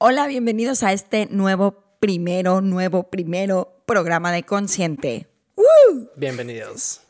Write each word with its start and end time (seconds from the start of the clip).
Hola, 0.00 0.28
bienvenidos 0.28 0.84
a 0.84 0.92
este 0.92 1.26
nuevo 1.28 1.96
primero, 1.98 2.60
nuevo 2.60 3.10
primero 3.10 3.82
programa 3.84 4.30
de 4.30 4.44
Consciente. 4.44 5.26
Bienvenidos. 6.14 7.00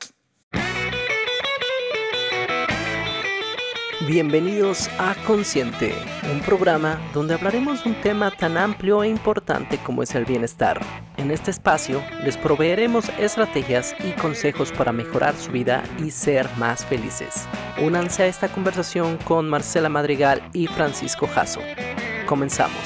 Bienvenidos 4.07 4.89
a 4.99 5.15
Consciente, 5.27 5.93
un 6.33 6.41
programa 6.41 6.99
donde 7.13 7.35
hablaremos 7.35 7.85
de 7.85 7.91
un 7.91 8.01
tema 8.01 8.31
tan 8.31 8.57
amplio 8.57 9.05
e 9.05 9.09
importante 9.09 9.77
como 9.85 10.03
es 10.03 10.15
el 10.15 10.25
bienestar. 10.25 10.81
En 11.19 11.31
este 11.31 11.51
espacio 11.51 12.03
les 12.25 12.39
proveeremos 12.39 13.11
estrategias 13.19 13.95
y 14.03 14.13
consejos 14.13 14.73
para 14.73 14.93
mejorar 14.93 15.37
su 15.37 15.53
vida 15.53 15.83
y 16.03 16.11
ser 16.11 16.49
más 16.57 16.87
felices. 16.87 17.47
Únanse 17.85 18.23
a 18.23 18.29
esta 18.29 18.49
conversación 18.49 19.19
con 19.19 19.47
Marcela 19.47 19.91
Madrigal 19.91 20.43
y 20.55 20.69
Francisco 20.69 21.27
Jasso. 21.27 21.61
Comenzamos. 22.29 22.83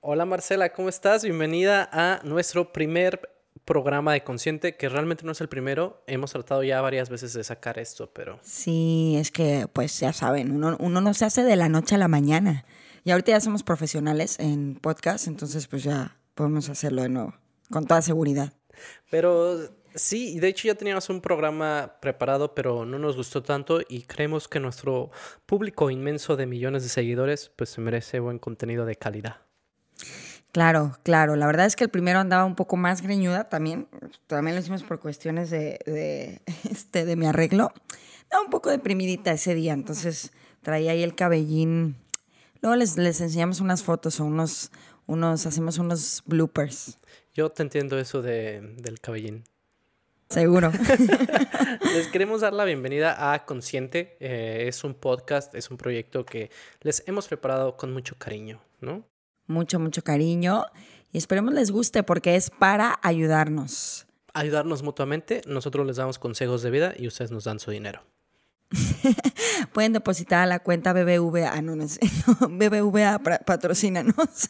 Hola 0.00 0.24
Marcela, 0.24 0.72
¿cómo 0.72 0.88
estás? 0.88 1.24
Bienvenida 1.24 1.88
a 1.92 2.20
nuestro 2.22 2.72
primer 2.72 3.28
programa 3.64 4.12
de 4.12 4.22
Consciente, 4.22 4.76
que 4.76 4.88
realmente 4.88 5.24
no 5.24 5.32
es 5.32 5.40
el 5.40 5.48
primero. 5.48 6.04
Hemos 6.06 6.30
tratado 6.30 6.62
ya 6.62 6.80
varias 6.80 7.10
veces 7.10 7.32
de 7.32 7.42
sacar 7.42 7.76
esto, 7.80 8.12
pero... 8.12 8.38
Sí, 8.42 9.16
es 9.18 9.32
que, 9.32 9.66
pues 9.72 9.98
ya 9.98 10.12
saben, 10.12 10.52
uno, 10.52 10.76
uno 10.78 11.00
no 11.00 11.12
se 11.12 11.24
hace 11.24 11.42
de 11.42 11.56
la 11.56 11.68
noche 11.68 11.96
a 11.96 11.98
la 11.98 12.06
mañana. 12.06 12.66
Y 13.02 13.10
ahorita 13.10 13.32
ya 13.32 13.40
somos 13.40 13.64
profesionales 13.64 14.38
en 14.38 14.76
podcast, 14.76 15.26
entonces 15.26 15.66
pues 15.66 15.82
ya 15.82 16.18
podemos 16.36 16.68
hacerlo 16.68 17.02
de 17.02 17.08
nuevo, 17.08 17.34
con 17.68 17.88
toda 17.88 18.00
seguridad. 18.00 18.52
Pero 19.10 19.58
sí, 19.94 20.38
de 20.40 20.48
hecho 20.48 20.68
ya 20.68 20.74
teníamos 20.74 21.08
un 21.10 21.20
programa 21.20 21.96
preparado, 22.00 22.54
pero 22.54 22.84
no 22.84 22.98
nos 22.98 23.16
gustó 23.16 23.42
tanto 23.42 23.80
y 23.88 24.02
creemos 24.02 24.48
que 24.48 24.60
nuestro 24.60 25.10
público 25.46 25.90
inmenso 25.90 26.36
de 26.36 26.46
millones 26.46 26.82
de 26.82 26.88
seguidores 26.88 27.50
pues 27.56 27.70
se 27.70 27.80
merece 27.80 28.20
buen 28.20 28.38
contenido 28.38 28.84
de 28.86 28.96
calidad. 28.96 29.36
Claro, 30.52 30.98
claro. 31.04 31.36
La 31.36 31.46
verdad 31.46 31.66
es 31.66 31.76
que 31.76 31.84
el 31.84 31.90
primero 31.90 32.18
andaba 32.18 32.44
un 32.44 32.56
poco 32.56 32.76
más 32.76 33.02
greñuda 33.02 33.48
también. 33.48 33.86
También 34.26 34.56
lo 34.56 34.60
hicimos 34.60 34.82
por 34.82 34.98
cuestiones 34.98 35.50
de, 35.50 35.78
de, 35.86 36.40
este, 36.70 37.04
de 37.04 37.16
mi 37.16 37.26
arreglo. 37.26 37.72
Estaba 38.22 38.42
un 38.42 38.50
poco 38.50 38.70
deprimidita 38.70 39.32
ese 39.32 39.54
día, 39.54 39.72
entonces 39.72 40.32
traía 40.62 40.92
ahí 40.92 41.02
el 41.02 41.14
cabellín. 41.14 41.96
Luego 42.62 42.76
les, 42.76 42.96
les 42.96 43.20
enseñamos 43.20 43.60
unas 43.60 43.82
fotos 43.82 44.20
o 44.20 44.24
unos, 44.24 44.70
unos, 45.06 45.46
hacemos 45.46 45.78
unos 45.78 46.22
bloopers. 46.26 46.98
Yo 47.32 47.50
te 47.50 47.62
entiendo 47.62 47.98
eso 47.98 48.22
de, 48.22 48.60
del 48.78 49.00
cabellín. 49.00 49.44
Seguro. 50.30 50.72
les 51.94 52.08
queremos 52.08 52.40
dar 52.40 52.52
la 52.52 52.64
bienvenida 52.64 53.32
a 53.32 53.44
Consciente. 53.44 54.16
Eh, 54.20 54.66
es 54.68 54.84
un 54.84 54.94
podcast, 54.94 55.54
es 55.54 55.70
un 55.70 55.76
proyecto 55.76 56.24
que 56.24 56.50
les 56.80 57.02
hemos 57.06 57.28
preparado 57.28 57.76
con 57.76 57.92
mucho 57.92 58.16
cariño, 58.16 58.62
¿no? 58.80 59.04
mucho, 59.50 59.78
mucho 59.78 60.02
cariño 60.02 60.64
y 61.12 61.18
esperemos 61.18 61.52
les 61.52 61.70
guste 61.70 62.02
porque 62.02 62.36
es 62.36 62.50
para 62.50 62.98
ayudarnos. 63.02 64.06
Ayudarnos 64.32 64.82
mutuamente, 64.82 65.42
nosotros 65.46 65.86
les 65.86 65.96
damos 65.96 66.18
consejos 66.18 66.62
de 66.62 66.70
vida 66.70 66.94
y 66.96 67.08
ustedes 67.08 67.32
nos 67.32 67.44
dan 67.44 67.58
su 67.58 67.72
dinero. 67.72 68.02
Pueden 69.72 69.92
depositar 69.92 70.40
a 70.40 70.46
la 70.46 70.60
cuenta 70.60 70.92
BBVA, 70.92 71.60
no, 71.62 71.74
no, 71.74 71.84
no 71.84 72.48
BBVA 72.48 73.18
patrocínanos. 73.44 74.48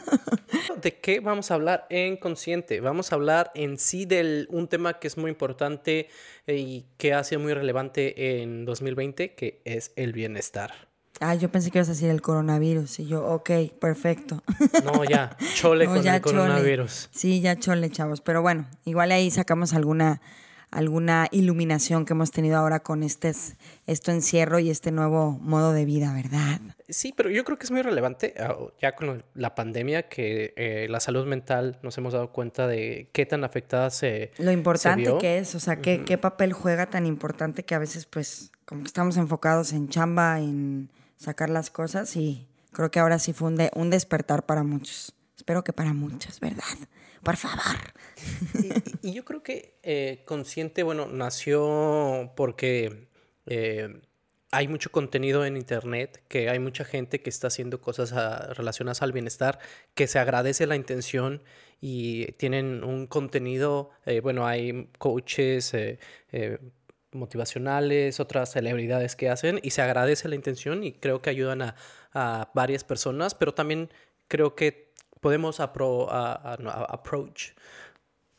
¿De 0.82 0.98
qué 0.98 1.20
vamos 1.20 1.50
a 1.50 1.54
hablar 1.54 1.86
en 1.90 2.16
Consciente? 2.16 2.80
Vamos 2.80 3.12
a 3.12 3.16
hablar 3.16 3.50
en 3.54 3.78
sí 3.78 4.04
de 4.04 4.46
un 4.50 4.68
tema 4.68 4.98
que 4.98 5.06
es 5.08 5.16
muy 5.16 5.30
importante 5.30 6.08
y 6.46 6.86
que 6.96 7.14
ha 7.14 7.24
sido 7.24 7.40
muy 7.40 7.54
relevante 7.54 8.42
en 8.42 8.64
2020, 8.64 9.34
que 9.34 9.60
es 9.64 9.92
el 9.96 10.12
bienestar. 10.12 10.72
Ah, 11.20 11.34
yo 11.34 11.50
pensé 11.50 11.70
que 11.70 11.78
ibas 11.78 11.88
a 11.88 11.92
decir 11.92 12.10
el 12.10 12.20
coronavirus. 12.20 13.00
Y 13.00 13.06
yo, 13.06 13.24
ok, 13.26 13.50
perfecto. 13.80 14.42
No, 14.84 15.04
ya, 15.04 15.36
chole 15.54 15.86
con 15.86 16.06
el 16.06 16.20
coronavirus. 16.20 17.08
Sí, 17.10 17.40
ya 17.40 17.56
chole, 17.56 17.90
chavos. 17.90 18.20
Pero 18.20 18.42
bueno, 18.42 18.66
igual 18.84 19.12
ahí 19.12 19.30
sacamos 19.30 19.72
alguna, 19.72 20.20
alguna 20.70 21.28
iluminación 21.30 22.04
que 22.04 22.12
hemos 22.12 22.30
tenido 22.30 22.56
ahora 22.56 22.80
con 22.80 23.02
este 23.02 23.32
esto 23.86 24.10
encierro 24.10 24.58
y 24.58 24.70
este 24.70 24.92
nuevo 24.92 25.32
modo 25.40 25.72
de 25.72 25.84
vida, 25.84 26.12
¿verdad? 26.12 26.60
Sí, 26.88 27.12
pero 27.16 27.30
yo 27.30 27.44
creo 27.44 27.58
que 27.58 27.64
es 27.64 27.70
muy 27.70 27.82
relevante 27.82 28.34
ah, 28.38 28.56
ya 28.80 28.94
con 28.94 29.24
la 29.34 29.54
pandemia 29.54 30.08
que 30.08 30.52
eh, 30.56 30.86
la 30.90 31.00
salud 31.00 31.26
mental 31.26 31.78
nos 31.82 31.96
hemos 31.98 32.12
dado 32.12 32.32
cuenta 32.32 32.66
de 32.66 33.08
qué 33.12 33.26
tan 33.26 33.44
afectada 33.44 33.90
se 33.90 34.30
Lo 34.38 34.52
importante 34.52 35.16
que 35.18 35.38
es, 35.38 35.54
o 35.54 35.60
sea, 35.60 35.76
qué, 35.76 36.04
qué 36.04 36.18
papel 36.18 36.52
juega 36.52 36.86
tan 36.86 37.06
importante 37.06 37.64
que 37.64 37.74
a 37.74 37.78
veces 37.78 38.06
pues 38.06 38.52
como 38.64 38.82
que 38.82 38.88
estamos 38.88 39.16
enfocados 39.16 39.72
en 39.72 39.88
chamba, 39.88 40.40
en 40.40 40.90
sacar 41.16 41.50
las 41.50 41.70
cosas 41.70 42.14
y 42.16 42.46
creo 42.76 42.90
que 42.90 43.00
ahora 43.00 43.18
sí 43.18 43.32
fue 43.32 43.48
un, 43.48 43.90
despertar 43.90 44.44
para 44.44 44.62
muchos. 44.62 45.14
Espero 45.36 45.62
que 45.62 45.72
para 45.72 45.92
muchos, 45.92 46.40
¿verdad? 46.40 46.64
Por 47.22 47.36
favor. 47.36 47.92
Y, 49.02 49.12
yo 49.12 49.24
creo 49.24 49.42
que 49.42 49.78
eh, 49.82 50.22
Consciente, 50.24 50.82
bueno, 50.82 51.06
nació 51.06 52.32
porque 52.36 53.08
eh, 53.46 54.00
hay 54.50 54.68
mucho 54.68 54.90
contenido 54.90 55.44
en 55.44 55.56
Internet, 55.56 56.22
que 56.28 56.48
hay 56.48 56.58
mucha 56.58 56.84
gente 56.84 57.20
que 57.20 57.30
está 57.30 57.48
haciendo 57.48 57.80
cosas 57.80 58.12
ah, 58.12 58.54
relacionadas 58.54 59.02
al 59.02 59.12
bienestar, 59.12 59.58
que 59.94 60.06
se 60.06 60.18
agradece 60.18 60.66
la 60.66 60.76
intención 60.76 61.42
y 61.80 62.32
tienen 62.32 62.82
un 62.84 63.06
contenido, 63.06 63.90
eh, 64.06 64.20
bueno, 64.20 64.46
hay 64.46 64.88
coaches, 64.98 65.74
motivacionales, 67.12 68.20
otras 68.20 68.52
celebridades 68.52 69.16
que 69.16 69.28
hacen 69.28 69.58
y 69.62 69.70
se 69.70 69.82
agradece 69.82 70.28
la 70.28 70.34
intención 70.34 70.84
y 70.84 70.92
creo 70.92 71.22
que 71.22 71.30
ayudan 71.30 71.62
a, 71.62 71.74
varias 72.54 72.82
personas, 72.82 73.34
pero 73.34 73.52
también 73.52 73.90
creo 74.26 74.54
que 74.54 74.85
podemos 75.26 75.58
approach. 76.88 77.52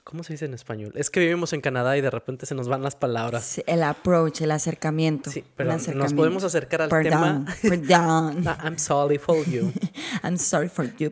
¿Cómo 0.07 0.23
se 0.23 0.31
dice 0.31 0.45
en 0.45 0.53
español? 0.53 0.93
Es 0.95 1.09
que 1.09 1.19
vivimos 1.19 1.51
en 1.51 1.59
Canadá 1.59 1.97
y 1.97 2.01
de 2.01 2.09
repente 2.09 2.45
se 2.45 2.55
nos 2.55 2.69
van 2.69 2.81
las 2.81 2.95
palabras. 2.95 3.61
el 3.67 3.83
approach, 3.83 4.39
el 4.39 4.51
acercamiento. 4.51 5.29
Sí, 5.29 5.43
pero 5.57 5.77
nos 5.95 6.13
podemos 6.13 6.45
acercar 6.45 6.83
al 6.83 6.89
tema. 6.89 7.45
Perdón. 7.61 8.45
I'm 8.63 8.77
sorry 8.79 9.17
for 9.17 9.43
you. 9.45 9.73
I'm 10.23 10.37
sorry 10.37 10.69
for 10.69 10.95
you. 10.95 11.11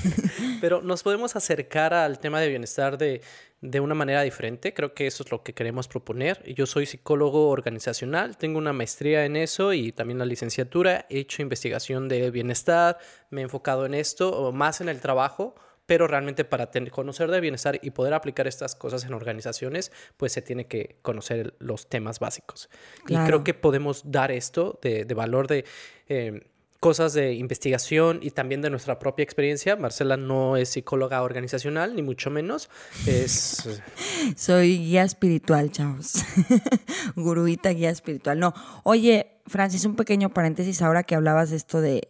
pero 0.62 0.80
nos 0.80 1.02
podemos 1.02 1.36
acercar 1.36 1.92
al 1.92 2.18
tema 2.18 2.40
de 2.40 2.48
bienestar 2.48 2.96
de 2.96 3.20
de 3.60 3.78
una 3.78 3.94
manera 3.94 4.22
diferente. 4.22 4.72
Creo 4.72 4.94
que 4.94 5.06
eso 5.06 5.22
es 5.22 5.30
lo 5.30 5.42
que 5.42 5.52
queremos 5.52 5.86
proponer. 5.86 6.42
Yo 6.54 6.64
soy 6.64 6.86
psicólogo 6.86 7.50
organizacional, 7.50 8.38
tengo 8.38 8.56
una 8.58 8.72
maestría 8.72 9.26
en 9.26 9.36
eso 9.36 9.74
y 9.74 9.92
también 9.92 10.18
la 10.18 10.24
licenciatura. 10.24 11.06
He 11.10 11.18
hecho 11.18 11.42
investigación 11.42 12.08
de 12.08 12.30
bienestar, 12.30 12.98
me 13.28 13.42
he 13.42 13.44
enfocado 13.44 13.84
en 13.84 13.92
esto, 13.92 14.50
más 14.52 14.80
en 14.80 14.88
el 14.88 15.00
trabajo, 15.00 15.54
pero 15.90 16.06
realmente 16.06 16.44
para 16.44 16.70
conocer 16.92 17.32
de 17.32 17.40
bienestar 17.40 17.80
y 17.82 17.90
poder 17.90 18.14
aplicar 18.14 18.46
estas 18.46 18.76
cosas 18.76 19.04
en 19.06 19.12
organizaciones, 19.12 19.90
pues 20.16 20.30
se 20.30 20.40
tiene 20.40 20.68
que 20.68 20.94
conocer 21.02 21.54
los 21.58 21.88
temas 21.88 22.20
básicos. 22.20 22.70
Y 23.08 23.16
creo 23.16 23.42
que 23.42 23.54
podemos 23.54 24.08
dar 24.08 24.30
esto 24.30 24.78
de, 24.82 25.02
valor 25.14 25.48
de... 25.48 25.64
Eh, 26.08 26.46
cosas 26.78 27.12
de 27.12 27.34
investigación 27.34 28.20
y 28.22 28.30
también 28.30 28.62
de 28.62 28.70
nuestra 28.70 29.00
propia 29.00 29.24
experiencia. 29.24 29.74
Marcela 29.74 30.16
no 30.16 30.56
es 30.56 30.68
psicóloga 30.68 31.24
organizacional, 31.24 31.96
ni 31.96 32.02
mucho 32.02 32.30
menos. 32.30 32.70
Es... 33.04 33.68
Soy 34.36 34.78
guía 34.78 35.02
espiritual, 35.02 35.72
chavos. 35.72 36.24
Guruita 37.16 37.70
guía 37.70 37.90
espiritual. 37.90 38.38
No, 38.38 38.54
oye, 38.84 39.40
Francis, 39.48 39.84
un 39.86 39.96
pequeño 39.96 40.30
paréntesis 40.30 40.82
ahora 40.82 41.02
que 41.02 41.16
hablabas 41.16 41.50
de 41.50 41.56
esto 41.56 41.80
de, 41.80 42.08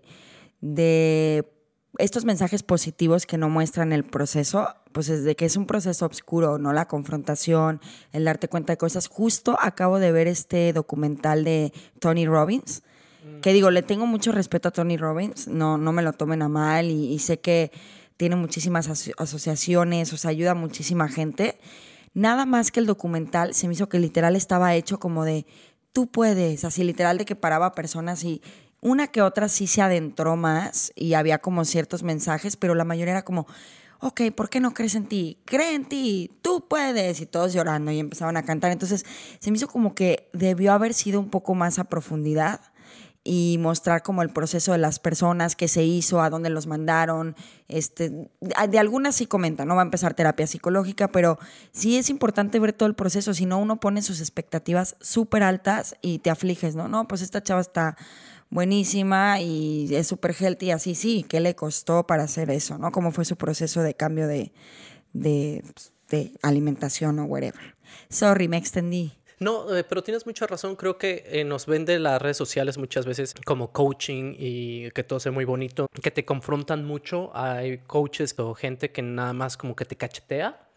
de 0.60 1.46
estos 2.00 2.24
mensajes 2.24 2.62
positivos 2.62 3.26
que 3.26 3.38
no 3.38 3.48
muestran 3.48 3.92
el 3.92 4.04
proceso, 4.04 4.68
pues 4.92 5.08
es 5.08 5.24
de 5.24 5.36
que 5.36 5.44
es 5.44 5.56
un 5.56 5.66
proceso 5.66 6.06
oscuro, 6.06 6.58
¿no? 6.58 6.72
La 6.72 6.88
confrontación, 6.88 7.80
el 8.12 8.24
darte 8.24 8.48
cuenta 8.48 8.72
de 8.72 8.76
cosas. 8.78 9.06
Justo 9.06 9.56
acabo 9.60 9.98
de 9.98 10.12
ver 10.12 10.26
este 10.26 10.72
documental 10.72 11.44
de 11.44 11.72
Tony 11.98 12.26
Robbins 12.26 12.82
que 13.42 13.52
digo, 13.52 13.70
le 13.70 13.82
tengo 13.82 14.06
mucho 14.06 14.32
respeto 14.32 14.68
a 14.68 14.72
Tony 14.72 14.96
Robbins, 14.96 15.48
no, 15.48 15.78
no 15.78 15.92
me 15.92 16.02
lo 16.02 16.12
tomen 16.12 16.42
a 16.42 16.48
mal 16.48 16.90
y, 16.90 17.18
sé 17.18 17.40
que 17.40 17.70
tiene 18.16 18.36
muchísimas 18.36 18.88
asociaciones, 18.88 20.12
o 20.12 20.16
sea, 20.16 20.30
ayuda 20.30 20.52
a 20.52 20.54
muchísima 20.54 21.08
gente. 21.08 21.58
Nada 22.12 22.44
más 22.44 22.70
que 22.70 22.80
el 22.80 22.86
documental 22.86 23.54
se 23.54 23.66
me 23.66 23.74
hizo 23.74 23.88
que 23.88 23.98
literal 23.98 24.36
estaba 24.36 24.74
hecho 24.74 24.98
como 24.98 25.24
de, 25.24 25.46
tú 25.92 26.06
puedes, 26.06 26.64
así 26.64 26.84
literal 26.84 27.18
de 27.18 27.24
que 27.24 27.36
paraba 27.36 27.72
personas 27.72 28.24
y 28.24 28.42
una 28.80 29.08
que 29.08 29.22
otra 29.22 29.48
sí 29.48 29.66
se 29.66 29.82
adentró 29.82 30.36
más 30.36 30.92
y 30.94 31.14
había 31.14 31.38
como 31.38 31.64
ciertos 31.64 32.02
mensajes, 32.02 32.56
pero 32.56 32.74
la 32.74 32.84
mayoría 32.84 33.12
era 33.12 33.24
como, 33.24 33.46
ok, 34.00 34.22
¿por 34.34 34.48
qué 34.48 34.60
no 34.60 34.72
crees 34.72 34.94
en 34.94 35.06
ti? 35.06 35.38
Cree 35.44 35.74
en 35.74 35.84
ti, 35.84 36.30
tú 36.42 36.66
puedes. 36.68 37.20
Y 37.20 37.26
todos 37.26 37.52
llorando 37.52 37.90
y 37.92 37.98
empezaban 37.98 38.36
a 38.36 38.42
cantar. 38.42 38.72
Entonces 38.72 39.04
se 39.38 39.50
me 39.50 39.58
hizo 39.58 39.68
como 39.68 39.94
que 39.94 40.28
debió 40.32 40.72
haber 40.72 40.94
sido 40.94 41.20
un 41.20 41.30
poco 41.30 41.54
más 41.54 41.78
a 41.78 41.84
profundidad. 41.84 42.60
y 43.22 43.58
mostrar 43.58 44.02
como 44.02 44.22
el 44.22 44.30
proceso 44.30 44.72
de 44.72 44.78
las 44.78 44.98
personas, 44.98 45.54
qué 45.54 45.68
se 45.68 45.84
hizo, 45.84 46.22
a 46.22 46.30
dónde 46.30 46.48
los 46.48 46.66
mandaron. 46.66 47.36
Este, 47.68 48.30
de 48.40 48.78
algunas 48.78 49.14
sí 49.16 49.26
comenta, 49.26 49.66
no 49.66 49.74
va 49.74 49.82
a 49.82 49.84
empezar 49.84 50.14
terapia 50.14 50.46
psicológica, 50.46 51.08
pero 51.08 51.38
sí 51.70 51.98
es 51.98 52.08
importante 52.08 52.58
ver 52.58 52.72
todo 52.72 52.88
el 52.88 52.94
proceso, 52.94 53.34
si 53.34 53.44
no 53.44 53.58
uno 53.58 53.78
pone 53.78 54.00
sus 54.00 54.20
expectativas 54.20 54.96
súper 55.00 55.42
altas 55.42 55.96
y 56.00 56.20
te 56.20 56.30
afliges, 56.30 56.74
¿no? 56.76 56.88
No, 56.88 57.06
pues 57.08 57.20
esta 57.20 57.42
chava 57.42 57.60
está 57.60 57.96
buenísima 58.50 59.40
y 59.40 59.94
es 59.94 60.06
súper 60.06 60.34
healthy, 60.38 60.72
así 60.72 60.94
sí, 60.94 61.24
¿qué 61.28 61.40
le 61.40 61.54
costó 61.54 62.06
para 62.06 62.24
hacer 62.24 62.50
eso, 62.50 62.76
¿no? 62.78 62.92
¿Cómo 62.92 63.12
fue 63.12 63.24
su 63.24 63.36
proceso 63.36 63.82
de 63.82 63.94
cambio 63.94 64.26
de, 64.26 64.52
de, 65.12 65.64
de 66.08 66.32
alimentación 66.42 67.18
o 67.20 67.24
whatever? 67.24 67.76
Sorry, 68.08 68.48
me 68.48 68.56
extendí. 68.56 69.12
No, 69.40 69.74
eh, 69.74 69.84
pero 69.84 70.02
tienes 70.02 70.26
mucha 70.26 70.46
razón. 70.46 70.76
Creo 70.76 70.98
que 70.98 71.24
eh, 71.26 71.44
nos 71.44 71.64
vende 71.64 71.98
las 71.98 72.20
redes 72.20 72.36
sociales 72.36 72.76
muchas 72.76 73.06
veces 73.06 73.34
como 73.46 73.72
coaching 73.72 74.34
y 74.38 74.90
que 74.90 75.02
todo 75.02 75.18
sea 75.18 75.32
muy 75.32 75.46
bonito, 75.46 75.88
que 76.02 76.10
te 76.10 76.26
confrontan 76.26 76.84
mucho. 76.84 77.30
Hay 77.34 77.78
coaches 77.78 78.34
o 78.38 78.54
gente 78.54 78.92
que 78.92 79.00
nada 79.00 79.32
más 79.32 79.56
como 79.56 79.74
que 79.74 79.86
te 79.86 79.96
cachetea. 79.96 80.68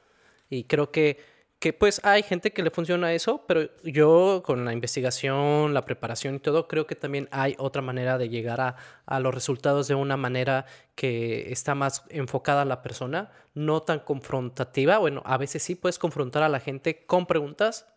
Y 0.50 0.64
creo 0.64 0.92
que, 0.92 1.20
que 1.64 1.72
pues 1.72 2.02
hay 2.04 2.24
gente 2.24 2.52
que 2.52 2.62
le 2.62 2.72
funciona 2.72 3.14
eso, 3.14 3.46
pero 3.48 3.70
yo 3.86 4.44
con 4.46 4.66
la 4.66 4.74
investigación, 4.74 5.74
la 5.74 5.86
preparación 5.86 6.36
y 6.36 6.40
todo, 6.40 6.68
creo 6.68 6.88
que 6.88 6.96
también 6.96 7.30
hay 7.32 7.56
otra 7.58 7.82
manera 7.82 8.18
de 8.18 8.28
llegar 8.28 8.60
a, 8.60 8.76
a 9.06 9.22
los 9.22 9.34
resultados 9.34 9.88
de 9.88 9.96
una 9.96 10.18
manera 10.18 10.66
que 10.96 11.54
está 11.54 11.74
más 11.74 12.04
enfocada 12.10 12.64
a 12.64 12.66
la 12.66 12.82
persona, 12.82 13.32
no 13.54 13.82
tan 13.82 14.02
confrontativa. 14.02 14.98
Bueno, 14.98 15.24
a 15.26 15.38
veces 15.38 15.64
sí 15.64 15.76
puedes 15.76 16.00
confrontar 16.00 16.44
a 16.44 16.50
la 16.50 16.60
gente 16.60 17.06
con 17.06 17.26
preguntas 17.28 17.88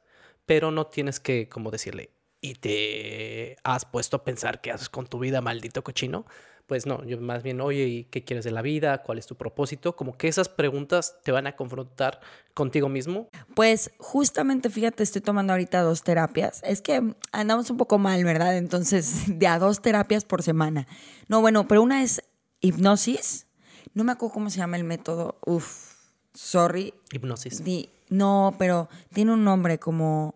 pero 0.45 0.71
no 0.71 0.87
tienes 0.87 1.19
que 1.19 1.49
como 1.49 1.73
decirle, 1.73 2.11
y 2.41 2.55
te 2.55 3.57
has 3.65 3.85
puesto 3.85 4.19
a 4.19 4.25
pensar 4.25 4.61
qué 4.61 4.71
haces 4.71 4.89
con 4.89 5.09
tu 5.09 5.19
vida, 5.19 5.41
maldito 5.41 5.83
cochino. 5.83 6.25
Pues 6.67 6.85
no, 6.85 7.05
yo 7.05 7.21
más 7.21 7.45
bien, 7.45 7.61
oye, 7.61 7.87
¿y 7.87 8.05
qué 8.05 8.25
quieres 8.25 8.45
de 8.45 8.51
la 8.51 8.61
vida? 8.61 9.03
¿Cuál 9.03 9.19
es 9.19 9.27
tu 9.27 9.37
propósito? 9.37 9.95
Como 9.95 10.17
que 10.19 10.27
esas 10.27 10.49
preguntas 10.49 11.17
te 11.23 11.31
van 11.31 11.47
a 11.47 11.55
confrontar 11.55 12.21
contigo 12.55 12.89
mismo. 12.89 13.29
Pues 13.55 13.93
justamente, 13.99 14.69
fíjate, 14.69 15.05
estoy 15.05 15.23
tomando 15.23 15.53
ahorita 15.53 15.83
dos 15.83 16.03
terapias. 16.03 16.63
Es 16.65 16.83
que 16.83 17.15
andamos 17.31 17.71
un 17.71 17.77
poco 17.77 17.99
mal, 17.99 18.25
¿verdad? 18.25 18.57
Entonces, 18.57 19.27
de 19.39 19.47
a 19.47 19.61
dos 19.61 19.81
terapias 19.81 20.25
por 20.25 20.43
semana. 20.43 20.89
No, 21.29 21.41
bueno, 21.41 21.69
pero 21.69 21.83
una 21.83 22.03
es 22.03 22.23
hipnosis. 22.61 23.47
No 23.95 24.03
me 24.03 24.13
acuerdo 24.13 24.35
cómo 24.35 24.51
se 24.51 24.59
llama 24.59 24.77
el 24.77 24.85
método. 24.85 25.39
Uf, 25.47 25.95
sorry. 26.35 26.95
Hipnosis. 27.13 27.63
no, 28.09 28.55
pero 28.59 28.89
tiene 29.13 29.33
un 29.33 29.45
nombre 29.45 29.79
como 29.79 30.35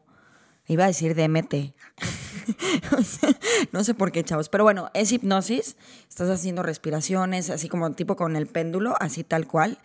Iba 0.71 0.85
a 0.85 0.87
decir 0.87 1.17
DMT. 1.17 1.75
no 3.73 3.85
sé 3.85 3.95
por 3.95 4.13
qué, 4.13 4.25
chavos. 4.25 4.49
Pero 4.49 4.65
bueno, 4.65 4.91
es 4.95 5.13
hipnosis. 5.13 5.77
Estás 6.09 6.29
haciendo 6.29 6.63
respiraciones, 6.63 7.51
así 7.51 7.69
como 7.69 7.91
tipo 7.93 8.17
con 8.17 8.37
el 8.37 8.47
péndulo, 8.47 8.95
así 9.01 9.25
tal 9.25 9.47
cual. 9.47 9.79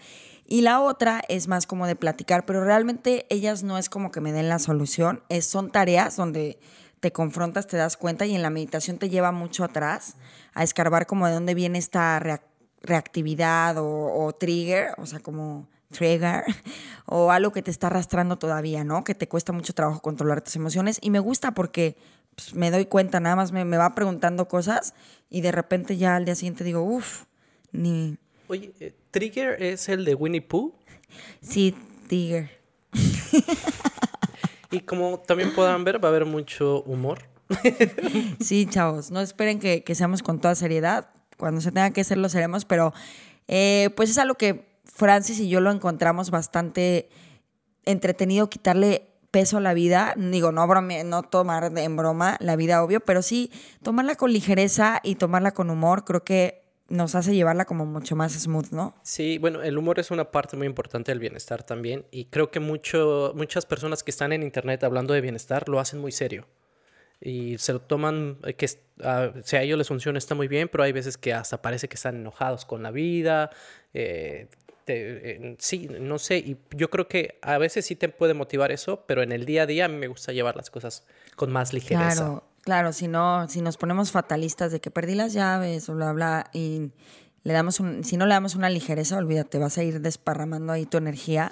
Y 0.47 0.61
la 0.61 0.81
otra 0.81 1.21
es 1.27 1.47
más 1.47 1.65
como 1.65 1.87
de 1.87 1.95
platicar, 1.95 2.45
pero 2.45 2.63
realmente 2.63 3.25
ellas 3.29 3.63
no 3.63 3.77
es 3.77 3.89
como 3.89 4.11
que 4.11 4.21
me 4.21 4.31
den 4.31 4.49
la 4.49 4.59
solución. 4.59 5.23
Es, 5.29 5.45
son 5.45 5.71
tareas 5.71 6.15
donde 6.15 6.59
te 6.99 7.11
confrontas, 7.11 7.67
te 7.67 7.77
das 7.77 7.97
cuenta 7.97 8.25
y 8.25 8.35
en 8.35 8.41
la 8.41 8.49
meditación 8.49 8.97
te 8.97 9.09
lleva 9.09 9.31
mucho 9.31 9.63
atrás 9.63 10.15
a 10.53 10.63
escarbar 10.63 11.07
como 11.07 11.27
de 11.27 11.33
dónde 11.33 11.55
viene 11.55 11.79
esta 11.79 12.19
reactividad 12.81 13.75
o 13.79 14.35
trigger, 14.39 14.93
o 14.97 15.05
sea, 15.05 15.19
como 15.19 15.67
trigger 15.95 16.43
o 17.05 17.31
algo 17.31 17.51
que 17.51 17.61
te 17.61 17.71
está 17.71 17.87
arrastrando 17.87 18.37
todavía, 18.37 18.83
¿no? 18.83 19.03
Que 19.03 19.15
te 19.15 19.27
cuesta 19.27 19.51
mucho 19.51 19.73
trabajo 19.73 20.01
controlar 20.01 20.41
tus 20.41 20.55
emociones. 20.55 20.99
Y 21.01 21.09
me 21.09 21.19
gusta 21.19 21.53
porque 21.53 21.97
pues, 22.35 22.53
me 22.53 22.71
doy 22.71 22.85
cuenta, 22.85 23.19
nada 23.19 23.35
más 23.35 23.51
me, 23.51 23.63
va 23.63 23.95
preguntando 23.95 24.47
cosas 24.47 24.93
y 25.29 25.41
de 25.41 25.51
repente 25.51 25.97
ya 25.97 26.15
al 26.15 26.25
día 26.25 26.35
siguiente 26.35 26.63
digo, 26.63 26.83
uff, 26.83 27.23
ni... 27.71 28.17
Oye, 28.47 28.73
eh, 28.79 28.93
¿Trigger 29.11 29.61
es 29.61 29.89
el 29.89 30.05
de 30.05 30.15
Winnie 30.15 30.41
Pooh? 30.41 30.73
Sí, 31.41 31.75
Trigger. 32.07 32.49
y 34.71 34.81
como 34.81 35.19
también 35.19 35.53
podrán 35.53 35.83
ver, 35.83 36.03
va 36.03 36.09
a 36.09 36.11
haber 36.11 36.25
mucho 36.25 36.83
humor. 36.83 37.23
sí, 38.39 38.67
chavos, 38.67 39.11
no 39.11 39.21
esperen 39.21 39.59
que, 39.59 39.83
seamos 39.95 40.21
con 40.21 40.39
toda 40.39 40.55
seriedad. 40.55 41.09
Cuando 41.37 41.61
se 41.61 41.71
tenga 41.71 41.91
que 41.91 42.01
hacer 42.01 42.17
lo 42.17 42.29
seremos, 42.29 42.65
pero 42.65 42.93
eh, 43.47 43.89
pues 43.95 44.09
es 44.09 44.17
algo 44.17 44.35
que 44.35 44.65
Francis 44.85 45.39
y 45.39 45.49
yo 45.49 45.59
lo 45.59 45.71
encontramos 45.71 46.31
bastante 46.31 47.09
entretenido 47.83 48.49
quitarle 48.49 49.07
peso 49.35 49.59
la 49.59 49.73
vida, 49.73 50.13
digo, 50.15 50.53
no, 50.53 50.65
no 50.65 51.23
tomar 51.23 51.77
en 51.77 51.97
broma 51.97 52.37
la 52.39 52.55
vida, 52.55 52.81
obvio, 52.81 53.01
pero 53.01 53.21
sí 53.21 53.51
tomarla 53.83 54.15
con 54.15 54.31
ligereza 54.31 55.01
y 55.03 55.15
tomarla 55.15 55.51
con 55.51 55.69
humor, 55.69 56.05
creo 56.05 56.23
que 56.23 56.63
nos 56.87 57.15
hace 57.15 57.35
llevarla 57.35 57.65
como 57.65 57.85
mucho 57.85 58.15
más 58.15 58.31
smooth, 58.31 58.71
¿no? 58.71 58.95
Sí, 59.03 59.37
bueno, 59.37 59.61
el 59.61 59.77
humor 59.77 59.99
es 59.99 60.09
una 60.09 60.31
parte 60.31 60.55
muy 60.55 60.67
importante 60.67 61.11
del 61.11 61.19
bienestar 61.19 61.63
también 61.63 62.05
y 62.11 62.27
creo 62.27 62.49
que 62.49 62.61
mucho, 62.61 63.33
muchas 63.35 63.65
personas 63.65 64.03
que 64.03 64.11
están 64.11 64.31
en 64.31 64.41
internet 64.41 64.85
hablando 64.85 65.13
de 65.13 65.19
bienestar 65.19 65.67
lo 65.67 65.81
hacen 65.81 65.99
muy 65.99 66.13
serio 66.13 66.47
y 67.19 67.57
se 67.57 67.73
lo 67.73 67.81
toman, 67.81 68.37
eh, 68.45 68.53
que 68.53 68.67
uh, 68.99 69.41
si 69.43 69.57
a 69.57 69.63
ellos 69.63 69.77
les 69.77 69.87
funciona 69.89 70.17
está 70.17 70.35
muy 70.35 70.47
bien, 70.47 70.69
pero 70.69 70.85
hay 70.85 70.93
veces 70.93 71.17
que 71.17 71.33
hasta 71.33 71.61
parece 71.61 71.89
que 71.89 71.95
están 71.95 72.15
enojados 72.15 72.63
con 72.63 72.83
la 72.83 72.91
vida, 72.91 73.49
eh, 73.93 74.47
sí, 75.57 75.87
no 75.99 76.19
sé, 76.19 76.37
y 76.37 76.57
yo 76.75 76.89
creo 76.89 77.07
que 77.07 77.39
a 77.41 77.57
veces 77.57 77.85
sí 77.85 77.95
te 77.95 78.09
puede 78.09 78.33
motivar 78.33 78.71
eso, 78.71 79.03
pero 79.07 79.23
en 79.23 79.31
el 79.31 79.45
día 79.45 79.63
a 79.63 79.65
día 79.65 79.85
a 79.85 79.87
mí 79.87 79.97
me 79.97 80.07
gusta 80.07 80.31
llevar 80.31 80.55
las 80.55 80.69
cosas 80.69 81.05
con 81.35 81.51
más 81.51 81.73
ligereza. 81.73 82.15
Claro, 82.15 82.43
claro, 82.61 82.93
si 82.93 83.07
no, 83.07 83.47
si 83.49 83.61
nos 83.61 83.77
ponemos 83.77 84.11
fatalistas 84.11 84.71
de 84.71 84.79
que 84.79 84.91
perdí 84.91 85.15
las 85.15 85.33
llaves 85.33 85.89
o 85.89 85.95
bla, 85.95 86.13
bla, 86.13 86.49
y 86.53 86.91
le 87.43 87.53
damos 87.53 87.79
un, 87.79 88.03
si 88.03 88.17
no 88.17 88.25
le 88.25 88.33
damos 88.33 88.55
una 88.55 88.69
ligereza, 88.69 89.17
olvídate, 89.17 89.57
vas 89.57 89.77
a 89.77 89.83
ir 89.83 90.01
desparramando 90.01 90.73
ahí 90.73 90.85
tu 90.85 90.97
energía, 90.97 91.51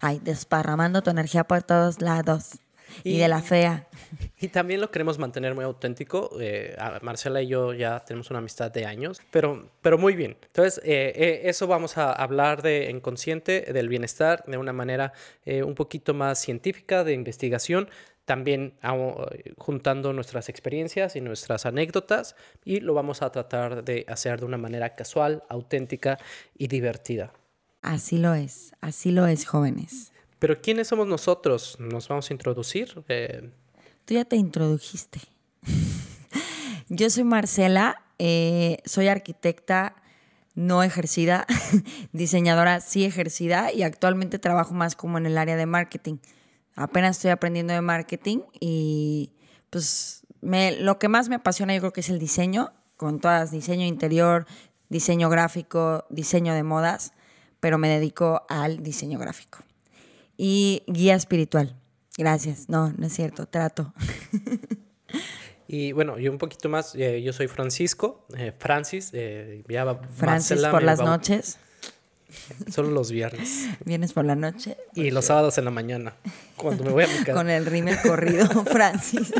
ay, 0.00 0.20
desparramando 0.22 1.02
tu 1.02 1.10
energía 1.10 1.44
por 1.44 1.62
todos 1.62 2.00
lados. 2.00 2.60
Y, 3.04 3.18
de 3.18 3.28
la 3.28 3.42
fea. 3.42 3.88
Y 4.40 4.48
también 4.48 4.80
lo 4.80 4.90
queremos 4.90 5.18
mantener 5.18 5.54
muy 5.54 5.64
auténtico. 5.64 6.30
Eh, 6.40 6.76
Marcela 7.02 7.42
y 7.42 7.48
yo 7.48 7.72
ya 7.72 8.00
tenemos 8.00 8.30
una 8.30 8.38
amistad 8.38 8.70
de 8.70 8.86
años, 8.86 9.20
pero, 9.30 9.68
pero 9.82 9.98
muy 9.98 10.14
bien. 10.14 10.36
Entonces, 10.42 10.80
eh, 10.84 11.12
eh, 11.14 11.40
eso 11.44 11.66
vamos 11.66 11.98
a 11.98 12.12
hablar 12.12 12.62
de 12.62 12.88
inconsciente, 12.90 13.72
del 13.72 13.88
bienestar, 13.88 14.44
de 14.46 14.56
una 14.56 14.72
manera 14.72 15.12
un 15.46 15.74
poquito 15.74 16.14
más 16.14 16.38
científica, 16.38 17.04
de 17.04 17.14
investigación, 17.14 17.88
también 18.24 18.74
juntando 19.56 20.12
nuestras 20.12 20.48
experiencias 20.50 21.16
y 21.16 21.20
nuestras 21.20 21.64
anécdotas 21.64 22.36
y 22.64 22.80
lo 22.80 22.92
vamos 22.92 23.22
a 23.22 23.32
tratar 23.32 23.82
de 23.82 24.04
hacer 24.06 24.40
de 24.40 24.46
una 24.46 24.58
manera 24.58 24.94
casual, 24.94 25.42
auténtica 25.48 26.18
y 26.56 26.68
divertida. 26.68 27.32
Así 27.80 28.18
lo 28.18 28.34
es, 28.34 28.74
así 28.80 29.10
lo 29.12 29.26
es, 29.26 29.46
jóvenes. 29.46 30.12
Pero 30.38 30.60
¿quiénes 30.60 30.88
somos 30.88 31.06
nosotros? 31.06 31.76
¿Nos 31.80 32.08
vamos 32.08 32.30
a 32.30 32.32
introducir? 32.32 33.02
Eh, 33.08 33.50
Tú 34.04 34.14
ya 34.14 34.24
te 34.24 34.36
introdujiste. 34.36 35.20
Yo 36.88 37.10
soy 37.10 37.24
Marcela, 37.24 38.02
eh, 38.18 38.78
soy 38.84 39.08
arquitecta 39.08 39.96
no 40.54 40.82
ejercida, 40.82 41.46
diseñadora 42.12 42.80
sí 42.80 43.04
ejercida 43.04 43.72
y 43.72 43.84
actualmente 43.84 44.40
trabajo 44.40 44.74
más 44.74 44.96
como 44.96 45.16
en 45.16 45.26
el 45.26 45.38
área 45.38 45.54
de 45.54 45.66
marketing. 45.66 46.16
Apenas 46.74 47.16
estoy 47.16 47.30
aprendiendo 47.30 47.74
de 47.74 47.80
marketing 47.80 48.38
y 48.58 49.30
pues 49.70 50.22
lo 50.40 50.98
que 50.98 51.08
más 51.08 51.28
me 51.28 51.36
apasiona 51.36 51.74
yo 51.74 51.80
creo 51.80 51.92
que 51.92 52.00
es 52.00 52.08
el 52.08 52.18
diseño, 52.18 52.72
con 52.96 53.20
todas, 53.20 53.52
diseño 53.52 53.86
interior, 53.86 54.46
diseño 54.88 55.28
gráfico, 55.28 56.06
diseño 56.10 56.54
de 56.54 56.64
modas, 56.64 57.12
pero 57.60 57.78
me 57.78 57.88
dedico 57.88 58.44
al 58.48 58.82
diseño 58.82 59.18
gráfico 59.20 59.60
y 60.38 60.84
guía 60.86 61.14
espiritual. 61.14 61.76
Gracias. 62.16 62.70
No, 62.70 62.94
no 62.96 63.06
es 63.06 63.12
cierto, 63.12 63.46
trato. 63.46 63.92
Y 65.70 65.92
bueno, 65.92 66.18
yo 66.18 66.32
un 66.32 66.38
poquito 66.38 66.70
más, 66.70 66.94
eh, 66.94 67.20
yo 67.22 67.34
soy 67.34 67.46
Francisco, 67.46 68.24
eh, 68.34 68.54
Francis, 68.58 69.10
eh, 69.12 69.62
Francis 70.14 70.62
por 70.62 70.82
las 70.82 70.98
noches. 70.98 71.58
Solo 72.72 72.90
los 72.90 73.10
viernes. 73.10 73.68
Viernes 73.84 74.14
por 74.14 74.24
la 74.24 74.34
noche. 74.34 74.78
Y 74.94 75.10
los 75.10 75.26
sábados 75.26 75.58
en 75.58 75.66
la 75.66 75.70
mañana, 75.70 76.14
cuando 76.56 76.84
me 76.84 76.90
voy 76.90 77.04
a 77.04 77.08
mi 77.08 77.18
casa. 77.18 77.34
Con 77.34 77.50
el 77.50 77.66
rímel 77.66 77.98
corrido, 78.02 78.46
Francis. 78.64 79.32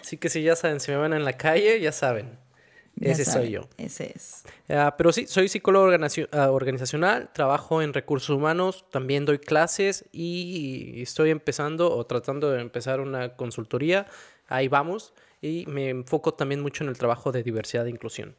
Así 0.00 0.16
que 0.16 0.30
si 0.30 0.42
ya 0.42 0.56
saben, 0.56 0.80
si 0.80 0.90
me 0.90 0.96
van 0.96 1.12
en 1.12 1.24
la 1.24 1.34
calle, 1.34 1.78
ya 1.80 1.92
saben. 1.92 2.38
Ese 3.00 3.24
soy 3.24 3.50
yo. 3.50 3.68
Ese 3.76 4.12
es. 4.14 4.44
Ah, 4.68 4.94
pero 4.96 5.12
sí, 5.12 5.26
soy 5.26 5.48
psicólogo 5.48 5.90
ah, 6.32 6.50
organizacional, 6.50 7.30
trabajo 7.32 7.82
en 7.82 7.92
recursos 7.92 8.30
humanos, 8.30 8.86
también 8.90 9.24
doy 9.24 9.38
clases 9.38 10.06
y 10.12 11.02
estoy 11.02 11.30
empezando 11.30 11.94
o 11.94 12.06
tratando 12.06 12.50
de 12.50 12.60
empezar 12.60 13.00
una 13.00 13.36
consultoría. 13.36 14.06
Ahí 14.48 14.68
vamos. 14.68 15.12
Y 15.42 15.66
me 15.66 15.90
enfoco 15.90 16.34
también 16.34 16.62
mucho 16.62 16.82
en 16.82 16.88
el 16.88 16.96
trabajo 16.96 17.30
de 17.30 17.42
diversidad 17.42 17.86
e 17.86 17.90
inclusión. 17.90 18.34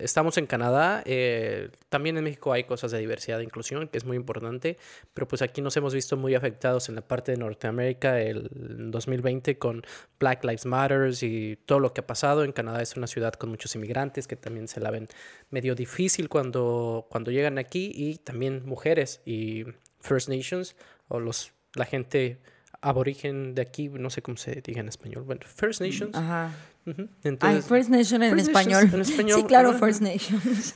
Estamos 0.00 0.36
en 0.36 0.46
Canadá, 0.46 1.02
eh, 1.06 1.70
también 1.88 2.18
en 2.18 2.24
México 2.24 2.52
hay 2.52 2.64
cosas 2.64 2.90
de 2.90 2.98
diversidad 2.98 3.40
e 3.40 3.44
inclusión, 3.44 3.86
que 3.86 3.96
es 3.96 4.04
muy 4.04 4.16
importante, 4.16 4.78
pero 5.14 5.28
pues 5.28 5.42
aquí 5.42 5.62
nos 5.62 5.76
hemos 5.76 5.94
visto 5.94 6.16
muy 6.16 6.34
afectados 6.34 6.88
en 6.88 6.96
la 6.96 7.02
parte 7.02 7.32
de 7.32 7.38
Norteamérica 7.38 8.20
el 8.20 8.48
2020 8.90 9.56
con 9.56 9.84
Black 10.18 10.42
Lives 10.42 10.66
Matter 10.66 11.12
y 11.22 11.54
todo 11.54 11.78
lo 11.78 11.94
que 11.94 12.00
ha 12.00 12.06
pasado. 12.06 12.42
En 12.42 12.50
Canadá 12.50 12.82
es 12.82 12.96
una 12.96 13.06
ciudad 13.06 13.32
con 13.34 13.50
muchos 13.50 13.76
inmigrantes 13.76 14.26
que 14.26 14.34
también 14.34 14.66
se 14.66 14.80
la 14.80 14.90
ven 14.90 15.06
medio 15.50 15.76
difícil 15.76 16.28
cuando, 16.28 17.06
cuando 17.08 17.30
llegan 17.30 17.58
aquí 17.58 17.92
y 17.94 18.16
también 18.16 18.66
mujeres 18.66 19.22
y 19.24 19.64
First 20.00 20.28
Nations 20.28 20.74
o 21.06 21.20
los, 21.20 21.52
la 21.74 21.84
gente 21.84 22.40
aborigen 22.80 23.54
de 23.54 23.62
aquí, 23.62 23.88
no 23.88 24.08
sé 24.10 24.22
cómo 24.22 24.36
se 24.36 24.60
diga 24.62 24.80
en 24.80 24.88
español, 24.88 25.24
bueno, 25.24 25.40
First 25.44 25.80
Nations. 25.80 26.14
Ajá. 26.16 26.54
Ay, 26.86 26.94
Entonces, 27.24 27.66
First 27.66 27.90
Nation 27.90 28.22
en 28.22 28.30
First 28.34 28.48
español. 28.48 28.90
En 28.92 29.00
español, 29.00 29.40
Sí, 29.40 29.46
claro. 29.46 29.72
First 29.78 30.00
Nations. 30.00 30.74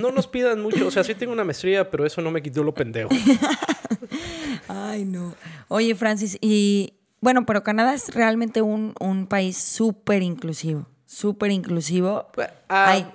no 0.00 0.10
nos 0.12 0.26
pidan 0.26 0.60
mucho, 0.60 0.86
o 0.86 0.90
sea, 0.90 1.04
sí 1.04 1.14
tengo 1.14 1.32
una 1.32 1.44
maestría, 1.44 1.90
pero 1.90 2.04
eso 2.04 2.20
no 2.20 2.30
me 2.30 2.42
quitó 2.42 2.62
lo 2.62 2.74
pendejo. 2.74 3.08
Ay, 4.68 5.04
no. 5.04 5.34
Oye, 5.68 5.94
Francis, 5.94 6.36
y 6.40 6.94
bueno, 7.20 7.46
pero 7.46 7.62
Canadá 7.62 7.94
es 7.94 8.14
realmente 8.14 8.62
un, 8.62 8.94
un 9.00 9.26
país 9.26 9.56
súper 9.56 10.22
inclusivo. 10.22 10.86
Súper 11.06 11.50
inclusivo. 11.50 12.26
Pues, 12.34 12.48
ah, 12.68 12.86
Ay. 12.90 13.06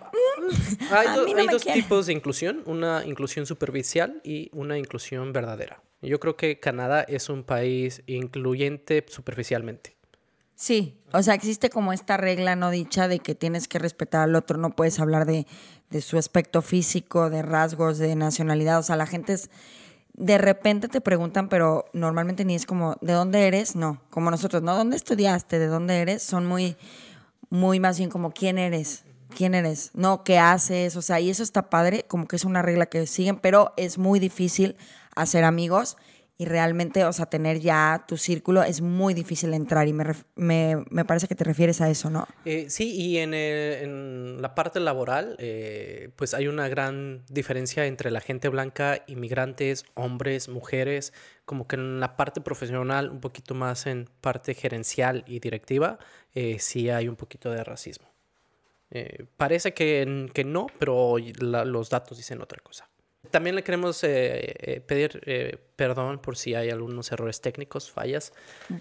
hay 0.92 1.08
do- 1.16 1.28
no 1.28 1.40
hay 1.42 1.48
dos 1.48 1.64
quiere. 1.64 1.82
tipos 1.82 2.06
de 2.06 2.14
inclusión, 2.14 2.62
una 2.66 3.04
inclusión 3.06 3.46
superficial 3.46 4.22
y 4.24 4.50
una 4.54 4.78
inclusión 4.78 5.34
verdadera. 5.34 5.82
Yo 6.08 6.20
creo 6.20 6.36
que 6.36 6.60
Canadá 6.60 7.02
es 7.02 7.30
un 7.30 7.44
país 7.44 8.02
incluyente 8.08 9.06
superficialmente. 9.08 9.96
Sí, 10.56 11.00
o 11.14 11.22
sea, 11.22 11.36
existe 11.36 11.70
como 11.70 11.94
esta 11.94 12.18
regla 12.18 12.56
no 12.56 12.72
dicha 12.72 13.08
de 13.08 13.20
que 13.20 13.36
tienes 13.36 13.68
que 13.68 13.78
respetar 13.78 14.22
al 14.22 14.36
otro, 14.36 14.58
no 14.58 14.72
puedes 14.72 15.00
hablar 15.00 15.28
de, 15.28 15.46
de 15.92 16.02
su 16.02 16.18
aspecto 16.18 16.64
físico, 16.64 17.30
de 17.30 17.44
rasgos, 17.44 18.00
de 18.00 18.16
nacionalidad, 18.16 18.80
o 18.80 18.84
sea, 18.84 18.96
la 18.96 19.06
gente 19.06 19.34
es, 19.34 19.52
de 20.14 20.40
repente 20.40 20.88
te 20.88 21.00
preguntan, 21.00 21.48
pero 21.48 21.86
normalmente 21.94 22.44
ni 22.44 22.56
es 22.56 22.66
como, 22.66 22.98
¿de 23.02 23.14
dónde 23.14 23.48
eres? 23.48 23.76
No, 23.76 24.02
como 24.10 24.32
nosotros, 24.32 24.64
¿no? 24.64 24.76
¿Dónde 24.76 24.98
estudiaste? 24.98 25.60
¿De 25.60 25.68
dónde 25.68 26.00
eres? 26.00 26.24
Son 26.24 26.48
muy, 26.48 26.76
muy 27.52 27.80
más 27.80 28.00
bien 28.00 28.10
como, 28.10 28.32
¿quién 28.32 28.58
eres? 28.58 29.06
¿Quién 29.36 29.54
eres? 29.54 29.92
No, 29.94 30.24
¿qué 30.24 30.40
haces? 30.40 30.96
O 30.96 31.04
sea, 31.04 31.20
y 31.20 31.30
eso 31.30 31.44
está 31.44 31.70
padre, 31.70 32.06
como 32.08 32.28
que 32.28 32.36
es 32.36 32.46
una 32.46 32.64
regla 32.64 32.88
que 32.88 33.06
siguen, 33.06 33.38
pero 33.38 33.74
es 33.78 34.00
muy 34.00 34.20
difícil 34.20 34.76
hacer 35.22 35.44
amigos 35.44 35.98
y 36.40 36.46
realmente, 36.46 37.04
o 37.04 37.12
sea, 37.14 37.26
tener 37.26 37.60
ya 37.60 38.06
tu 38.08 38.16
círculo 38.16 38.62
es 38.62 38.82
muy 38.82 39.16
difícil 39.16 39.56
entrar 39.56 39.88
y 39.88 39.94
me, 39.94 40.04
me, 40.36 40.86
me 40.92 41.04
parece 41.04 41.28
que 41.28 41.34
te 41.34 41.44
refieres 41.44 41.82
a 41.82 41.90
eso, 41.90 42.12
¿no? 42.12 42.28
Eh, 42.46 42.70
sí, 42.70 42.94
y 42.96 43.18
en, 43.18 43.34
en 43.34 44.40
la 44.40 44.54
parte 44.54 44.80
laboral, 44.80 45.36
eh, 45.40 46.10
pues 46.16 46.36
hay 46.36 46.48
una 46.48 46.68
gran 46.68 47.24
diferencia 47.28 47.88
entre 47.88 48.12
la 48.12 48.22
gente 48.22 48.50
blanca, 48.50 49.04
inmigrantes, 49.08 49.86
hombres, 49.96 50.48
mujeres, 50.48 51.12
como 51.46 51.68
que 51.68 51.76
en 51.78 52.00
la 52.00 52.16
parte 52.18 52.40
profesional, 52.40 53.10
un 53.10 53.20
poquito 53.20 53.56
más 53.56 53.88
en 53.88 54.08
parte 54.22 54.54
gerencial 54.54 55.24
y 55.26 55.40
directiva, 55.40 55.98
eh, 56.36 56.58
sí 56.60 56.92
hay 56.92 57.08
un 57.08 57.16
poquito 57.16 57.50
de 57.50 57.64
racismo. 57.64 58.08
Parece 59.38 59.74
que, 59.74 60.30
que 60.34 60.44
no, 60.44 60.68
pero 60.80 61.16
la- 61.40 61.66
los 61.66 61.90
datos 61.90 62.18
dicen 62.18 62.42
otra 62.42 62.60
cosa. 62.64 62.88
También 63.32 63.56
le 63.56 63.64
queremos 63.64 64.04
eh, 64.04 64.54
eh, 64.60 64.82
pedir 64.82 65.22
eh, 65.26 65.58
perdón 65.76 66.20
por 66.20 66.38
si 66.38 66.56
hay 66.56 66.70
algunos 66.70 67.12
errores 67.12 67.42
técnicos, 67.42 67.92
fallas. 67.92 68.34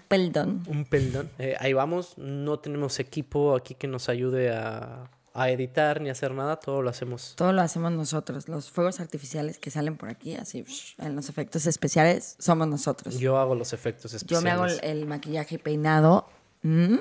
Perdón. 0.07 0.63
Un 0.67 0.85
perdón. 0.85 1.29
Eh, 1.39 1.55
ahí 1.59 1.73
vamos. 1.73 2.17
No 2.17 2.59
tenemos 2.59 2.99
equipo 2.99 3.55
aquí 3.55 3.75
que 3.75 3.87
nos 3.87 4.09
ayude 4.09 4.51
a, 4.51 5.09
a 5.33 5.49
editar 5.51 6.01
ni 6.01 6.09
a 6.09 6.13
hacer 6.13 6.31
nada. 6.33 6.57
Todo 6.57 6.81
lo 6.81 6.89
hacemos. 6.89 7.33
Todo 7.37 7.53
lo 7.53 7.61
hacemos 7.61 7.91
nosotros. 7.91 8.47
Los 8.49 8.71
fuegos 8.71 8.99
artificiales 8.99 9.57
que 9.59 9.69
salen 9.71 9.97
por 9.97 10.09
aquí, 10.09 10.35
así, 10.35 10.65
en 10.97 11.15
los 11.15 11.29
efectos 11.29 11.65
especiales, 11.67 12.35
somos 12.39 12.67
nosotros. 12.67 13.19
Yo 13.19 13.37
hago 13.37 13.55
los 13.55 13.73
efectos 13.73 14.11
Yo 14.11 14.17
especiales. 14.17 14.43
me 14.43 14.51
hago 14.51 14.65
el, 14.65 14.79
el 14.83 15.05
maquillaje 15.05 15.55
y 15.55 15.57
peinado. 15.59 16.27
¿Mm? 16.63 16.97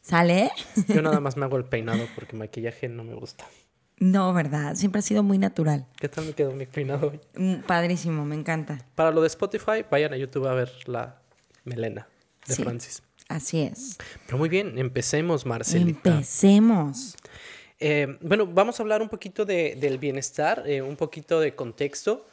¿Sale? 0.00 0.50
Yo 0.88 1.00
nada 1.02 1.20
más 1.20 1.36
me 1.36 1.44
hago 1.44 1.56
el 1.56 1.64
peinado 1.64 2.04
porque 2.16 2.36
maquillaje 2.36 2.88
no 2.88 3.04
me 3.04 3.14
gusta. 3.14 3.44
No, 4.02 4.32
¿verdad? 4.34 4.74
Siempre 4.74 4.98
ha 4.98 5.02
sido 5.02 5.22
muy 5.22 5.38
natural. 5.38 5.86
¿Qué 6.00 6.08
tal 6.08 6.24
me 6.26 6.32
quedó 6.32 6.50
mi 6.50 6.66
peinado 6.66 7.10
hoy? 7.10 7.20
Mm, 7.36 7.62
Padrísimo, 7.62 8.24
me 8.24 8.34
encanta. 8.34 8.84
Para 8.96 9.12
lo 9.12 9.20
de 9.20 9.28
Spotify, 9.28 9.84
vayan 9.88 10.12
a 10.12 10.16
YouTube 10.16 10.48
a 10.48 10.54
ver 10.54 10.72
la 10.86 11.20
melena 11.64 12.08
de 12.48 12.54
Sí. 12.56 12.64
Francis. 12.64 13.00
Así 13.28 13.62
es. 13.62 13.98
Pero 14.26 14.38
muy 14.38 14.48
bien, 14.48 14.76
empecemos, 14.76 15.46
Marcelita. 15.46 16.10
Empecemos. 16.10 17.16
Eh, 17.78 18.18
bueno, 18.20 18.44
vamos 18.48 18.80
a 18.80 18.82
hablar 18.82 19.02
un 19.02 19.08
poquito 19.08 19.44
de- 19.44 19.76
del 19.80 19.98
bienestar, 19.98 20.64
eh, 20.66 20.82
un 20.82 20.96
poquito 20.96 21.38
de 21.38 21.54
contexto. 21.54 22.26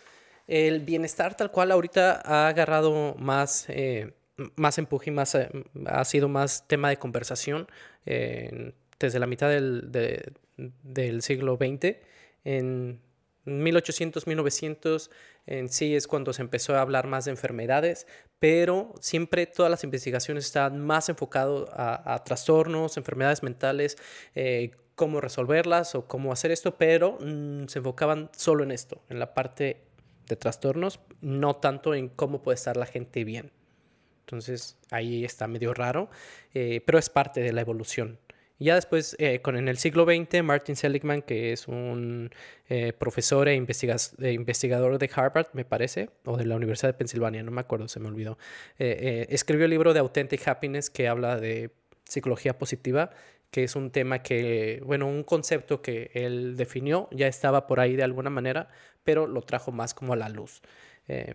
El 0.47 0.79
bienestar 0.79 1.35
tal 1.35 1.51
cual 1.51 1.71
ahorita 1.71 2.23
ha 2.25 2.47
agarrado 2.47 3.13
más, 3.19 3.65
eh, 3.67 4.11
más 4.55 4.79
empuje 4.79 5.11
y 5.11 5.13
más, 5.13 5.35
eh, 5.35 5.49
ha 5.85 6.03
sido 6.03 6.27
más 6.29 6.67
tema 6.67 6.89
de 6.89 6.97
conversación 6.97 7.67
desde 8.05 9.19
la 9.19 9.27
mitad 9.27 9.49
del, 9.49 9.91
de- 9.91 10.33
del 10.83 11.21
siglo 11.21 11.57
XX. 11.57 11.97
En 12.43 13.01
1800, 13.45 14.27
1900 14.27 15.11
en 15.47 15.69
sí 15.69 15.95
es 15.95 16.07
cuando 16.07 16.33
se 16.33 16.41
empezó 16.41 16.75
a 16.75 16.81
hablar 16.81 17.07
más 17.07 17.25
de 17.25 17.31
enfermedades, 17.31 18.05
pero 18.37 18.93
siempre 18.99 19.47
todas 19.47 19.71
las 19.71 19.83
investigaciones 19.83 20.45
están 20.45 20.79
más 20.79 21.09
enfocadas 21.09 21.69
a, 21.73 22.23
trastornos, 22.23 22.97
enfermedades 22.97 23.41
mentales, 23.41 23.97
eh, 24.35 24.71
cómo 24.95 25.21
resolverlas 25.21 25.95
o 25.95 26.07
cómo 26.07 26.31
hacer 26.31 26.51
esto, 26.51 26.77
pero 26.77 27.17
mm, 27.19 27.67
se 27.67 27.79
enfocaban 27.79 28.29
solo 28.35 28.63
en 28.63 28.71
esto, 28.71 29.01
en 29.09 29.17
la 29.17 29.33
parte 29.33 29.81
de 30.27 30.35
trastornos, 30.35 30.99
no 31.21 31.55
tanto 31.55 31.95
en 31.95 32.09
cómo 32.09 32.43
puede 32.43 32.55
estar 32.55 32.77
la 32.77 32.85
gente 32.85 33.23
bien. 33.23 33.51
Entonces 34.19 34.77
ahí 34.91 35.25
está 35.25 35.47
medio 35.47 35.73
raro, 35.73 36.09
eh, 36.53 36.83
pero 36.85 36.99
es 36.99 37.09
parte 37.09 37.41
de 37.41 37.51
la 37.51 37.61
evolución. 37.61 38.19
Ya 38.59 38.75
después, 38.75 39.15
eh, 39.19 39.41
con, 39.41 39.55
en 39.55 39.69
el 39.69 39.77
siglo 39.77 40.03
XX, 40.05 40.43
Martin 40.43 40.75
Seligman, 40.75 41.21
que 41.21 41.53
es 41.53 41.67
un 41.69 42.29
eh, 42.67 42.91
profesor 42.91 43.47
e 43.47 43.55
investigas- 43.55 44.15
eh, 44.21 44.33
investigador 44.33 44.97
de 44.99 45.09
Harvard, 45.13 45.47
me 45.53 45.63
parece, 45.63 46.09
o 46.25 46.35
de 46.35 46.45
la 46.45 46.57
Universidad 46.57 46.89
de 46.89 46.97
Pensilvania, 46.97 47.41
no 47.41 47.51
me 47.51 47.61
acuerdo, 47.61 47.87
se 47.87 48.01
me 48.01 48.09
olvidó, 48.09 48.37
eh, 48.77 49.27
escribió 49.29 49.63
el 49.65 49.71
libro 49.71 49.93
de 49.93 49.99
Authentic 50.01 50.45
Happiness 50.45 50.89
que 50.89 51.07
habla 51.07 51.37
de 51.37 51.71
psicología 52.03 52.57
positiva, 52.57 53.11
que 53.49 53.63
es 53.63 53.75
un 53.77 53.91
tema 53.91 54.21
que, 54.23 54.81
bueno, 54.85 55.07
un 55.07 55.23
concepto 55.23 55.81
que 55.81 56.11
él 56.13 56.57
definió, 56.57 57.07
ya 57.11 57.27
estaba 57.27 57.65
por 57.65 57.79
ahí 57.79 57.95
de 57.95 58.03
alguna 58.03 58.29
manera, 58.29 58.67
pero 59.05 59.25
lo 59.25 59.41
trajo 59.41 59.71
más 59.71 59.93
como 59.93 60.13
a 60.13 60.15
la 60.17 60.29
luz. 60.29 60.61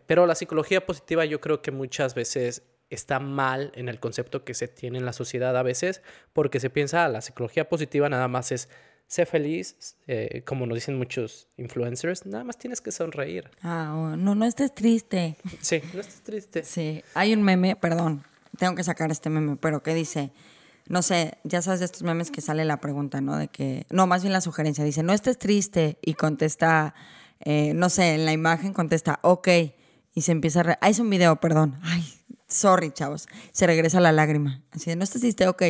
Pero 0.07 0.27
la 0.27 0.37
psicología 0.37 0.87
positiva 0.87 1.25
yo 1.25 1.41
creo 1.41 1.61
que 1.61 1.73
muchas 1.73 2.15
veces 2.15 2.63
está 2.95 3.21
mal 3.21 3.73
en 3.75 3.89
el 3.89 4.01
concepto 4.01 4.45
que 4.45 4.55
se 4.55 4.69
tiene 4.69 4.99
en 4.99 5.05
la 5.05 5.13
sociedad 5.13 5.57
a 5.57 5.63
veces, 5.63 6.03
porque 6.33 6.61
se 6.61 6.71
piensa, 6.71 7.05
ah, 7.05 7.09
la 7.09 7.21
psicología 7.21 7.69
positiva 7.69 8.09
nada 8.09 8.29
más 8.29 8.53
es 8.53 8.69
sé 9.07 9.27
feliz, 9.27 9.97
eh, 10.07 10.43
como 10.47 10.67
nos 10.67 10.77
dicen 10.77 10.97
muchos 10.97 11.49
influencers, 11.57 12.27
nada 12.27 12.45
más 12.45 12.59
tienes 12.59 12.81
que 12.81 12.91
sonreír. 12.91 13.51
Ah, 13.63 13.93
oh, 13.95 14.17
no, 14.17 14.35
no 14.35 14.45
estés 14.45 14.75
triste. 14.75 15.37
Sí, 15.61 15.81
no 15.93 16.01
estés 16.01 16.23
triste. 16.23 16.65
Sí, 16.65 17.03
hay 17.15 17.33
un 17.35 17.43
meme, 17.43 17.77
perdón, 17.77 18.25
tengo 18.59 18.75
que 18.75 18.85
sacar 18.85 19.11
este 19.11 19.31
meme, 19.31 19.57
pero 19.57 19.83
que 19.83 19.95
dice, 19.95 20.33
no 20.89 21.03
sé, 21.03 21.39
ya 21.45 21.63
sabes 21.63 21.81
de 21.81 21.87
estos 21.87 22.03
memes 22.03 22.31
que 22.31 22.41
sale 22.41 22.65
la 22.65 22.81
pregunta, 22.81 23.21
¿no? 23.21 23.37
De 23.37 23.49
que, 23.49 23.87
no, 23.91 24.07
más 24.07 24.23
bien 24.23 24.33
la 24.33 24.41
sugerencia, 24.41 24.85
dice, 24.85 25.03
no 25.03 25.13
estés 25.13 25.39
triste 25.39 25.99
y 26.03 26.15
contesta, 26.15 26.95
eh, 27.41 27.73
no 27.75 27.91
sé, 27.91 28.15
en 28.15 28.25
la 28.25 28.33
imagen 28.33 28.73
contesta, 28.73 29.19
ok, 29.23 29.49
y 30.15 30.23
se 30.23 30.33
empieza 30.33 30.61
a... 30.61 30.63
Re 30.63 30.79
ah, 30.81 30.89
es 30.89 30.99
un 30.99 31.11
video, 31.11 31.37
perdón, 31.37 31.79
sorry, 32.55 32.93
chavos, 32.93 33.29
se 33.53 33.67
regresa 33.67 34.01
la 34.01 34.13
lágrima, 34.13 34.63
así 34.71 34.91
de, 34.91 34.97
no 34.97 35.05
estés 35.05 35.21
triste, 35.23 35.49
ok, 35.49 35.63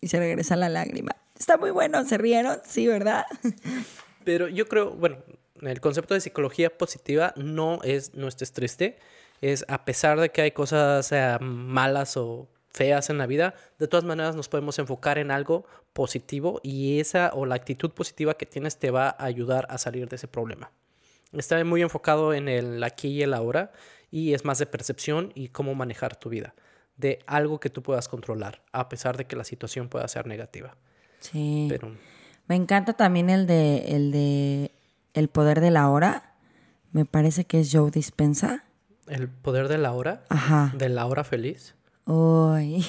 y 0.00 0.08
se 0.08 0.18
regresa 0.18 0.56
la 0.56 0.68
lágrima. 0.68 1.16
Está 1.38 1.56
muy 1.56 1.70
bueno, 1.70 2.04
¿se 2.04 2.18
rieron? 2.18 2.58
Sí, 2.66 2.86
¿verdad? 2.86 3.24
Pero 4.24 4.48
yo 4.48 4.66
creo, 4.66 4.90
bueno, 4.90 5.18
el 5.62 5.80
concepto 5.80 6.14
de 6.14 6.20
psicología 6.20 6.76
positiva 6.76 7.32
no 7.36 7.80
es 7.82 8.14
no 8.14 8.28
estés 8.28 8.52
triste, 8.52 8.98
es 9.40 9.64
a 9.68 9.84
pesar 9.84 10.20
de 10.20 10.30
que 10.30 10.42
hay 10.42 10.50
cosas 10.50 11.12
eh, 11.12 11.38
malas 11.40 12.16
o 12.16 12.48
feas 12.70 13.10
en 13.10 13.18
la 13.18 13.26
vida, 13.26 13.54
de 13.78 13.86
todas 13.86 14.04
maneras 14.04 14.34
nos 14.34 14.48
podemos 14.48 14.78
enfocar 14.78 15.18
en 15.18 15.30
algo 15.30 15.64
positivo 15.92 16.60
y 16.64 16.98
esa 16.98 17.30
o 17.34 17.46
la 17.46 17.54
actitud 17.54 17.90
positiva 17.90 18.34
que 18.34 18.46
tienes 18.46 18.78
te 18.78 18.90
va 18.90 19.08
a 19.10 19.24
ayudar 19.24 19.66
a 19.70 19.78
salir 19.78 20.08
de 20.08 20.16
ese 20.16 20.26
problema. 20.26 20.72
Está 21.32 21.62
muy 21.64 21.82
enfocado 21.82 22.34
en 22.34 22.48
el 22.48 22.82
aquí 22.82 23.08
y 23.08 23.22
el 23.22 23.34
ahora 23.34 23.72
y 24.14 24.32
es 24.32 24.44
más 24.44 24.60
de 24.60 24.66
percepción 24.66 25.32
y 25.34 25.48
cómo 25.48 25.74
manejar 25.74 26.14
tu 26.14 26.28
vida, 26.28 26.54
de 26.96 27.18
algo 27.26 27.58
que 27.58 27.68
tú 27.68 27.82
puedas 27.82 28.06
controlar, 28.06 28.62
a 28.70 28.88
pesar 28.88 29.16
de 29.16 29.24
que 29.24 29.34
la 29.34 29.42
situación 29.42 29.88
pueda 29.88 30.06
ser 30.06 30.28
negativa. 30.28 30.76
Sí. 31.18 31.66
Pero 31.68 31.96
Me 32.46 32.54
encanta 32.54 32.92
también 32.92 33.28
el 33.28 33.48
de 33.48 33.78
el 33.88 34.12
de 34.12 34.70
El 35.14 35.26
poder 35.28 35.60
de 35.60 35.72
la 35.72 35.88
hora. 35.88 36.34
Me 36.92 37.04
parece 37.04 37.44
que 37.44 37.58
es 37.58 37.70
Joe 37.72 37.90
Dispensa. 37.90 38.62
el 39.08 39.28
poder 39.28 39.66
de 39.66 39.78
la 39.78 39.90
hora, 39.90 40.22
Ajá. 40.28 40.72
de 40.78 40.88
la 40.90 41.06
hora 41.06 41.24
feliz. 41.24 41.74
Uy. 42.06 42.86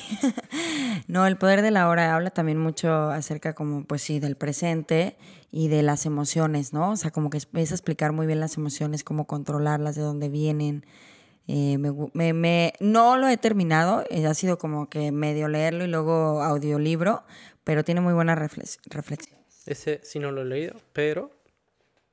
no, 1.08 1.26
el 1.26 1.38
poder 1.38 1.64
de 1.64 1.72
la 1.72 1.90
hora 1.90 2.14
habla 2.14 2.30
también 2.30 2.60
mucho 2.60 3.10
acerca 3.10 3.54
como, 3.56 3.84
pues 3.86 4.04
sí, 4.04 4.20
del 4.20 4.36
presente 4.36 5.18
y 5.52 5.70
de 5.70 5.82
las 5.82 6.06
emociones, 6.06 6.72
¿no? 6.72 6.92
O 6.92 6.98
sea, 6.98 7.10
como 7.10 7.32
que 7.32 7.38
empieza 7.40 7.74
a 7.74 7.78
explicar 7.78 8.12
muy 8.12 8.28
bien 8.28 8.40
las 8.40 8.58
emociones, 8.58 9.04
cómo 9.04 9.26
controlarlas, 9.26 9.96
de 9.96 10.04
dónde 10.04 10.30
vienen. 10.30 10.86
Eh, 11.48 11.78
me, 11.78 12.34
me, 12.34 12.74
no 12.80 13.18
lo 13.18 13.28
he 13.28 13.38
terminado, 13.38 14.04
eh, 14.10 14.26
ha 14.26 14.34
sido 14.34 14.58
como 14.58 14.90
que 14.90 15.12
medio 15.12 15.48
leerlo 15.48 15.84
y 15.84 15.88
luego 15.88 16.42
audiolibro, 16.42 17.24
pero 17.64 17.84
tiene 17.84 18.02
muy 18.02 18.14
buena 18.14 18.36
reflexión. 18.36 19.40
Ese 19.66 20.02
sí 20.04 20.20
no 20.20 20.32
lo 20.32 20.42
he 20.42 20.46
leído, 20.46 20.76
pero 20.94 21.32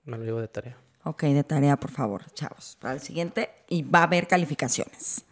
me 0.05 0.19
lo 0.19 0.25
llevo 0.25 0.41
de 0.41 0.49
tarea. 0.49 0.77
Ok, 1.05 1.25
de 1.25 1.45
tarea, 1.45 1.77
por 1.77 1.91
favor, 1.91 2.31
chavos. 2.33 2.77
Para 2.81 2.95
el 2.95 3.01
siguiente, 3.01 3.51
y 3.69 3.83
va 3.83 4.01
a 4.01 4.05
haber 4.05 4.29
calificaciones. 4.29 5.25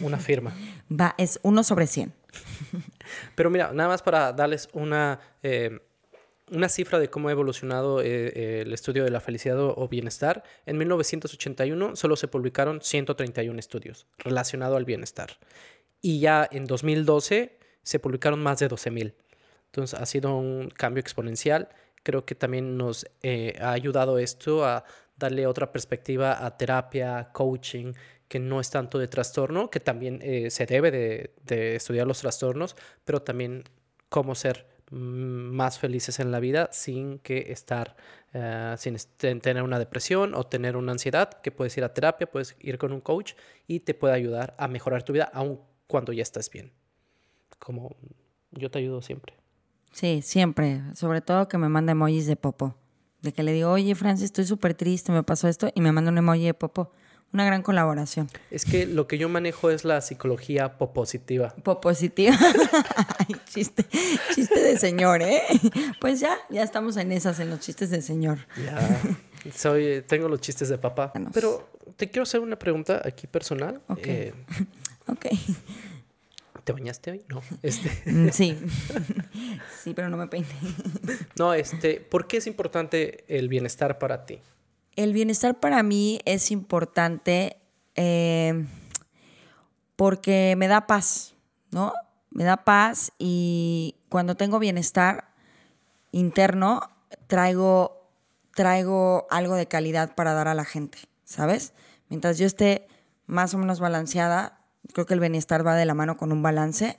Una 0.00 0.18
firma. 0.18 0.54
Va, 0.90 1.14
es 1.18 1.40
uno 1.42 1.62
sobre 1.62 1.86
100. 1.86 2.12
Pero 3.34 3.50
mira, 3.50 3.72
nada 3.72 3.88
más 3.88 4.02
para 4.02 4.32
darles 4.32 4.68
una, 4.72 5.20
eh, 5.42 5.80
una 6.50 6.68
cifra 6.68 6.98
de 6.98 7.10
cómo 7.10 7.28
ha 7.28 7.32
evolucionado 7.32 8.00
eh, 8.00 8.06
eh, 8.06 8.62
el 8.64 8.72
estudio 8.72 9.04
de 9.04 9.10
la 9.10 9.20
felicidad 9.20 9.58
o 9.58 9.88
bienestar. 9.88 10.42
En 10.64 10.78
1981 10.78 11.96
solo 11.96 12.16
se 12.16 12.28
publicaron 12.28 12.80
131 12.80 13.58
estudios 13.58 14.06
relacionados 14.18 14.76
al 14.76 14.84
bienestar. 14.84 15.38
Y 16.00 16.20
ya 16.20 16.48
en 16.50 16.64
2012 16.66 17.58
se 17.82 17.98
publicaron 17.98 18.42
más 18.42 18.58
de 18.58 18.68
12.000. 18.68 19.14
Entonces 19.66 19.98
ha 19.98 20.06
sido 20.06 20.36
un 20.36 20.70
cambio 20.70 21.00
exponencial. 21.00 21.68
Creo 22.02 22.24
que 22.24 22.34
también 22.34 22.76
nos 22.76 23.06
ha 23.60 23.72
ayudado 23.72 24.18
esto 24.18 24.64
a 24.64 24.84
darle 25.16 25.46
otra 25.46 25.72
perspectiva 25.72 26.44
a 26.44 26.56
terapia, 26.56 27.30
coaching, 27.32 27.92
que 28.28 28.38
no 28.38 28.60
es 28.60 28.70
tanto 28.70 28.98
de 28.98 29.08
trastorno, 29.08 29.70
que 29.70 29.80
también 29.80 30.20
eh, 30.22 30.50
se 30.50 30.66
debe 30.66 30.90
de, 30.90 31.76
estudiar 31.76 32.06
los 32.06 32.20
trastornos, 32.20 32.76
pero 33.04 33.22
también 33.22 33.64
cómo 34.08 34.34
ser 34.34 34.66
más 34.90 35.78
felices 35.78 36.20
en 36.20 36.30
la 36.30 36.40
vida 36.40 36.68
sin 36.72 37.18
que 37.18 37.50
estar, 37.52 37.96
eh, 38.32 38.74
sin 38.78 38.96
tener 39.40 39.62
una 39.62 39.78
depresión 39.78 40.34
o 40.34 40.44
tener 40.44 40.76
una 40.76 40.92
ansiedad, 40.92 41.40
que 41.42 41.50
puedes 41.50 41.76
ir 41.76 41.84
a 41.84 41.92
terapia, 41.92 42.30
puedes 42.30 42.56
ir 42.60 42.78
con 42.78 42.92
un 42.92 43.00
coach 43.00 43.34
y 43.66 43.80
te 43.80 43.94
puede 43.94 44.14
ayudar 44.14 44.54
a 44.58 44.68
mejorar 44.68 45.02
tu 45.02 45.12
vida 45.12 45.30
aun 45.32 45.60
cuando 45.86 46.12
ya 46.12 46.22
estás 46.22 46.50
bien. 46.50 46.72
Como 47.58 47.96
yo 48.52 48.70
te 48.70 48.78
ayudo 48.78 49.02
siempre. 49.02 49.34
Sí, 49.92 50.20
siempre. 50.22 50.82
Sobre 50.94 51.20
todo 51.20 51.48
que 51.48 51.58
me 51.58 51.68
manda 51.68 51.92
emojis 51.92 52.26
de 52.26 52.36
popo. 52.36 52.76
De 53.22 53.32
que 53.32 53.42
le 53.42 53.52
digo, 53.52 53.70
oye, 53.70 53.94
Francis, 53.94 54.26
estoy 54.26 54.44
súper 54.44 54.74
triste, 54.74 55.10
me 55.10 55.22
pasó 55.22 55.48
esto, 55.48 55.70
y 55.74 55.80
me 55.80 55.90
manda 55.90 56.10
un 56.10 56.18
emoji 56.18 56.44
de 56.44 56.54
popo. 56.54 56.92
Una 57.32 57.44
gran 57.44 57.62
colaboración. 57.62 58.30
Es 58.50 58.64
que 58.64 58.86
lo 58.86 59.06
que 59.06 59.18
yo 59.18 59.28
manejo 59.28 59.70
es 59.70 59.84
la 59.84 60.00
psicología 60.00 60.78
popositiva. 60.78 61.54
Popositiva. 61.62 62.36
chiste, 63.48 63.84
chiste 64.34 64.60
de 64.60 64.78
señor, 64.78 65.22
¿eh? 65.22 65.42
Pues 66.00 66.20
ya, 66.20 66.38
ya 66.48 66.62
estamos 66.62 66.96
en 66.96 67.12
esas, 67.12 67.38
en 67.40 67.50
los 67.50 67.60
chistes 67.60 67.90
de 67.90 68.00
señor. 68.00 68.38
Ya. 68.64 69.00
Soy, 69.54 70.02
tengo 70.06 70.28
los 70.28 70.40
chistes 70.40 70.68
de 70.68 70.78
papá. 70.78 71.12
Pero 71.32 71.68
te 71.96 72.08
quiero 72.08 72.22
hacer 72.22 72.40
una 72.40 72.58
pregunta 72.58 73.02
aquí 73.04 73.26
personal. 73.26 73.80
Ok. 73.88 74.06
Eh, 74.06 74.34
ok. 75.06 75.26
¿Te 76.64 76.72
bañaste 76.72 77.12
hoy? 77.12 77.24
No. 77.28 77.42
Este... 77.62 77.90
Mm, 78.10 78.30
sí. 78.30 78.58
sí, 79.82 79.94
pero 79.94 80.08
no 80.08 80.16
me 80.16 80.26
peiné. 80.26 80.48
no, 81.38 81.54
este, 81.54 82.00
¿por 82.00 82.26
qué 82.26 82.38
es 82.38 82.46
importante 82.46 83.24
el 83.28 83.48
bienestar 83.48 83.98
para 83.98 84.26
ti? 84.26 84.40
El 84.96 85.12
bienestar 85.12 85.60
para 85.60 85.82
mí 85.82 86.20
es 86.24 86.50
importante 86.50 87.58
eh, 87.96 88.66
porque 89.94 90.54
me 90.56 90.68
da 90.68 90.86
paz, 90.86 91.34
¿no? 91.70 91.92
Me 92.30 92.44
da 92.44 92.64
paz 92.64 93.12
y 93.18 93.96
cuando 94.08 94.36
tengo 94.36 94.58
bienestar 94.58 95.28
interno, 96.12 96.80
traigo, 97.26 98.08
traigo 98.54 99.26
algo 99.28 99.54
de 99.54 99.66
calidad 99.66 100.14
para 100.14 100.32
dar 100.32 100.48
a 100.48 100.54
la 100.54 100.64
gente, 100.64 100.98
¿sabes? 101.24 101.74
Mientras 102.08 102.38
yo 102.38 102.46
esté 102.46 102.88
más 103.26 103.52
o 103.52 103.58
menos 103.58 103.80
balanceada, 103.80 104.60
creo 104.94 105.04
que 105.04 105.12
el 105.12 105.20
bienestar 105.20 105.66
va 105.66 105.74
de 105.74 105.84
la 105.84 105.92
mano 105.92 106.16
con 106.16 106.32
un 106.32 106.42
balance, 106.42 106.98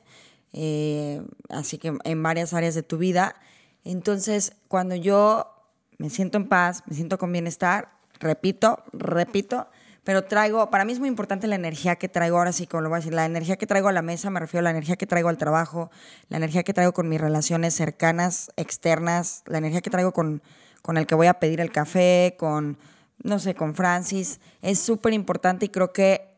eh, 0.54 1.24
así 1.50 1.80
que 1.80 1.98
en 2.04 2.24
varias 2.24 2.54
áreas 2.54 2.76
de 2.76 2.84
tu 2.84 3.00
vida. 3.00 3.36
Entonces, 3.84 4.56
cuando 4.68 4.96
yo 4.96 5.57
me 5.98 6.10
siento 6.10 6.38
en 6.38 6.48
paz, 6.48 6.84
me 6.86 6.96
siento 6.96 7.18
con 7.18 7.32
bienestar, 7.32 7.90
repito, 8.20 8.84
repito, 8.94 9.68
pero 10.04 10.24
traigo, 10.24 10.70
para 10.70 10.86
mí 10.86 10.94
es 10.94 11.00
muy 11.00 11.10
importante 11.10 11.48
la 11.48 11.56
energía 11.56 11.98
que 11.98 12.08
traigo, 12.08 12.38
ahora 12.38 12.54
sí, 12.54 12.66
como 12.66 12.82
lo 12.82 12.90
voy 12.90 12.96
a 12.96 13.00
decir, 13.00 13.14
la 13.14 13.26
energía 13.26 13.58
que 13.58 13.68
traigo 13.68 13.90
a 13.90 13.92
la 13.92 14.02
mesa, 14.02 14.30
me 14.30 14.40
refiero 14.40 14.62
a 14.62 14.64
la 14.64 14.70
energía 14.70 14.96
que 14.96 15.06
traigo 15.06 15.28
al 15.28 15.38
trabajo, 15.38 15.92
la 16.30 16.38
energía 16.38 16.64
que 16.64 16.74
traigo 16.74 16.94
con 16.94 17.10
mis 17.10 17.20
relaciones 17.20 17.74
cercanas, 17.74 18.50
externas, 18.56 19.44
la 19.48 19.58
energía 19.58 19.82
que 19.82 19.90
traigo 19.90 20.14
con, 20.14 20.42
con 20.82 20.98
el 20.98 21.08
que 21.08 21.16
voy 21.16 21.28
a 21.28 21.36
pedir 21.36 21.60
el 21.60 21.74
café, 21.74 22.36
con, 22.40 22.78
no 23.22 23.38
sé, 23.40 23.54
con 23.54 23.76
Francis, 23.76 24.40
es 24.62 24.80
súper 24.80 25.12
importante 25.12 25.66
y 25.66 25.70
creo 25.70 25.92
que 25.92 26.38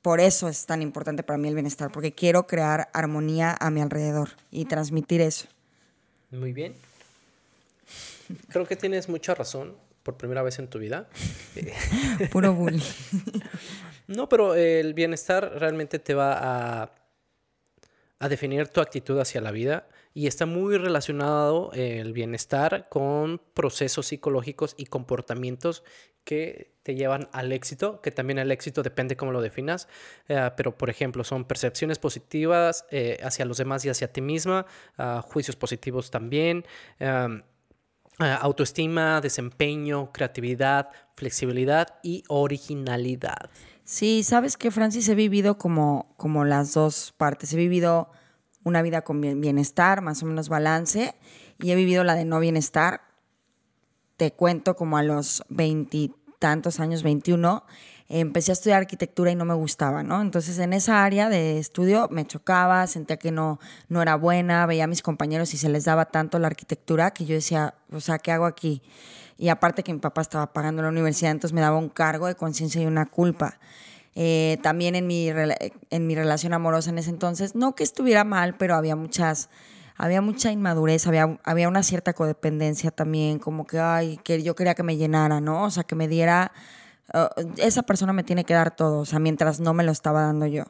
por 0.00 0.20
eso 0.20 0.48
es 0.48 0.64
tan 0.64 0.80
importante 0.80 1.22
para 1.22 1.36
mí 1.36 1.48
el 1.48 1.54
bienestar, 1.54 1.90
porque 1.92 2.12
quiero 2.12 2.46
crear 2.46 2.88
armonía 2.94 3.56
a 3.60 3.70
mi 3.70 3.82
alrededor 3.82 4.30
y 4.50 4.64
transmitir 4.64 5.20
eso. 5.20 5.48
Muy 6.30 6.52
bien. 6.54 6.74
Creo 8.48 8.66
que 8.66 8.76
tienes 8.76 9.08
mucha 9.08 9.34
razón 9.34 9.76
por 10.02 10.16
primera 10.16 10.42
vez 10.42 10.58
en 10.58 10.68
tu 10.68 10.78
vida. 10.78 11.08
Puro 12.30 12.54
bullying. 12.54 12.80
no, 14.06 14.28
pero 14.28 14.54
el 14.54 14.94
bienestar 14.94 15.52
realmente 15.58 15.98
te 15.98 16.14
va 16.14 16.82
a, 16.82 16.92
a 18.18 18.28
definir 18.28 18.68
tu 18.68 18.80
actitud 18.80 19.18
hacia 19.18 19.40
la 19.40 19.50
vida 19.50 19.88
y 20.14 20.26
está 20.26 20.46
muy 20.46 20.78
relacionado 20.78 21.70
el 21.74 22.12
bienestar 22.12 22.88
con 22.88 23.40
procesos 23.52 24.06
psicológicos 24.06 24.74
y 24.78 24.86
comportamientos 24.86 25.82
que 26.24 26.76
te 26.82 26.94
llevan 26.94 27.28
al 27.32 27.52
éxito, 27.52 28.00
que 28.00 28.10
también 28.10 28.38
el 28.38 28.50
éxito 28.50 28.82
depende 28.82 29.16
cómo 29.16 29.32
lo 29.32 29.40
definas, 29.40 29.88
eh, 30.28 30.50
pero 30.56 30.76
por 30.76 30.90
ejemplo 30.90 31.22
son 31.24 31.44
percepciones 31.44 31.98
positivas 31.98 32.84
eh, 32.90 33.18
hacia 33.22 33.44
los 33.44 33.58
demás 33.58 33.84
y 33.84 33.90
hacia 33.90 34.12
ti 34.12 34.20
misma, 34.20 34.66
ah, 34.98 35.22
juicios 35.24 35.56
positivos 35.56 36.10
también, 36.10 36.64
eh, 36.98 37.42
autoestima, 38.18 39.20
desempeño, 39.20 40.10
creatividad, 40.12 40.88
flexibilidad 41.16 41.98
y 42.02 42.24
originalidad. 42.28 43.50
Sí, 43.84 44.22
sabes 44.24 44.56
que 44.56 44.70
Francis 44.70 45.08
he 45.08 45.14
vivido 45.14 45.58
como, 45.58 46.14
como 46.16 46.44
las 46.44 46.74
dos 46.74 47.14
partes, 47.16 47.52
he 47.52 47.56
vivido 47.56 48.10
una 48.64 48.82
vida 48.82 49.02
con 49.02 49.20
bienestar, 49.20 50.02
más 50.02 50.22
o 50.22 50.26
menos 50.26 50.48
balance, 50.48 51.14
y 51.60 51.70
he 51.70 51.76
vivido 51.76 52.02
la 52.02 52.14
de 52.14 52.24
no 52.24 52.40
bienestar. 52.40 53.02
Te 54.16 54.32
cuento 54.32 54.74
como 54.74 54.96
a 54.98 55.04
los 55.04 55.44
veintitantos 55.48 56.80
años, 56.80 57.04
21, 57.04 57.64
empecé 58.08 58.52
a 58.52 58.54
estudiar 58.54 58.78
arquitectura 58.80 59.30
y 59.30 59.34
no 59.34 59.44
me 59.44 59.54
gustaba, 59.54 60.02
¿no? 60.02 60.20
Entonces 60.20 60.58
en 60.58 60.72
esa 60.72 61.04
área 61.04 61.28
de 61.28 61.58
estudio 61.58 62.08
me 62.10 62.26
chocaba, 62.26 62.86
sentía 62.86 63.16
que 63.16 63.32
no, 63.32 63.58
no 63.88 64.02
era 64.02 64.14
buena, 64.16 64.66
veía 64.66 64.84
a 64.84 64.86
mis 64.86 65.02
compañeros 65.02 65.52
y 65.54 65.56
se 65.56 65.68
les 65.68 65.84
daba 65.84 66.06
tanto 66.06 66.38
la 66.38 66.46
arquitectura 66.46 67.10
que 67.10 67.24
yo 67.24 67.34
decía, 67.34 67.74
o 67.92 68.00
sea, 68.00 68.18
¿qué 68.18 68.32
hago 68.32 68.46
aquí? 68.46 68.82
Y 69.38 69.48
aparte 69.48 69.82
que 69.82 69.92
mi 69.92 69.98
papá 69.98 70.22
estaba 70.22 70.52
pagando 70.52 70.82
la 70.82 70.88
universidad, 70.88 71.32
entonces 71.32 71.52
me 71.52 71.60
daba 71.60 71.78
un 71.78 71.88
cargo 71.88 72.26
de 72.26 72.36
conciencia 72.36 72.80
y 72.80 72.86
una 72.86 73.06
culpa. 73.06 73.58
Eh, 74.14 74.58
también 74.62 74.94
en 74.94 75.06
mi, 75.06 75.28
en 75.28 76.06
mi 76.06 76.14
relación 76.14 76.54
amorosa 76.54 76.88
en 76.88 76.98
ese 76.98 77.10
entonces, 77.10 77.54
no 77.54 77.74
que 77.74 77.84
estuviera 77.84 78.24
mal, 78.24 78.56
pero 78.56 78.74
había 78.74 78.96
muchas, 78.96 79.50
había 79.94 80.22
mucha 80.22 80.50
inmadurez, 80.52 81.06
había, 81.06 81.38
había 81.44 81.68
una 81.68 81.82
cierta 81.82 82.14
codependencia 82.14 82.90
también, 82.90 83.38
como 83.38 83.66
que, 83.66 83.78
ay, 83.78 84.18
que 84.24 84.42
yo 84.42 84.54
quería 84.54 84.74
que 84.74 84.82
me 84.82 84.96
llenara, 84.96 85.42
¿no? 85.42 85.64
O 85.64 85.70
sea, 85.70 85.84
que 85.84 85.96
me 85.96 86.08
diera, 86.08 86.52
uh, 87.14 87.28
esa 87.58 87.82
persona 87.82 88.12
me 88.12 88.24
tiene 88.24 88.44
que 88.44 88.54
dar 88.54 88.74
todo, 88.74 89.00
o 89.00 89.04
sea, 89.04 89.18
mientras 89.18 89.60
no 89.60 89.74
me 89.74 89.84
lo 89.84 89.92
estaba 89.92 90.22
dando 90.22 90.46
yo. 90.46 90.64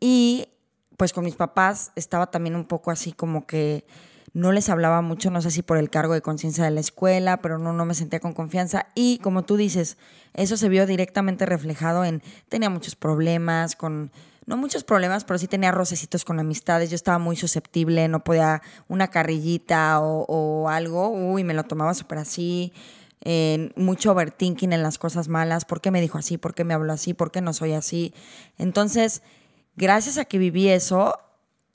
Y 0.00 0.48
pues 0.96 1.12
con 1.12 1.24
mis 1.24 1.36
papás 1.36 1.92
estaba 1.96 2.30
también 2.30 2.56
un 2.56 2.64
poco 2.64 2.90
así 2.90 3.12
como 3.12 3.46
que 3.46 3.86
no 4.32 4.52
les 4.52 4.68
hablaba 4.68 5.00
mucho, 5.02 5.30
no 5.30 5.40
sé 5.42 5.50
si 5.50 5.62
por 5.62 5.78
el 5.78 5.90
cargo 5.90 6.14
de 6.14 6.22
conciencia 6.22 6.64
de 6.64 6.70
la 6.70 6.80
escuela, 6.80 7.40
pero 7.40 7.58
no, 7.58 7.72
no 7.72 7.84
me 7.84 7.94
sentía 7.94 8.20
con 8.20 8.34
confianza. 8.34 8.86
Y 8.94 9.18
como 9.18 9.44
tú 9.44 9.56
dices, 9.56 9.96
eso 10.34 10.56
se 10.56 10.68
vio 10.68 10.86
directamente 10.86 11.46
reflejado 11.46 12.04
en, 12.04 12.22
tenía 12.48 12.70
muchos 12.70 12.94
problemas 12.94 13.74
con, 13.74 14.12
no 14.46 14.56
muchos 14.56 14.82
problemas, 14.82 15.24
pero 15.24 15.38
sí 15.38 15.46
tenía 15.46 15.72
rocecitos 15.72 16.24
con 16.24 16.40
amistades, 16.40 16.88
yo 16.88 16.96
estaba 16.96 17.18
muy 17.18 17.36
susceptible, 17.36 18.08
no 18.08 18.24
podía 18.24 18.62
una 18.88 19.08
carrillita 19.08 20.00
o, 20.00 20.68
algo, 20.68 21.10
uy, 21.10 21.44
me 21.44 21.52
lo 21.52 21.64
tomaba 21.64 21.92
súper 21.94 22.18
así. 22.18 22.72
Mucho 23.76 24.12
overthinking 24.12 24.72
en 24.72 24.82
las 24.82 24.98
cosas 24.98 25.28
malas, 25.28 25.64
¿por 25.64 25.80
qué 25.80 25.90
me 25.90 26.00
dijo 26.00 26.18
así? 26.18 26.38
¿Por 26.38 26.54
qué 26.54 26.64
me 26.64 26.74
habló 26.74 26.92
así? 26.92 27.14
¿Por 27.14 27.30
qué 27.30 27.40
no 27.40 27.52
soy 27.52 27.72
así? 27.72 28.14
Entonces, 28.56 29.22
gracias 29.76 30.18
a 30.18 30.24
que 30.24 30.38
viví 30.38 30.68
eso, 30.68 31.14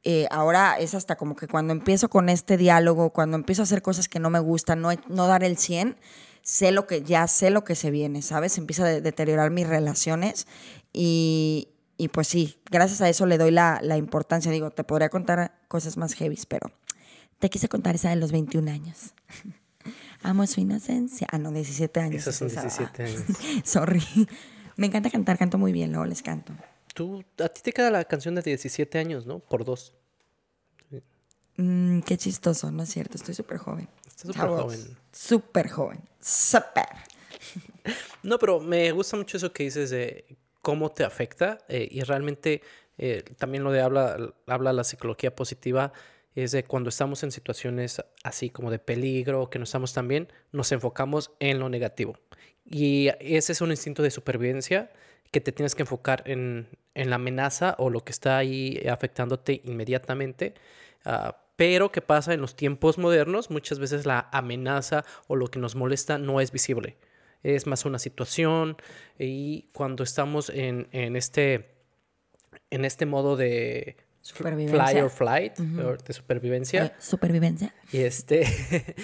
eh, 0.04 0.28
ahora 0.32 0.78
es 0.80 0.96
hasta 0.96 1.16
como 1.16 1.36
que 1.36 1.48
cuando 1.48 1.72
empiezo 1.72 2.10
con 2.10 2.28
este 2.28 2.58
diálogo, 2.58 3.12
cuando 3.12 3.38
empiezo 3.38 3.62
a 3.62 3.64
hacer 3.64 3.82
cosas 3.82 4.10
que 4.10 4.20
no 4.20 4.30
me 4.30 4.40
gustan, 4.40 4.82
no, 4.82 4.90
no 5.08 5.28
dar 5.28 5.44
el 5.44 5.58
100, 5.58 5.98
sé 6.42 6.72
lo 6.72 6.88
que 6.88 7.04
ya 7.04 7.26
sé 7.28 7.50
lo 7.50 7.64
que 7.64 7.76
se 7.76 7.90
viene, 7.90 8.22
¿sabes? 8.22 8.58
Empieza 8.58 8.84
a 8.84 9.00
deteriorar 9.00 9.50
mis 9.52 9.68
relaciones 9.68 10.46
y, 10.92 11.70
y 11.98 12.10
pues 12.10 12.28
sí, 12.28 12.60
gracias 12.70 13.02
a 13.02 13.10
eso 13.10 13.26
le 13.26 13.38
doy 13.38 13.52
la, 13.52 13.80
la 13.82 13.96
importancia. 13.98 14.52
Digo, 14.52 14.72
te 14.72 14.84
podría 14.84 15.10
contar 15.10 15.54
cosas 15.70 15.96
más 15.96 16.14
heavy, 16.16 16.38
pero 16.50 16.72
te 17.40 17.50
quise 17.50 17.70
contar 17.70 17.96
esa 17.96 18.10
de 18.10 18.18
los 18.18 18.32
21 18.32 18.70
años. 18.70 19.14
Amo 20.24 20.48
su 20.48 20.62
inocencia. 20.62 21.28
Ah, 21.32 21.38
no, 21.38 21.52
17 21.52 22.00
años. 22.00 22.22
Esos 22.22 22.36
son 22.36 22.48
17 22.48 23.04
años. 23.04 23.24
Sorry. 23.64 24.02
Me 24.78 24.88
encanta 24.88 25.10
cantar, 25.10 25.38
canto 25.38 25.58
muy 25.58 25.72
bien, 25.72 25.92
luego 25.92 26.06
les 26.06 26.22
canto. 26.22 26.54
Tú, 26.94 27.24
a 27.40 27.50
ti 27.50 27.62
te 27.62 27.74
queda 27.74 27.92
la 27.92 28.04
canción 28.06 28.36
de 28.36 28.42
17 28.42 28.98
años, 28.98 29.26
¿no? 29.26 29.40
Por 29.40 29.66
dos. 29.66 29.94
Mm, 31.58 32.00
qué 32.02 32.18
chistoso, 32.18 32.72
¿no 32.72 32.84
es 32.84 32.90
cierto? 32.90 33.18
Estoy 33.18 33.36
súper 33.36 33.58
joven. 33.58 33.88
Estás 34.08 34.34
súper 34.34 34.50
joven. 34.50 34.98
Súper 35.12 35.70
joven. 35.70 36.02
Súper. 36.20 36.88
No, 38.24 38.40
pero 38.40 38.62
me 38.62 38.90
gusta 38.94 39.18
mucho 39.18 39.36
eso 39.36 39.52
que 39.52 39.64
dices 39.64 39.90
de 39.90 40.38
cómo 40.62 40.90
te 40.94 41.04
afecta 41.04 41.58
eh, 41.68 41.90
y 41.92 42.02
realmente 42.04 42.62
eh, 42.98 43.22
también 43.38 43.66
lo 43.66 43.72
de 43.74 43.82
habla, 43.82 44.34
habla 44.48 44.72
la 44.72 44.86
psicología 44.86 45.36
positiva 45.36 45.92
es 46.36 46.52
de 46.52 46.64
cuando 46.64 46.90
estamos 46.90 47.24
en 47.24 47.32
situaciones 47.32 48.04
así 48.24 48.50
como 48.50 48.72
de 48.72 48.80
peligro, 48.80 49.50
que 49.50 49.60
no 49.60 49.64
estamos 49.64 49.94
tan 49.94 50.08
bien, 50.08 50.32
nos 50.52 50.72
enfocamos 50.72 51.32
en 51.40 51.60
lo 51.60 51.70
negativo. 51.70 52.18
Y 52.66 53.10
ese 53.20 53.52
es 53.52 53.62
un 53.62 53.72
instinto 53.72 54.04
de 54.04 54.12
supervivencia 54.12 54.92
que 55.32 55.42
te 55.42 55.52
tienes 55.52 55.76
que 55.76 55.84
enfocar 55.84 56.24
en, 56.26 56.68
en 56.96 57.10
la 57.10 57.16
amenaza 57.16 57.76
o 57.80 57.90
lo 57.90 58.04
que 58.04 58.12
está 58.12 58.38
ahí 58.38 58.82
afectándote 58.90 59.62
inmediatamente. 59.66 60.54
Uh, 61.06 61.34
pero 61.56 61.92
¿qué 61.92 62.02
pasa 62.02 62.34
en 62.34 62.42
los 62.42 62.56
tiempos 62.56 62.98
modernos? 62.98 63.50
Muchas 63.50 63.80
veces 63.80 64.06
la 64.06 64.30
amenaza 64.32 65.06
o 65.28 65.36
lo 65.36 65.48
que 65.48 65.60
nos 65.60 65.76
molesta 65.76 66.18
no 66.18 66.42
es 66.42 66.52
visible. 66.52 66.98
Es 67.44 67.68
más 67.68 67.86
una 67.86 68.00
situación 68.00 68.78
y 69.20 69.68
cuando 69.74 70.04
estamos 70.04 70.50
en, 70.50 70.88
en 70.92 71.16
este, 71.16 71.76
en 72.70 72.86
este 72.86 73.06
modo 73.06 73.36
de 73.36 73.98
fly 74.32 75.02
or 75.02 75.10
flight, 75.10 75.58
de 75.58 76.14
supervivencia. 76.14 76.86
Eh, 76.86 76.92
supervivencia. 77.00 77.74
Y 77.92 78.00
este, 78.00 78.46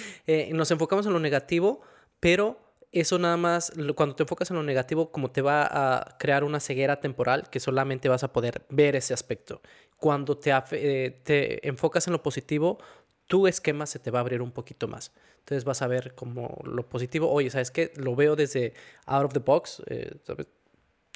eh, 0.26 0.50
nos 0.52 0.70
enfocamos 0.70 1.06
en 1.06 1.12
lo 1.12 1.20
negativo, 1.20 1.82
pero 2.20 2.58
eso 2.92 3.18
nada 3.18 3.36
más, 3.36 3.72
cuando 3.94 4.16
te 4.16 4.22
enfocas 4.22 4.50
en 4.50 4.56
lo 4.56 4.62
negativo, 4.62 5.12
como 5.12 5.30
te 5.30 5.42
va 5.42 5.68
a 5.70 6.18
crear 6.18 6.42
una 6.42 6.58
ceguera 6.58 7.00
temporal 7.00 7.48
que 7.50 7.60
solamente 7.60 8.08
vas 8.08 8.24
a 8.24 8.32
poder 8.32 8.64
ver 8.70 8.96
ese 8.96 9.14
aspecto. 9.14 9.60
Cuando 9.96 10.38
te, 10.38 10.52
eh, 10.72 11.20
te 11.22 11.68
enfocas 11.68 12.06
en 12.06 12.14
lo 12.14 12.22
positivo, 12.22 12.78
tu 13.26 13.46
esquema 13.46 13.86
se 13.86 13.98
te 13.98 14.10
va 14.10 14.18
a 14.18 14.22
abrir 14.22 14.42
un 14.42 14.50
poquito 14.50 14.88
más. 14.88 15.12
Entonces 15.38 15.64
vas 15.64 15.82
a 15.82 15.86
ver 15.86 16.14
como 16.14 16.60
lo 16.64 16.88
positivo, 16.88 17.30
oye, 17.30 17.50
¿sabes 17.50 17.70
qué? 17.70 17.92
Lo 17.96 18.16
veo 18.16 18.34
desde 18.36 18.72
out 19.06 19.26
of 19.26 19.32
the 19.34 19.38
box, 19.38 19.82
¿sabes? 20.24 20.48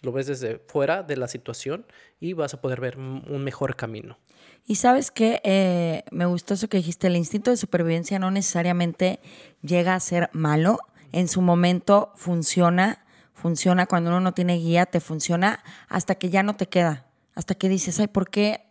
Lo 0.04 0.12
ves 0.12 0.26
desde 0.26 0.58
fuera 0.66 1.02
de 1.02 1.16
la 1.16 1.28
situación 1.28 1.86
y 2.20 2.32
vas 2.34 2.54
a 2.54 2.60
poder 2.60 2.80
ver 2.80 2.98
un 2.98 3.42
mejor 3.42 3.74
camino. 3.76 4.18
Y 4.66 4.76
sabes 4.76 5.10
que 5.10 5.40
eh, 5.44 6.04
me 6.10 6.24
gustó 6.24 6.54
eso 6.54 6.68
que 6.68 6.78
dijiste, 6.78 7.06
el 7.06 7.16
instinto 7.16 7.50
de 7.50 7.56
supervivencia 7.56 8.18
no 8.18 8.30
necesariamente 8.30 9.20
llega 9.60 9.94
a 9.94 10.00
ser 10.00 10.30
malo, 10.32 10.78
en 11.12 11.28
su 11.28 11.42
momento 11.42 12.12
funciona, 12.16 13.04
funciona 13.34 13.86
cuando 13.86 14.10
uno 14.10 14.20
no 14.20 14.32
tiene 14.32 14.56
guía, 14.56 14.86
te 14.86 15.00
funciona 15.00 15.62
hasta 15.88 16.14
que 16.14 16.30
ya 16.30 16.42
no 16.42 16.56
te 16.56 16.66
queda, 16.66 17.06
hasta 17.34 17.54
que 17.54 17.68
dices, 17.68 18.00
ay, 18.00 18.06
¿por 18.06 18.30
qué? 18.30 18.62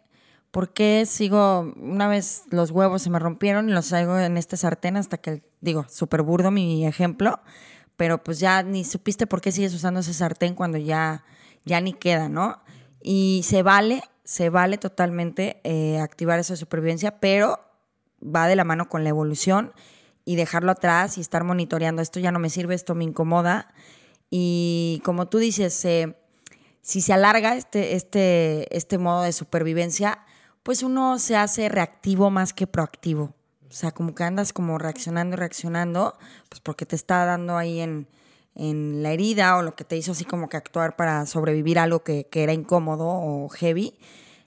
¿Por 0.50 0.74
qué 0.74 1.06
sigo? 1.06 1.74
Una 1.78 2.08
vez 2.08 2.43
los 2.50 2.72
huevos 2.72 3.04
se 3.04 3.10
me 3.12 3.19
rompieron 3.19 3.69
y 3.69 3.72
los 3.72 3.89
traigo 3.89 4.17
en 4.19 4.38
este 4.38 4.58
sartén 4.58 4.98
hasta 4.98 5.17
que, 5.17 5.43
digo, 5.62 5.86
súper 5.89 6.24
burdo 6.24 6.50
mi 6.50 6.88
ejemplo, 6.88 7.39
pero 7.98 8.24
pues 8.24 8.40
ya 8.40 8.64
ni 8.64 8.84
supiste 8.84 9.28
por 9.28 9.42
qué 9.42 9.52
sigues 9.52 9.74
usando 9.74 10.00
ese 10.00 10.14
sartén 10.14 10.56
cuando 10.56 10.78
ya, 10.78 11.24
ya 11.66 11.82
ni 11.82 11.94
queda, 11.94 12.30
¿no? 12.30 12.62
Y 13.02 13.42
se 13.44 13.64
vale, 13.64 14.02
se 14.24 14.50
vale 14.50 14.78
totalmente 14.78 15.60
eh, 15.64 16.00
activar 16.00 16.40
esa 16.40 16.56
supervivencia, 16.56 17.20
pero 17.20 17.60
va 18.24 18.48
de 18.48 18.56
la 18.56 18.64
mano 18.64 18.90
con 18.90 19.04
la 19.04 19.10
evolución 19.10 19.74
y 20.26 20.36
dejarlo 20.36 20.72
atrás 20.72 21.18
y 21.18 21.22
estar 21.22 21.44
monitoreando, 21.44 22.02
esto 22.02 22.20
ya 22.20 22.32
no 22.32 22.40
me 22.40 22.50
sirve, 22.50 22.76
esto 22.76 22.96
me 22.96 23.04
incomoda. 23.04 23.74
Y 24.30 25.02
como 25.04 25.28
tú 25.28 25.38
dices, 25.38 25.74
si 26.82 27.02
se 27.02 27.14
alarga 27.14 27.56
este, 27.56 27.96
este, 27.96 28.76
este 28.76 28.98
modo 28.98 29.24
de 29.24 29.34
supervivencia, 29.34 30.20
pues 30.64 30.82
uno 30.82 31.20
se 31.20 31.36
hace 31.36 31.70
reactivo 31.70 32.30
más 32.30 32.54
que 32.54 32.66
proactivo. 32.66 33.36
O 33.74 33.76
sea, 33.76 33.92
como 33.92 34.14
que 34.14 34.24
andas 34.24 34.54
como 34.54 34.78
reaccionando 34.78 35.36
y 35.36 35.40
reaccionando, 35.40 36.16
pues 36.48 36.62
porque 36.62 36.86
te 36.86 36.96
está 36.96 37.26
dando 37.26 37.58
ahí 37.58 37.80
en, 37.80 38.08
la 38.56 39.12
herida 39.12 39.58
o 39.58 39.64
lo 39.64 39.76
que 39.76 39.84
te 39.84 39.98
hizo 39.98 40.12
así 40.12 40.26
como 40.26 40.48
que 40.48 40.58
actuar 40.58 40.96
para 40.96 41.26
sobrevivir 41.26 41.80
algo 41.80 42.04
que, 42.04 42.28
que 42.28 42.44
era 42.44 42.54
incómodo 42.54 43.08
o 43.08 43.50
heavy. 43.50 43.98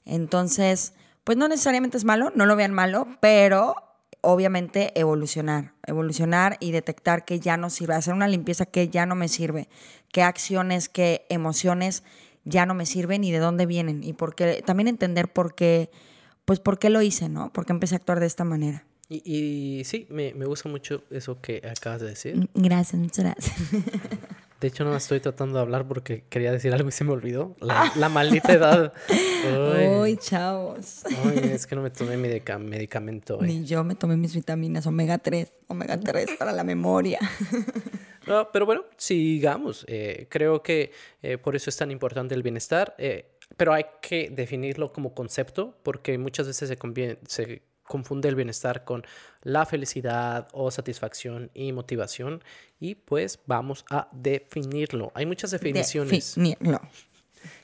Entonces, 0.05 0.95
pues 1.25 1.37
no 1.37 1.49
necesariamente 1.49 1.97
es 1.97 2.05
malo, 2.05 2.31
no 2.37 2.47
lo 2.47 2.55
vean 2.55 2.73
malo, 2.73 3.09
pero 3.19 3.75
obviamente 4.21 4.93
evolucionar, 4.95 5.73
evolucionar 5.85 6.57
y 6.61 6.71
detectar 6.71 7.25
que 7.25 7.41
ya 7.41 7.57
no 7.57 7.69
sirve, 7.69 7.95
hacer 7.95 8.15
una 8.15 8.29
limpieza 8.29 8.65
que 8.65 8.91
ya 8.91 9.07
no 9.07 9.17
me 9.17 9.27
sirve, 9.27 9.69
qué 10.13 10.23
acciones, 10.23 10.89
qué 10.89 11.27
emociones 11.31 12.05
ya 12.45 12.65
no 12.65 12.75
me 12.75 12.87
sirven 12.87 13.25
y 13.25 13.33
de 13.33 13.41
dónde 13.41 13.67
vienen 13.67 14.05
y 14.05 14.13
por 14.13 14.37
qué, 14.37 14.63
también 14.65 14.87
entender 14.87 15.33
por 15.33 15.57
qué, 15.57 15.91
pues 16.45 16.61
por 16.61 16.79
qué 16.79 16.91
lo 16.91 17.03
hice, 17.03 17.29
¿no? 17.29 17.53
Por 17.53 17.67
qué 17.67 17.73
empecé 17.73 17.97
a 17.97 17.99
actuar 17.99 18.21
de 18.21 18.27
esta 18.27 18.45
manera. 18.45 18.87
Y, 19.09 19.83
sí, 19.85 20.07
me, 20.11 20.33
gusta 20.33 20.69
mucho 20.69 21.05
eso 21.11 21.41
que 21.41 21.63
acabas 21.69 22.01
de 22.01 22.09
decir. 22.09 22.37
Mm, 22.37 22.49
gracias, 22.55 23.01
muchas 23.01 23.25
gracias. 23.25 23.57
De 24.61 24.69
hecho, 24.69 24.85
no 24.85 24.97
estoy 24.97 25.21
tratando 25.21 25.57
de 25.57 25.61
hablar 25.61 25.87
porque 25.87 26.25
quería 26.31 26.51
decir 26.51 26.73
algo 26.73 26.89
y 26.89 26.93
se 26.93 27.05
me 27.05 27.13
olvidó. 27.13 27.55
La, 27.61 27.93
la 27.95 28.09
maldita 28.09 28.55
edad. 28.55 28.95
Uy, 30.01 30.17
chavos. 30.17 31.05
es 31.05 31.67
que 31.67 31.77
no 31.77 31.83
me 31.83 31.91
tomé 31.91 32.17
mi 32.17 32.29
medicamento. 32.29 33.39
Ni 33.43 33.65
yo 33.65 33.85
me 33.85 33.95
tomé 33.95 34.17
mis 34.17 34.35
vitaminas 34.35 34.87
omega 34.87 35.19
3. 35.19 35.53
Omega 35.69 36.01
3 36.01 36.31
para 36.39 36.53
la 36.53 36.65
memoria. 36.65 37.21
No, 38.27 38.51
pero 38.53 38.67
bueno, 38.67 38.85
sigamos. 38.97 39.85
Eh, 39.89 40.27
creo 40.29 40.63
que 40.63 40.91
eh, 41.23 41.39
por 41.39 41.55
eso 41.55 41.71
es 41.71 41.77
tan 41.77 41.91
importante 41.91 42.35
el 42.35 42.43
bienestar. 42.43 42.95
Eh, 42.99 43.37
pero 43.57 43.73
hay 43.73 43.87
que 44.03 44.31
definirlo 44.31 44.93
como 44.93 45.15
concepto 45.15 45.79
porque 45.83 46.19
muchas 46.19 46.49
veces 46.49 46.69
se, 46.69 46.77
conviene, 46.77 47.19
se 47.29 47.63
confunde 47.87 48.29
el 48.29 48.35
bienestar 48.35 48.85
con 48.85 49.05
la 49.43 49.67
felicidad 49.67 50.49
o 50.53 50.71
satisfacción 50.71 51.51
y 51.55 51.73
motivación 51.73 52.43
y 52.81 52.97
pues 52.97 53.39
vamos 53.47 53.85
a 53.91 54.09
definirlo. 54.13 55.13
Hay 55.15 55.27
muchas 55.27 55.51
definiciones. 55.51 56.35
Definirlo. 56.35 56.81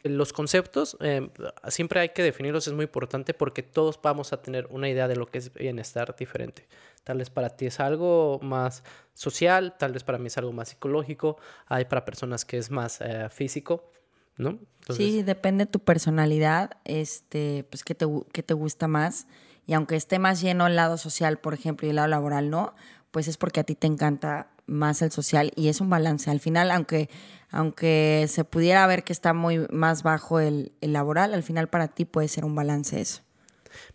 Los 0.05 0.33
conceptos 0.33 0.97
eh, 1.01 1.29
siempre 1.69 2.01
hay 2.01 2.11
que 2.11 2.23
definirlos, 2.23 2.67
es 2.67 2.73
muy 2.73 2.85
importante 2.85 3.35
porque 3.35 3.63
todos 3.63 4.01
vamos 4.01 4.33
a 4.33 4.43
tener 4.43 4.67
una 4.71 4.89
idea 4.89 5.09
de 5.09 5.17
lo 5.17 5.27
que 5.27 5.39
es 5.39 5.53
bienestar 5.53 6.15
diferente. 6.17 6.67
Tal 7.05 7.19
vez 7.19 7.31
para 7.31 7.51
ti 7.51 7.67
es 7.67 7.81
algo 7.81 8.39
más 8.43 8.85
social, 9.15 9.77
tal 9.79 9.93
vez 9.93 10.05
para 10.05 10.19
mí 10.19 10.29
es 10.29 10.39
algo 10.39 10.53
más 10.53 10.69
psicológico, 10.69 11.37
hay 11.67 11.85
para 11.87 12.05
personas 12.05 12.45
que 12.45 12.59
es 12.59 12.71
más 12.71 13.01
eh, 13.01 13.29
físico, 13.31 13.91
¿no? 14.37 14.59
Sí, 14.89 15.23
depende 15.23 15.67
de 15.67 15.71
tu 15.71 15.81
personalidad, 15.81 16.71
este, 16.85 17.65
pues 17.71 17.85
qué 17.85 17.95
te, 17.95 18.07
qué 18.33 18.43
te 18.43 18.55
gusta 18.55 18.89
más 18.89 19.27
y 19.67 19.75
aunque 19.75 19.97
esté 19.97 20.19
más 20.19 20.41
lleno 20.41 20.67
el 20.67 20.77
lado 20.77 20.99
social, 20.99 21.39
por 21.39 21.55
ejemplo, 21.55 21.87
y 21.87 21.91
el 21.91 21.97
lado 21.97 22.09
laboral 22.09 22.51
no, 22.51 22.75
pues 23.11 23.29
es 23.29 23.37
porque 23.37 23.61
a 23.61 23.65
ti 23.65 23.75
te 23.75 23.87
encanta 23.87 24.49
más 24.67 25.03
el 25.03 25.11
social 25.11 25.53
y 25.55 25.69
es 25.69 25.81
un 25.81 25.91
balance. 25.91 26.31
Al 26.31 26.41
final, 26.41 26.71
aunque, 26.71 27.09
aunque 27.51 28.27
se 28.29 28.45
pudiera 28.45 28.87
ver 28.87 29.05
que 29.05 29.13
está 29.13 29.33
muy 29.35 29.67
más 29.71 30.03
bajo 30.03 30.41
el, 30.41 30.73
laboral, 30.81 31.35
al 31.35 31.43
final 31.43 31.69
para 31.69 31.89
ti 31.89 32.05
puede 32.05 32.29
ser 32.29 32.45
un 32.45 32.55
balance 32.55 33.01
eso. 33.01 33.23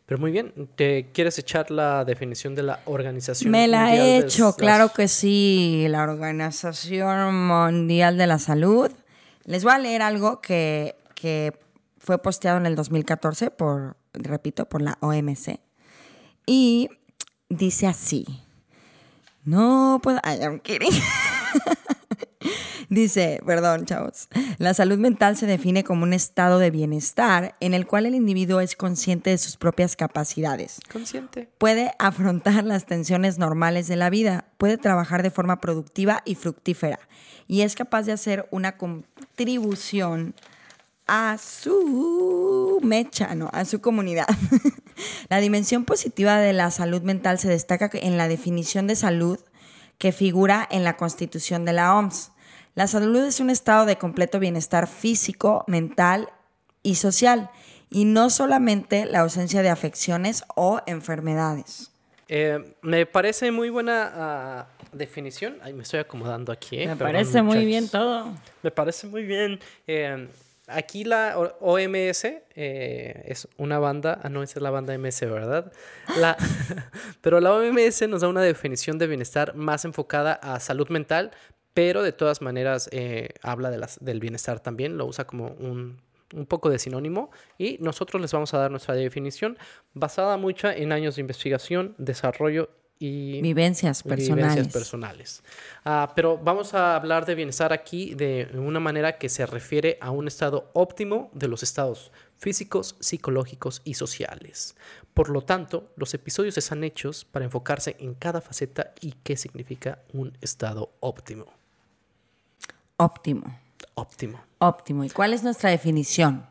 Pero 0.05 0.19
muy 0.19 0.31
bien, 0.31 0.53
¿te 0.75 1.11
quieres 1.11 1.37
echar 1.37 1.69
la 1.69 2.03
definición 2.05 2.55
de 2.55 2.63
la 2.63 2.79
organización? 2.85 3.51
Me 3.51 3.67
la 3.67 3.93
he 3.95 4.17
hecho, 4.17 4.55
claro 4.55 4.91
que 4.91 5.07
sí, 5.07 5.85
la 5.89 6.01
Organización 6.01 7.45
Mundial 7.45 8.17
de 8.17 8.25
la 8.25 8.39
Salud. 8.39 8.89
Les 9.43 9.63
voy 9.63 9.73
a 9.73 9.77
leer 9.77 10.01
algo 10.01 10.41
que, 10.41 10.95
que 11.13 11.53
fue 11.99 12.19
posteado 12.19 12.57
en 12.57 12.65
el 12.65 12.75
2014 12.75 13.51
por 13.51 13.97
repito, 14.19 14.67
por 14.67 14.81
la 14.81 14.97
OMC. 15.01 15.59
Y 16.45 16.89
dice 17.49 17.87
así. 17.87 18.25
No 19.43 19.99
puedo. 20.03 20.19
Ay, 20.23 20.39
I'm 20.41 20.59
kidding. 20.59 20.91
Dice, 22.89 23.41
perdón, 23.45 23.85
chavos. 23.85 24.29
La 24.59 24.73
salud 24.73 24.97
mental 24.97 25.35
se 25.35 25.45
define 25.45 25.83
como 25.83 26.03
un 26.03 26.13
estado 26.13 26.57
de 26.57 26.71
bienestar 26.71 27.55
en 27.59 27.73
el 27.73 27.85
cual 27.85 28.05
el 28.05 28.15
individuo 28.15 28.61
es 28.61 28.77
consciente 28.77 29.29
de 29.29 29.37
sus 29.37 29.57
propias 29.57 29.97
capacidades. 29.97 30.79
Consciente. 30.89 31.49
Puede 31.57 31.91
afrontar 31.99 32.63
las 32.63 32.85
tensiones 32.85 33.39
normales 33.39 33.89
de 33.89 33.97
la 33.97 34.09
vida, 34.09 34.45
puede 34.57 34.77
trabajar 34.77 35.21
de 35.21 35.31
forma 35.31 35.59
productiva 35.59 36.21
y 36.23 36.35
fructífera 36.35 36.99
y 37.47 37.61
es 37.61 37.75
capaz 37.75 38.03
de 38.03 38.11
hacer 38.11 38.47
una 38.51 38.77
contribución 38.77 40.35
a 41.07 41.37
su 41.37 42.79
mecha, 42.83 43.33
no, 43.35 43.49
a 43.53 43.65
su 43.65 43.81
comunidad. 43.81 44.27
la 45.29 45.39
dimensión 45.39 45.85
positiva 45.85 46.37
de 46.37 46.53
la 46.53 46.69
salud 46.71 47.01
mental 47.01 47.39
se 47.39 47.49
destaca 47.49 47.89
en 47.93 48.17
la 48.17 48.27
definición 48.27 48.87
de 48.87 48.95
salud 48.95 49.39
que 49.97 50.11
figura 50.11 50.67
en 50.69 50.83
la 50.83 50.97
Constitución 50.97 51.65
de 51.65 51.73
la 51.73 51.95
OMS. 51.95 52.31
La 52.75 52.87
salud 52.87 53.25
es 53.25 53.39
un 53.39 53.49
estado 53.49 53.85
de 53.85 53.97
completo 53.97 54.39
bienestar 54.39 54.87
físico, 54.87 55.63
mental 55.67 56.29
y 56.83 56.95
social, 56.95 57.49
y 57.89 58.05
no 58.05 58.29
solamente 58.29 59.05
la 59.05 59.21
ausencia 59.21 59.63
de 59.63 59.69
afecciones 59.69 60.43
o 60.55 60.81
enfermedades. 60.85 61.91
Eh, 62.27 62.75
me 62.81 63.05
parece 63.05 63.51
muy 63.51 63.69
buena 63.69 64.11
ah, 64.13 64.67
definición. 64.91 65.57
Ay, 65.63 65.73
me 65.73 65.83
estoy 65.83 66.01
acomodando 66.01 66.51
aquí. 66.51 66.75
¿eh? 66.75 66.87
Me 66.87 66.95
Perdón, 66.95 67.13
parece 67.13 67.41
muy 67.41 67.65
bien 67.65 67.87
todo. 67.87 68.35
Me 68.61 68.71
parece 68.71 69.07
muy 69.07 69.23
bien. 69.23 69.59
Eh, 69.87 70.27
aquí 70.67 71.03
la 71.03 71.37
OMS 71.59 72.25
eh, 72.25 73.23
es 73.25 73.47
una 73.57 73.79
banda, 73.79 74.19
ah, 74.23 74.29
no, 74.29 74.43
esa 74.43 74.59
es 74.59 74.63
la 74.63 74.69
banda 74.69 74.97
MS, 74.97 75.21
¿verdad? 75.21 75.71
Pero 77.21 77.39
la 77.39 77.53
OMS 77.53 78.07
nos 78.07 78.21
da 78.21 78.27
una 78.27 78.41
definición 78.41 78.97
de 78.97 79.07
bienestar 79.07 79.55
más 79.55 79.85
enfocada 79.85 80.33
a 80.33 80.59
salud 80.59 80.89
mental, 80.89 81.31
pero 81.73 82.01
de 82.01 82.11
todas 82.11 82.41
maneras 82.41 82.89
eh, 82.91 83.29
habla 83.43 83.69
de 83.69 83.77
las, 83.77 84.03
del 84.03 84.19
bienestar 84.19 84.59
también, 84.59 84.97
lo 84.97 85.05
usa 85.05 85.27
como 85.27 85.49
un, 85.59 86.01
un 86.33 86.45
poco 86.47 86.71
de 86.71 86.79
sinónimo 86.79 87.29
y 87.59 87.77
nosotros 87.79 88.19
les 88.19 88.31
vamos 88.31 88.53
a 88.55 88.57
dar 88.57 88.71
nuestra 88.71 88.95
definición 88.95 89.59
basada 89.93 90.37
mucho 90.37 90.69
en 90.69 90.91
años 90.91 91.15
de 91.15 91.21
investigación, 91.21 91.93
desarrollo 91.99 92.71
y 92.99 93.41
Vivencias 93.41 94.03
vivencias 94.03 94.03
personales. 94.03 94.73
personales. 94.73 95.43
Ah, 95.85 96.13
pero 96.15 96.37
vamos 96.37 96.73
a 96.73 96.95
hablar 96.95 97.25
de 97.25 97.35
bienestar 97.35 97.73
aquí 97.73 98.15
de 98.15 98.49
una 98.55 98.79
manera 98.79 99.17
que 99.17 99.29
se 99.29 99.45
refiere 99.45 99.97
a 100.01 100.11
un 100.11 100.27
estado 100.27 100.69
óptimo 100.73 101.29
de 101.33 101.47
los 101.47 101.63
estados 101.63 102.11
físicos, 102.37 102.95
psicológicos 102.99 103.81
y 103.83 103.95
sociales. 103.95 104.75
Por 105.13 105.29
lo 105.29 105.41
tanto, 105.41 105.91
los 105.95 106.13
episodios 106.13 106.57
están 106.57 106.83
hechos 106.83 107.25
para 107.25 107.45
enfocarse 107.45 107.95
en 107.99 108.13
cada 108.13 108.41
faceta 108.41 108.93
y 109.01 109.13
qué 109.23 109.37
significa 109.37 109.99
un 110.13 110.37
estado 110.41 110.91
óptimo. 110.99 111.45
Óptimo. 112.97 113.59
Óptimo. 113.95 114.39
Óptimo. 114.59 115.03
¿Y 115.03 115.09
cuál 115.09 115.33
es 115.33 115.43
nuestra 115.43 115.69
definición? 115.69 116.47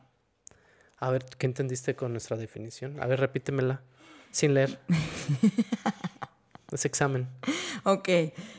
A 0.98 1.11
ver, 1.11 1.24
¿qué 1.38 1.46
entendiste 1.46 1.94
con 1.94 2.12
nuestra 2.12 2.37
definición? 2.37 3.00
A 3.02 3.06
ver, 3.06 3.20
repítemela 3.20 3.82
sin 4.30 4.54
leer. 4.54 4.78
es 6.72 6.85
examen. 6.85 7.29
Ok, 7.85 8.09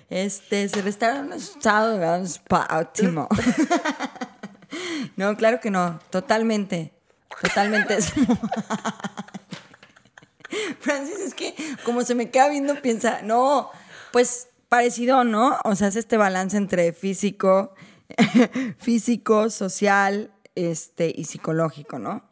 este, 0.09 0.69
se 0.69 0.81
verdad, 1.97 2.23
spa- 2.23 2.67
óptimo. 2.79 3.27
no, 5.17 5.35
claro 5.35 5.59
que 5.59 5.69
no, 5.71 5.99
totalmente, 6.09 6.93
totalmente. 7.41 7.97
Francis, 10.79 11.19
es 11.19 11.33
que 11.33 11.53
como 11.83 12.03
se 12.03 12.15
me 12.15 12.29
queda 12.31 12.49
viendo, 12.49 12.81
piensa, 12.81 13.21
no, 13.21 13.69
pues 14.11 14.47
parecido, 14.69 15.23
¿no? 15.23 15.57
O 15.63 15.75
sea, 15.75 15.89
es 15.89 15.95
este 15.97 16.17
balance 16.17 16.55
entre 16.57 16.93
físico, 16.93 17.73
físico, 18.77 19.49
social, 19.49 20.31
este, 20.55 21.11
y 21.15 21.25
psicológico, 21.25 21.99
¿no? 21.99 22.26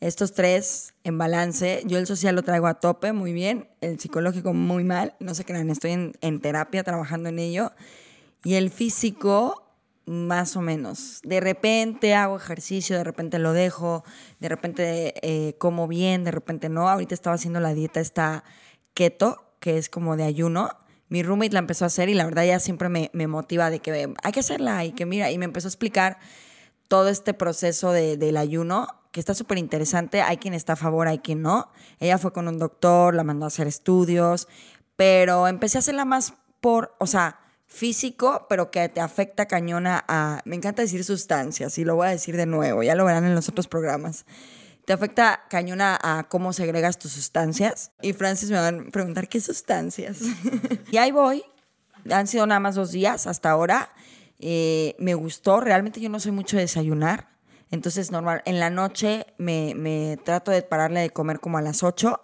Estos 0.00 0.32
tres 0.32 0.94
en 1.04 1.18
balance. 1.18 1.82
Yo 1.86 1.98
el 1.98 2.06
social 2.06 2.34
lo 2.34 2.42
traigo 2.42 2.66
a 2.66 2.74
tope, 2.80 3.12
muy 3.12 3.32
bien. 3.34 3.68
El 3.82 4.00
psicológico 4.00 4.54
muy 4.54 4.82
mal. 4.82 5.14
No 5.20 5.34
se 5.34 5.44
crean, 5.44 5.68
estoy 5.68 5.90
en, 5.92 6.12
en 6.22 6.40
terapia 6.40 6.82
trabajando 6.82 7.28
en 7.28 7.38
ello. 7.38 7.72
Y 8.42 8.54
el 8.54 8.70
físico, 8.70 9.66
más 10.06 10.56
o 10.56 10.62
menos. 10.62 11.20
De 11.22 11.40
repente 11.40 12.14
hago 12.14 12.36
ejercicio, 12.36 12.96
de 12.96 13.04
repente 13.04 13.38
lo 13.38 13.52
dejo, 13.52 14.02
de 14.38 14.48
repente 14.48 15.14
eh, 15.22 15.54
como 15.58 15.86
bien, 15.86 16.24
de 16.24 16.30
repente 16.30 16.70
no. 16.70 16.88
Ahorita 16.88 17.14
estaba 17.14 17.34
haciendo 17.36 17.60
la 17.60 17.74
dieta 17.74 18.00
esta 18.00 18.42
keto, 18.94 19.44
que 19.60 19.76
es 19.76 19.90
como 19.90 20.16
de 20.16 20.24
ayuno. 20.24 20.70
Mi 21.10 21.22
roommate 21.22 21.52
la 21.52 21.58
empezó 21.58 21.84
a 21.84 21.88
hacer 21.88 22.08
y 22.08 22.14
la 22.14 22.24
verdad 22.24 22.46
ya 22.46 22.58
siempre 22.58 22.88
me, 22.88 23.10
me 23.12 23.26
motiva 23.26 23.68
de 23.68 23.80
que 23.80 24.08
hay 24.22 24.32
que 24.32 24.40
hacerla 24.40 24.82
y 24.86 24.92
que 24.92 25.04
mira, 25.04 25.30
y 25.30 25.36
me 25.36 25.44
empezó 25.44 25.66
a 25.66 25.70
explicar 25.70 26.18
todo 26.88 27.08
este 27.10 27.34
proceso 27.34 27.92
de- 27.92 28.16
del 28.16 28.36
ayuno, 28.36 28.86
que 29.10 29.20
está 29.20 29.34
súper 29.34 29.58
interesante. 29.58 30.22
Hay 30.22 30.36
quien 30.36 30.54
está 30.54 30.74
a 30.74 30.76
favor, 30.76 31.08
hay 31.08 31.18
quien 31.18 31.42
no. 31.42 31.70
Ella 31.98 32.18
fue 32.18 32.32
con 32.32 32.48
un 32.48 32.58
doctor, 32.58 33.14
la 33.14 33.24
mandó 33.24 33.44
a 33.44 33.48
hacer 33.48 33.66
estudios, 33.66 34.48
pero 34.96 35.48
empecé 35.48 35.78
a 35.78 35.80
hacerla 35.80 36.04
más 36.04 36.34
por, 36.60 36.94
o 36.98 37.06
sea, 37.06 37.40
físico, 37.66 38.46
pero 38.48 38.70
que 38.70 38.88
te 38.88 39.00
afecta 39.00 39.46
cañona 39.46 40.04
a, 40.08 40.42
me 40.44 40.56
encanta 40.56 40.82
decir 40.82 41.04
sustancias, 41.04 41.78
y 41.78 41.84
lo 41.84 41.96
voy 41.96 42.08
a 42.08 42.10
decir 42.10 42.36
de 42.36 42.46
nuevo, 42.46 42.82
ya 42.82 42.96
lo 42.96 43.04
verán 43.04 43.24
en 43.24 43.34
los 43.34 43.48
otros 43.48 43.68
programas. 43.68 44.26
Te 44.84 44.92
afecta 44.94 45.42
cañona 45.48 45.98
a 46.02 46.24
cómo 46.28 46.52
segregas 46.52 46.98
tus 46.98 47.12
sustancias. 47.12 47.92
Y 48.02 48.12
Francis 48.12 48.50
me 48.50 48.56
van 48.56 48.88
a 48.88 48.90
preguntar, 48.90 49.28
¿qué 49.28 49.40
sustancias? 49.40 50.18
y 50.90 50.96
ahí 50.96 51.12
voy. 51.12 51.44
Han 52.10 52.26
sido 52.26 52.44
nada 52.46 52.58
más 52.58 52.74
dos 52.74 52.90
días 52.90 53.28
hasta 53.28 53.50
ahora. 53.50 53.92
Eh, 54.40 54.96
me 54.98 55.14
gustó. 55.14 55.60
Realmente 55.60 56.00
yo 56.00 56.08
no 56.08 56.18
soy 56.18 56.32
mucho 56.32 56.56
de 56.56 56.62
desayunar. 56.62 57.29
Entonces, 57.70 58.10
normal, 58.10 58.42
en 58.44 58.58
la 58.58 58.70
noche 58.70 59.26
me, 59.38 59.74
me 59.76 60.18
trato 60.24 60.50
de 60.50 60.62
pararle 60.62 61.00
de 61.00 61.10
comer 61.10 61.40
como 61.40 61.58
a 61.58 61.62
las 61.62 61.82
8 61.82 62.20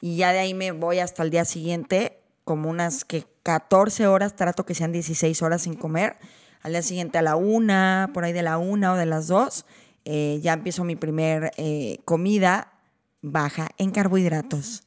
y 0.00 0.16
ya 0.16 0.32
de 0.32 0.38
ahí 0.38 0.54
me 0.54 0.72
voy 0.72 0.98
hasta 0.98 1.22
el 1.22 1.30
día 1.30 1.44
siguiente, 1.44 2.20
como 2.44 2.68
unas 2.68 3.04
que 3.04 3.24
14 3.42 4.06
horas, 4.06 4.36
trato 4.36 4.66
que 4.66 4.74
sean 4.74 4.92
16 4.92 5.40
horas 5.42 5.62
sin 5.62 5.74
comer. 5.74 6.16
Al 6.62 6.72
día 6.72 6.82
siguiente 6.82 7.18
a 7.18 7.22
la 7.22 7.36
una, 7.36 8.10
por 8.12 8.24
ahí 8.24 8.32
de 8.32 8.42
la 8.42 8.58
una 8.58 8.92
o 8.92 8.96
de 8.96 9.06
las 9.06 9.28
dos, 9.28 9.66
eh, 10.04 10.40
ya 10.42 10.52
empiezo 10.52 10.84
mi 10.84 10.96
primer 10.96 11.52
eh, 11.56 12.00
comida 12.04 12.72
baja 13.22 13.68
en 13.78 13.90
carbohidratos. 13.90 14.84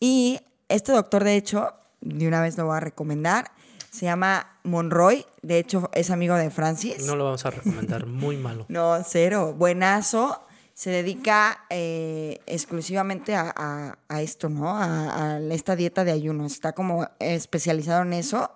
Y 0.00 0.40
este 0.68 0.92
doctor, 0.92 1.24
de 1.24 1.36
hecho, 1.36 1.74
de 2.00 2.26
una 2.26 2.40
vez 2.40 2.56
lo 2.56 2.66
voy 2.66 2.76
a 2.76 2.80
recomendar, 2.80 3.52
se 3.94 4.06
llama 4.06 4.58
Monroy, 4.64 5.24
de 5.42 5.58
hecho 5.60 5.88
es 5.94 6.10
amigo 6.10 6.34
de 6.34 6.50
Francis. 6.50 7.06
No 7.06 7.14
lo 7.14 7.24
vamos 7.24 7.46
a 7.46 7.50
recomendar, 7.50 8.06
muy 8.06 8.36
malo. 8.36 8.66
No, 8.68 8.98
cero. 9.06 9.54
Buenazo. 9.56 10.40
Se 10.74 10.90
dedica 10.90 11.64
eh, 11.70 12.40
exclusivamente 12.46 13.36
a, 13.36 13.52
a- 13.56 13.98
a 14.08 14.22
esto, 14.22 14.48
¿no? 14.48 14.70
A, 14.76 15.34
a 15.36 15.38
esta 15.54 15.76
dieta 15.76 16.02
de 16.02 16.10
ayuno. 16.10 16.44
Está 16.46 16.72
como 16.72 17.06
especializado 17.20 18.02
en 18.02 18.14
eso. 18.14 18.50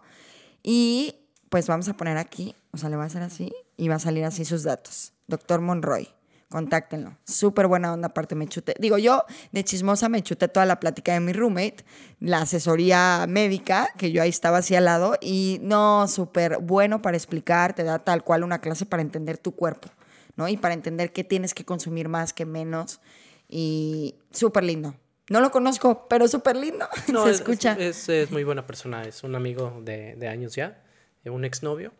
Y 0.64 1.14
pues 1.48 1.68
vamos 1.68 1.88
a 1.88 1.94
poner 1.96 2.16
aquí, 2.18 2.56
o 2.72 2.76
sea, 2.76 2.88
le 2.90 2.96
va 2.96 3.04
a 3.04 3.06
hacer 3.06 3.22
así 3.22 3.52
y 3.76 3.86
va 3.88 3.94
a 3.94 3.98
salir 4.00 4.24
así 4.24 4.44
sus 4.44 4.64
datos. 4.64 5.12
Doctor 5.28 5.60
Monroy, 5.60 6.08
contáctenlo. 6.48 7.16
Súper 7.24 7.66
buena 7.66 7.92
onda, 7.92 8.08
aparte 8.08 8.34
me 8.34 8.46
chuté. 8.46 8.74
Digo, 8.78 8.98
yo 8.98 9.24
de 9.52 9.64
chismosa 9.64 10.08
me 10.08 10.22
chuté 10.22 10.48
toda 10.48 10.66
la 10.66 10.80
plática 10.80 11.12
de 11.12 11.20
mi 11.20 11.32
roommate, 11.32 11.84
la 12.20 12.42
asesoría 12.42 13.26
médica, 13.28 13.88
que 13.98 14.12
yo 14.12 14.22
ahí 14.22 14.30
estaba 14.30 14.58
así 14.58 14.74
al 14.74 14.84
lado, 14.86 15.16
y 15.20 15.58
no, 15.62 16.08
súper 16.08 16.58
bueno 16.58 17.02
para 17.02 17.16
explicar, 17.16 17.74
te 17.74 17.84
da 17.84 17.98
tal 17.98 18.24
cual 18.24 18.44
una 18.44 18.60
clase 18.60 18.86
para 18.86 19.02
entender 19.02 19.38
tu 19.38 19.52
cuerpo, 19.54 19.88
¿no? 20.36 20.48
Y 20.48 20.56
para 20.56 20.74
entender 20.74 21.12
qué 21.12 21.24
tienes 21.24 21.52
que 21.54 21.64
consumir 21.64 22.08
más, 22.08 22.32
qué 22.32 22.46
menos, 22.46 23.00
y 23.48 24.16
súper 24.30 24.64
lindo. 24.64 24.94
No 25.30 25.40
lo 25.42 25.50
conozco, 25.50 26.06
pero 26.08 26.26
súper 26.28 26.56
lindo. 26.56 26.88
No, 27.12 27.24
Se 27.24 27.30
es- 27.30 27.36
escucha. 27.40 27.76
Es, 27.78 28.08
es 28.08 28.30
muy 28.30 28.44
buena 28.44 28.66
persona, 28.66 29.02
es 29.02 29.22
un 29.22 29.34
amigo 29.34 29.80
de, 29.82 30.16
de 30.16 30.28
años 30.28 30.54
ya, 30.56 30.82
eh, 31.24 31.30
un 31.30 31.44
exnovio. 31.44 31.92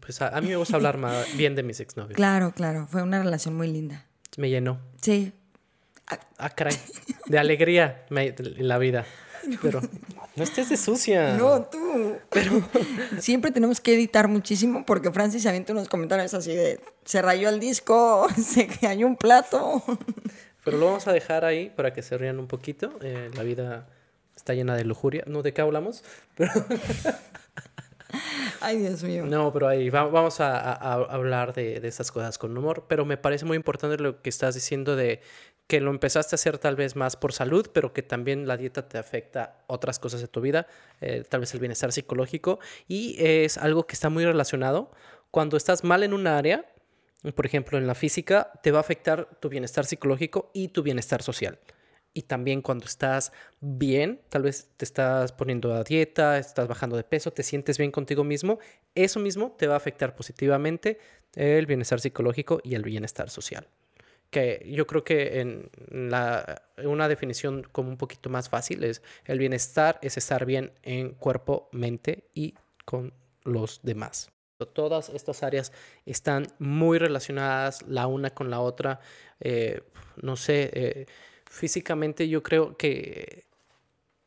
Pues 0.00 0.20
a, 0.22 0.28
a 0.28 0.40
mí 0.40 0.48
me 0.48 0.56
gusta 0.56 0.76
hablar 0.76 0.98
ma- 0.98 1.22
bien 1.36 1.54
de 1.54 1.62
mis 1.62 1.80
exnovios. 1.80 2.16
Claro, 2.16 2.52
claro, 2.52 2.86
fue 2.90 3.02
una 3.02 3.22
relación 3.22 3.54
muy 3.56 3.68
linda. 3.68 4.06
Me 4.36 4.50
llenó. 4.50 4.80
Sí, 5.00 5.32
Ah, 6.38 6.50
caray. 6.50 6.76
De 7.26 7.36
alegría 7.38 8.06
me- 8.10 8.32
la 8.58 8.78
vida. 8.78 9.04
Pero 9.62 9.80
no 10.36 10.44
estés 10.44 10.68
de 10.68 10.76
sucia. 10.76 11.36
No, 11.36 11.62
tú. 11.64 12.16
Pero 12.30 12.62
siempre 13.18 13.50
tenemos 13.50 13.80
que 13.80 13.94
editar 13.94 14.28
muchísimo 14.28 14.84
porque 14.86 15.10
Francis 15.10 15.42
se 15.42 15.48
avienta 15.48 15.72
unos 15.72 15.88
comentarios 15.88 16.32
así 16.34 16.54
de 16.54 16.80
se 17.04 17.22
rayó 17.22 17.48
el 17.48 17.58
disco, 17.58 18.26
se 18.40 18.68
cayó 18.68 19.06
un 19.06 19.16
plato. 19.16 19.82
Pero 20.64 20.78
lo 20.78 20.86
vamos 20.86 21.06
a 21.08 21.12
dejar 21.12 21.44
ahí 21.44 21.70
para 21.70 21.92
que 21.92 22.02
se 22.02 22.16
rían 22.18 22.38
un 22.38 22.46
poquito. 22.46 22.96
Eh, 23.02 23.30
la 23.34 23.42
vida 23.42 23.88
está 24.36 24.54
llena 24.54 24.76
de 24.76 24.84
lujuria. 24.84 25.24
No, 25.26 25.42
¿de 25.42 25.52
qué 25.52 25.60
hablamos? 25.60 26.04
Pero, 26.36 26.52
Ay, 28.60 28.78
Dios 28.78 29.02
mío. 29.02 29.24
no, 29.26 29.52
pero 29.52 29.68
ahí 29.68 29.90
va- 29.90 30.04
vamos 30.06 30.40
a, 30.40 30.72
hablar 30.72 31.54
de, 31.54 31.80
de 31.80 31.88
esas 31.88 32.10
cosas 32.10 32.38
con 32.38 32.56
humor. 32.56 32.84
Pero 32.88 33.04
me 33.04 33.16
parece 33.16 33.44
muy 33.44 33.56
importante 33.56 34.02
lo 34.02 34.22
que 34.22 34.30
estás 34.30 34.54
diciendo 34.54 34.96
de 34.96 35.20
que 35.66 35.80
lo 35.80 35.90
empezaste 35.90 36.34
a 36.34 36.36
hacer 36.36 36.58
tal 36.58 36.76
vez 36.76 36.94
más 36.94 37.16
por 37.16 37.32
salud, 37.32 37.68
pero 37.72 37.92
que 37.92 38.02
también 38.02 38.46
la 38.46 38.56
dieta 38.56 38.88
te 38.88 38.98
afecta 38.98 39.64
otras 39.66 39.98
cosas 39.98 40.20
de 40.20 40.28
tu 40.28 40.40
vida, 40.40 40.68
eh, 41.00 41.24
tal 41.28 41.40
vez 41.40 41.52
el 41.54 41.60
bienestar 41.60 41.90
psicológico. 41.92 42.60
Y 42.86 43.16
es 43.18 43.58
algo 43.58 43.86
que 43.86 43.94
está 43.94 44.08
muy 44.08 44.24
relacionado. 44.24 44.92
Cuando 45.32 45.56
estás 45.56 45.82
mal 45.82 46.02
en 46.04 46.12
un 46.14 46.26
área, 46.28 46.66
por 47.34 47.46
ejemplo, 47.46 47.78
en 47.78 47.86
la 47.88 47.96
física, 47.96 48.52
te 48.62 48.70
va 48.70 48.78
a 48.78 48.80
afectar 48.82 49.28
tu 49.40 49.48
bienestar 49.48 49.84
psicológico 49.86 50.50
y 50.54 50.68
tu 50.68 50.82
bienestar 50.84 51.22
social. 51.22 51.58
Y 52.16 52.22
también 52.22 52.62
cuando 52.62 52.86
estás 52.86 53.30
bien, 53.60 54.22
tal 54.30 54.44
vez 54.44 54.70
te 54.78 54.86
estás 54.86 55.32
poniendo 55.32 55.74
a 55.74 55.84
dieta, 55.84 56.38
estás 56.38 56.66
bajando 56.66 56.96
de 56.96 57.04
peso, 57.04 57.30
te 57.30 57.42
sientes 57.42 57.76
bien 57.76 57.90
contigo 57.90 58.24
mismo, 58.24 58.58
eso 58.94 59.20
mismo 59.20 59.54
te 59.58 59.66
va 59.66 59.74
a 59.74 59.76
afectar 59.76 60.16
positivamente 60.16 60.98
el 61.34 61.66
bienestar 61.66 62.00
psicológico 62.00 62.58
y 62.64 62.74
el 62.74 62.84
bienestar 62.84 63.28
social. 63.28 63.68
Que 64.30 64.66
yo 64.66 64.86
creo 64.86 65.04
que 65.04 65.40
en 65.40 65.68
la, 65.90 66.62
una 66.82 67.06
definición 67.06 67.68
como 67.70 67.90
un 67.90 67.98
poquito 67.98 68.30
más 68.30 68.48
fácil 68.48 68.82
es 68.84 69.02
el 69.26 69.38
bienestar 69.38 69.98
es 70.00 70.16
estar 70.16 70.46
bien 70.46 70.72
en 70.84 71.10
cuerpo, 71.10 71.68
mente 71.70 72.30
y 72.32 72.54
con 72.86 73.12
los 73.44 73.80
demás. 73.82 74.30
Todas 74.72 75.10
estas 75.10 75.42
áreas 75.42 75.70
están 76.06 76.46
muy 76.58 76.96
relacionadas 76.96 77.82
la 77.86 78.06
una 78.06 78.30
con 78.30 78.48
la 78.48 78.60
otra. 78.60 79.00
Eh, 79.38 79.82
no 80.22 80.36
sé, 80.36 80.70
eh, 80.72 81.06
físicamente 81.56 82.28
yo 82.28 82.42
creo 82.42 82.76
que 82.76 83.44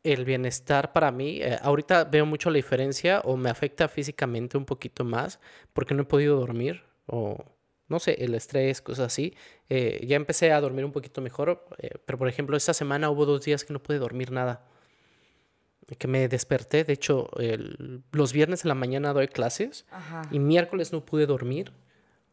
el 0.03 0.25
bienestar 0.25 0.93
para 0.93 1.11
mí, 1.11 1.39
eh, 1.41 1.57
ahorita 1.61 2.05
veo 2.05 2.25
mucho 2.25 2.49
la 2.49 2.55
diferencia 2.55 3.21
o 3.21 3.37
me 3.37 3.49
afecta 3.49 3.87
físicamente 3.87 4.57
un 4.57 4.65
poquito 4.65 5.03
más 5.03 5.39
porque 5.73 5.93
no 5.93 6.03
he 6.03 6.05
podido 6.05 6.39
dormir 6.39 6.83
o 7.05 7.37
no 7.87 7.99
sé, 7.99 8.23
el 8.23 8.35
estrés, 8.35 8.81
cosas 8.81 9.07
así. 9.07 9.33
ya 9.67 10.15
empecé 10.15 10.51
a 10.51 10.61
dormir 10.61 10.85
un 10.85 10.91
poquito 10.91 11.21
mejor, 11.21 11.65
pero 12.05 12.19
por 12.19 12.27
ejemplo 12.27 12.55
esta 12.55 12.71
semana 12.71 13.09
hubo 13.09 13.25
dos 13.25 13.43
días 13.43 13.65
que 13.65 13.73
no 13.73 13.81
pude 13.81 13.97
dormir 13.97 14.31
nada 14.31 14.63
que 15.97 16.07
me 16.07 16.27
desperté. 16.27 16.83
De 16.83 16.93
hecho, 16.93 17.29
los 18.11 18.33
viernes 18.33 18.63
en 18.63 18.69
la 18.69 18.75
mañana 18.75 19.13
doy 19.13 19.27
clases 19.27 19.85
y 20.31 20.39
miércoles 20.39 20.91
no 20.91 21.05
pude 21.05 21.25
dormir. 21.25 21.71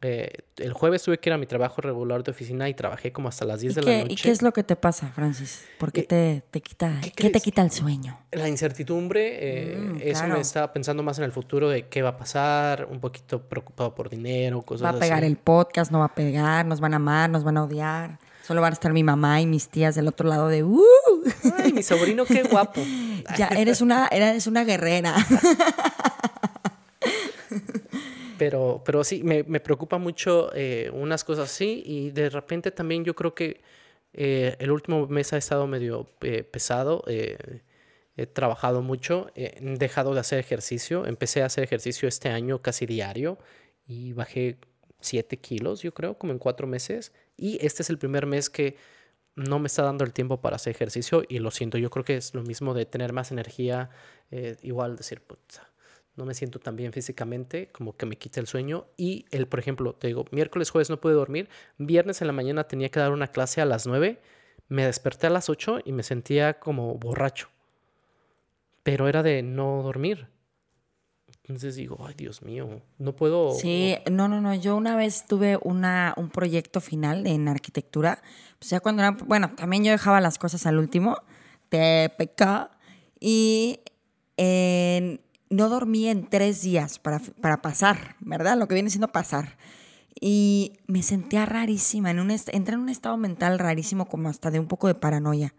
Eh, 0.02 0.30
el 0.58 0.74
jueves 0.74 1.02
tuve 1.02 1.18
que 1.18 1.30
ir 1.30 1.32
a 1.32 1.38
mi 1.38 1.46
trabajo 1.46 1.80
regular 1.80 2.22
de 2.22 2.30
oficina 2.30 2.68
y 2.68 2.74
trabajé 2.74 3.12
como 3.12 3.28
hasta 3.28 3.46
las 3.46 3.60
10 3.60 3.74
de 3.76 3.82
la 3.82 3.98
noche. 4.02 4.12
¿Y 4.12 4.16
qué 4.16 4.30
es 4.30 4.42
lo 4.42 4.52
que 4.52 4.62
te 4.62 4.76
pasa, 4.76 5.08
Francis? 5.08 5.64
¿Por 5.78 5.90
qué 5.90 6.06
eh, 6.10 6.42
te, 6.50 6.60
quita, 6.60 7.00
¿qué, 7.14 7.30
te 7.30 7.40
quita 7.40 7.62
el 7.62 7.70
sueño? 7.70 8.18
La 8.32 8.48
incertidumbre, 8.48 9.72
eh, 9.72 9.76
mm, 9.76 9.98
eso 10.02 10.26
me 10.26 10.40
estaba 10.40 10.72
pensando 10.72 11.02
más 11.02 11.18
en 11.18 11.24
el 11.24 11.32
futuro 11.32 11.70
de 11.70 11.88
qué 11.88 12.02
va 12.02 12.10
a 12.10 12.16
pasar, 12.16 12.86
un 12.90 13.00
poquito 13.00 13.42
preocupado 13.42 13.94
por 13.94 14.10
dinero, 14.10 14.60
cosas 14.62 14.88
así. 14.88 14.92
Va 14.94 14.98
a 14.98 15.00
pegar 15.00 15.24
el 15.24 15.36
podcast, 15.36 15.90
no 15.90 16.00
va 16.00 16.06
a 16.06 16.14
pegar, 16.14 16.66
nos 16.66 16.80
van 16.80 16.92
a 16.92 16.96
amar, 16.96 17.30
nos 17.30 17.42
van 17.42 17.56
a 17.56 17.64
odiar. 17.64 18.18
Solo 18.46 18.60
van 18.60 18.72
a 18.72 18.74
estar 18.74 18.92
mi 18.92 19.02
mamá 19.02 19.40
y 19.40 19.46
mis 19.46 19.68
tías 19.68 19.96
del 19.96 20.06
otro 20.06 20.28
lado 20.28 20.46
de 20.46 20.62
¡Uh! 20.62 20.80
Ay, 21.58 21.72
mi 21.72 21.82
sobrino, 21.82 22.24
qué 22.24 22.44
guapo. 22.44 22.80
ya, 23.36 23.48
eres 23.48 23.80
una, 23.80 24.06
eres 24.06 24.46
una 24.46 24.62
guerrera. 24.62 25.16
Pero, 28.38 28.82
pero 28.84 29.04
sí, 29.04 29.22
me, 29.22 29.42
me 29.44 29.60
preocupa 29.60 29.98
mucho 29.98 30.50
eh, 30.54 30.90
unas 30.92 31.24
cosas 31.24 31.50
así 31.50 31.82
y 31.86 32.10
de 32.10 32.28
repente 32.30 32.70
también 32.70 33.04
yo 33.04 33.14
creo 33.14 33.34
que 33.34 33.60
eh, 34.12 34.56
el 34.58 34.70
último 34.70 35.06
mes 35.06 35.32
ha 35.32 35.38
estado 35.38 35.66
medio 35.66 36.10
eh, 36.20 36.42
pesado. 36.42 37.04
he 37.06 38.26
trabajado 38.32 38.82
mucho, 38.82 39.30
he 39.34 39.58
dejado 39.60 40.14
de 40.14 40.20
hacer 40.20 40.38
ejercicio. 40.38 41.06
Empecé 41.06 41.42
a 41.42 41.46
hacer 41.46 41.64
ejercicio 41.64 42.08
este 42.08 42.28
año 42.28 42.62
casi 42.62 42.86
diario 42.86 43.38
y 43.86 44.12
bajé 44.12 44.58
7 45.00 45.36
kilos, 45.38 45.82
yo 45.82 45.92
creo, 45.94 46.18
como 46.18 46.32
en 46.32 46.38
cuatro 46.38 46.66
meses. 46.66 47.12
Y 47.36 47.58
este 47.64 47.82
es 47.82 47.90
el 47.90 47.98
primer 47.98 48.26
mes 48.26 48.50
que 48.50 48.76
no 49.34 49.58
me 49.58 49.66
está 49.66 49.82
dando 49.82 50.04
el 50.04 50.12
tiempo 50.12 50.40
para 50.40 50.56
hacer 50.56 50.72
ejercicio 50.74 51.24
y 51.28 51.38
lo 51.40 51.50
siento. 51.50 51.78
Yo 51.78 51.90
creo 51.90 52.04
que 52.04 52.16
es 52.16 52.34
lo 52.34 52.42
mismo 52.42 52.74
de 52.74 52.86
tener 52.86 53.12
más 53.12 53.32
energía, 53.32 53.90
igual 54.62 54.96
decir, 54.96 55.22
no 56.16 56.24
me 56.24 56.34
siento 56.34 56.58
tan 56.58 56.76
bien 56.76 56.92
físicamente, 56.92 57.68
como 57.68 57.96
que 57.96 58.06
me 58.06 58.16
quita 58.16 58.40
el 58.40 58.46
sueño. 58.46 58.86
Y 58.96 59.26
el, 59.30 59.46
por 59.46 59.60
ejemplo, 59.60 59.94
te 59.94 60.08
digo, 60.08 60.24
miércoles, 60.30 60.70
jueves 60.70 60.90
no 60.90 61.00
pude 61.00 61.12
dormir, 61.12 61.48
viernes 61.78 62.20
en 62.20 62.26
la 62.26 62.32
mañana 62.32 62.64
tenía 62.64 62.88
que 62.88 63.00
dar 63.00 63.12
una 63.12 63.28
clase 63.28 63.60
a 63.60 63.66
las 63.66 63.86
9, 63.86 64.20
me 64.68 64.84
desperté 64.84 65.26
a 65.26 65.30
las 65.30 65.48
8 65.48 65.80
y 65.84 65.92
me 65.92 66.02
sentía 66.02 66.58
como 66.58 66.94
borracho. 66.96 67.48
Pero 68.82 69.08
era 69.08 69.22
de 69.22 69.42
no 69.42 69.82
dormir. 69.82 70.28
Entonces 71.42 71.76
digo, 71.76 71.98
ay 72.04 72.14
Dios 72.16 72.42
mío, 72.42 72.82
no 72.98 73.14
puedo... 73.14 73.52
Sí, 73.52 73.96
no, 74.10 74.26
no, 74.26 74.40
no, 74.40 74.54
yo 74.54 74.74
una 74.74 74.96
vez 74.96 75.26
tuve 75.28 75.58
una, 75.62 76.12
un 76.16 76.30
proyecto 76.30 76.80
final 76.80 77.24
en 77.26 77.46
arquitectura, 77.46 78.20
pues 78.58 78.70
ya 78.70 78.80
cuando 78.80 79.02
era, 79.02 79.12
bueno, 79.12 79.54
también 79.54 79.84
yo 79.84 79.92
dejaba 79.92 80.20
las 80.20 80.38
cosas 80.38 80.66
al 80.66 80.78
último, 80.78 81.18
TPK, 81.68 82.70
y 83.20 83.80
no 85.50 85.68
dormí 85.68 86.08
en 86.08 86.26
tres 86.28 86.62
días 86.62 86.98
para, 86.98 87.20
para 87.40 87.62
pasar, 87.62 88.16
¿verdad? 88.20 88.56
Lo 88.58 88.68
que 88.68 88.74
viene 88.74 88.90
siendo 88.90 89.08
pasar. 89.08 89.56
Y 90.18 90.72
me 90.86 91.02
sentía 91.02 91.44
rarísima, 91.44 92.10
en 92.10 92.20
un 92.20 92.30
entré 92.30 92.74
en 92.74 92.80
un 92.80 92.88
estado 92.88 93.16
mental 93.16 93.58
rarísimo, 93.58 94.08
como 94.08 94.28
hasta 94.28 94.50
de 94.50 94.58
un 94.58 94.66
poco 94.66 94.86
de 94.88 94.94
paranoia. 94.94 95.54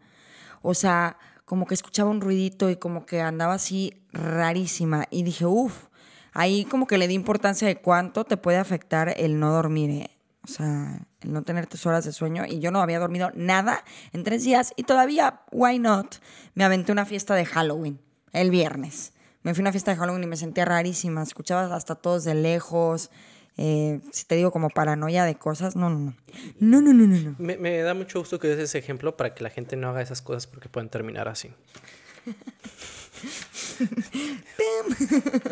O 0.61 0.73
sea, 0.73 1.17
como 1.45 1.65
que 1.67 1.75
escuchaba 1.75 2.09
un 2.09 2.21
ruidito 2.21 2.69
y 2.69 2.75
como 2.75 3.05
que 3.05 3.21
andaba 3.21 3.53
así 3.53 3.93
rarísima. 4.11 5.05
Y 5.11 5.23
dije, 5.23 5.45
uff, 5.45 5.85
ahí 6.33 6.65
como 6.65 6.87
que 6.87 6.97
le 6.97 7.07
di 7.07 7.13
importancia 7.13 7.67
de 7.67 7.77
cuánto 7.77 8.25
te 8.25 8.35
puede 8.37 8.57
afectar 8.57 9.13
el 9.17 9.39
no 9.39 9.51
dormir, 9.51 9.89
¿eh? 9.89 10.09
O 10.43 10.47
sea, 10.49 11.05
el 11.21 11.33
no 11.33 11.43
tener 11.43 11.67
tus 11.67 11.85
horas 11.85 12.05
de 12.05 12.13
sueño. 12.13 12.45
Y 12.47 12.59
yo 12.59 12.71
no 12.71 12.81
había 12.81 12.99
dormido 12.99 13.31
nada 13.35 13.83
en 14.13 14.23
tres 14.23 14.43
días. 14.43 14.73
Y 14.77 14.83
todavía, 14.83 15.41
why 15.51 15.77
not? 15.77 16.15
Me 16.55 16.63
aventé 16.63 16.91
una 16.91 17.05
fiesta 17.05 17.35
de 17.35 17.45
Halloween 17.45 17.99
el 18.31 18.49
viernes. 18.49 19.13
Me 19.47 19.53
fui 19.53 19.61
a 19.61 19.63
una 19.63 19.71
fiesta 19.71 19.91
de 19.91 19.97
Halloween 19.97 20.25
y 20.25 20.27
me 20.27 20.35
sentía 20.35 20.65
rarísima. 20.65 21.23
Escuchaba 21.23 21.73
hasta 21.73 21.95
todos 21.95 22.25
de 22.25 22.35
lejos. 22.35 23.11
Eh, 23.55 24.01
si 24.11 24.25
te 24.25 24.35
digo 24.35 24.51
como 24.51 24.69
paranoia 24.69 25.23
de 25.23 25.35
cosas, 25.35 25.77
no, 25.77 25.89
no, 25.89 25.99
no. 25.99 26.17
No, 26.59 26.81
no, 26.81 26.91
no, 26.91 27.07
no. 27.07 27.35
Me, 27.39 27.55
me, 27.55 27.77
da 27.77 27.93
mucho 27.93 28.19
gusto 28.19 28.41
que 28.41 28.49
des 28.49 28.59
ese 28.59 28.77
ejemplo 28.77 29.15
para 29.15 29.33
que 29.33 29.43
la 29.43 29.49
gente 29.49 29.77
no 29.77 29.87
haga 29.87 30.01
esas 30.01 30.21
cosas 30.21 30.47
porque 30.47 30.67
pueden 30.67 30.89
terminar 30.89 31.29
así. 31.29 31.53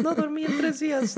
no 0.03 0.13
dormí 0.13 0.43
en 0.43 0.57
tres 0.57 0.81
días. 0.81 1.15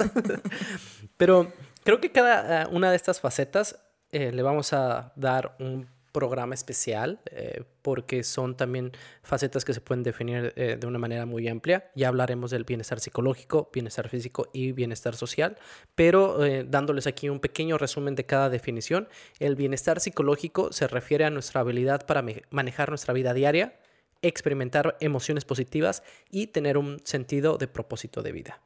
Pero 1.18 1.52
creo 1.84 2.00
que 2.00 2.12
cada 2.12 2.62
eh, 2.62 2.68
una 2.70 2.92
de 2.92 2.96
estas 2.96 3.20
facetas 3.20 3.80
eh, 4.12 4.32
le 4.32 4.44
vamos 4.44 4.72
a 4.74 5.14
dar 5.16 5.56
un 5.60 5.88
programa 6.12 6.56
especial 6.56 7.20
eh, 7.32 7.64
porque 7.82 8.24
son 8.24 8.56
también 8.58 8.92
facetas 9.24 9.66
que 9.66 9.74
se 9.74 9.82
pueden 9.82 10.04
definir 10.04 10.54
eh, 10.56 10.78
de 10.80 10.88
una 10.88 11.00
manera 11.00 11.26
muy 11.26 11.48
amplia. 11.48 11.92
Ya 11.96 12.08
hablaremos 12.08 12.52
del 12.52 12.64
bienestar 12.64 13.00
psicológico, 13.00 13.70
bienestar 13.74 14.10
físico 14.10 14.50
y 14.54 14.72
bienestar 14.72 15.16
social, 15.16 15.58
pero 15.96 16.44
eh, 16.44 16.66
dándoles 16.68 17.08
aquí 17.08 17.30
un 17.30 17.40
pequeño 17.40 17.78
resumen 17.78 18.16
de 18.16 18.26
cada 18.26 18.50
definición. 18.50 19.08
El 19.40 19.56
bienestar 19.56 20.00
psicológico 20.00 20.72
se 20.74 20.88
refiere 20.88 21.26
a 21.26 21.30
nuestra 21.30 21.62
habilidad 21.62 22.06
para 22.06 22.26
manejar 22.50 22.90
nuestra 22.90 23.14
vida 23.14 23.34
diaria, 23.34 23.80
experimentar 24.22 24.98
emociones 25.00 25.46
positivas 25.46 26.04
y 26.32 26.48
tener 26.48 26.78
un 26.78 27.00
sentido 27.04 27.58
de 27.58 27.68
propósito 27.68 28.24
de 28.24 28.32
vida. 28.32 28.62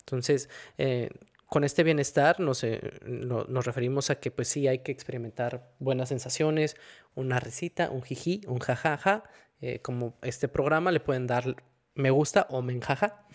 Entonces, 0.00 0.48
con 1.50 1.64
este 1.64 1.82
bienestar 1.82 2.38
nos, 2.38 2.64
nos, 3.04 3.66
referimos 3.66 4.08
a 4.08 4.20
que 4.20 4.30
pues 4.30 4.46
sí 4.46 4.68
hay 4.68 4.78
que 4.78 4.92
experimentar 4.92 5.68
buenas 5.80 6.10
sensaciones, 6.10 6.76
una 7.16 7.40
risita, 7.40 7.90
un 7.90 8.02
jiji, 8.02 8.42
un 8.46 8.60
jajaja. 8.60 9.24
Eh, 9.60 9.80
como 9.82 10.14
este 10.22 10.46
programa 10.46 10.92
le 10.92 11.00
pueden 11.00 11.26
dar 11.26 11.56
me 11.96 12.10
gusta 12.12 12.46
o 12.50 12.62
me 12.62 12.72
enjaja. 12.72 13.26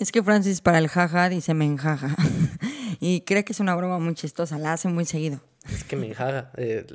Es 0.00 0.10
que 0.10 0.20
Francis 0.22 0.60
para 0.60 0.78
el 0.78 0.88
jaja 0.88 1.28
dice 1.28 1.54
me 1.54 1.64
enjaja. 1.64 2.16
y 3.00 3.20
cree 3.20 3.44
que 3.44 3.52
es 3.52 3.60
una 3.60 3.76
broma 3.76 4.00
muy 4.00 4.14
chistosa, 4.14 4.58
la 4.58 4.72
hace 4.72 4.88
muy 4.88 5.04
seguido. 5.04 5.40
Es 5.72 5.84
que 5.84 5.94
me 5.94 6.08
enjaja. 6.08 6.50
Eh, 6.56 6.86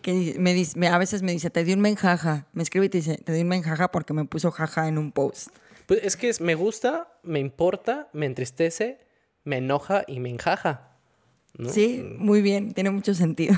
que 0.00 0.36
me 0.38 0.54
dice, 0.54 0.86
a 0.86 0.98
veces 0.98 1.22
me 1.22 1.32
dice, 1.32 1.50
te 1.50 1.64
di 1.64 1.72
un 1.72 1.80
menjaja. 1.80 2.46
Me 2.52 2.62
escribe 2.62 2.86
y 2.86 2.88
te 2.88 2.98
dice, 2.98 3.18
te 3.18 3.32
di 3.32 3.42
un 3.42 3.48
menjaja 3.48 3.90
porque 3.90 4.14
me 4.14 4.24
puso 4.26 4.52
jaja 4.52 4.86
en 4.86 4.96
un 4.96 5.10
post. 5.10 5.48
Pues 5.86 6.04
es 6.04 6.16
que 6.16 6.28
es 6.28 6.40
me 6.40 6.54
gusta, 6.54 7.18
me 7.24 7.40
importa, 7.40 8.08
me 8.12 8.26
entristece 8.26 9.00
me 9.44 9.58
enoja 9.58 10.04
y 10.06 10.20
me 10.20 10.30
enjaja. 10.30 10.92
Sí, 11.68 12.02
muy 12.18 12.40
bien, 12.40 12.72
tiene 12.72 12.90
mucho 12.90 13.14
sentido. 13.14 13.54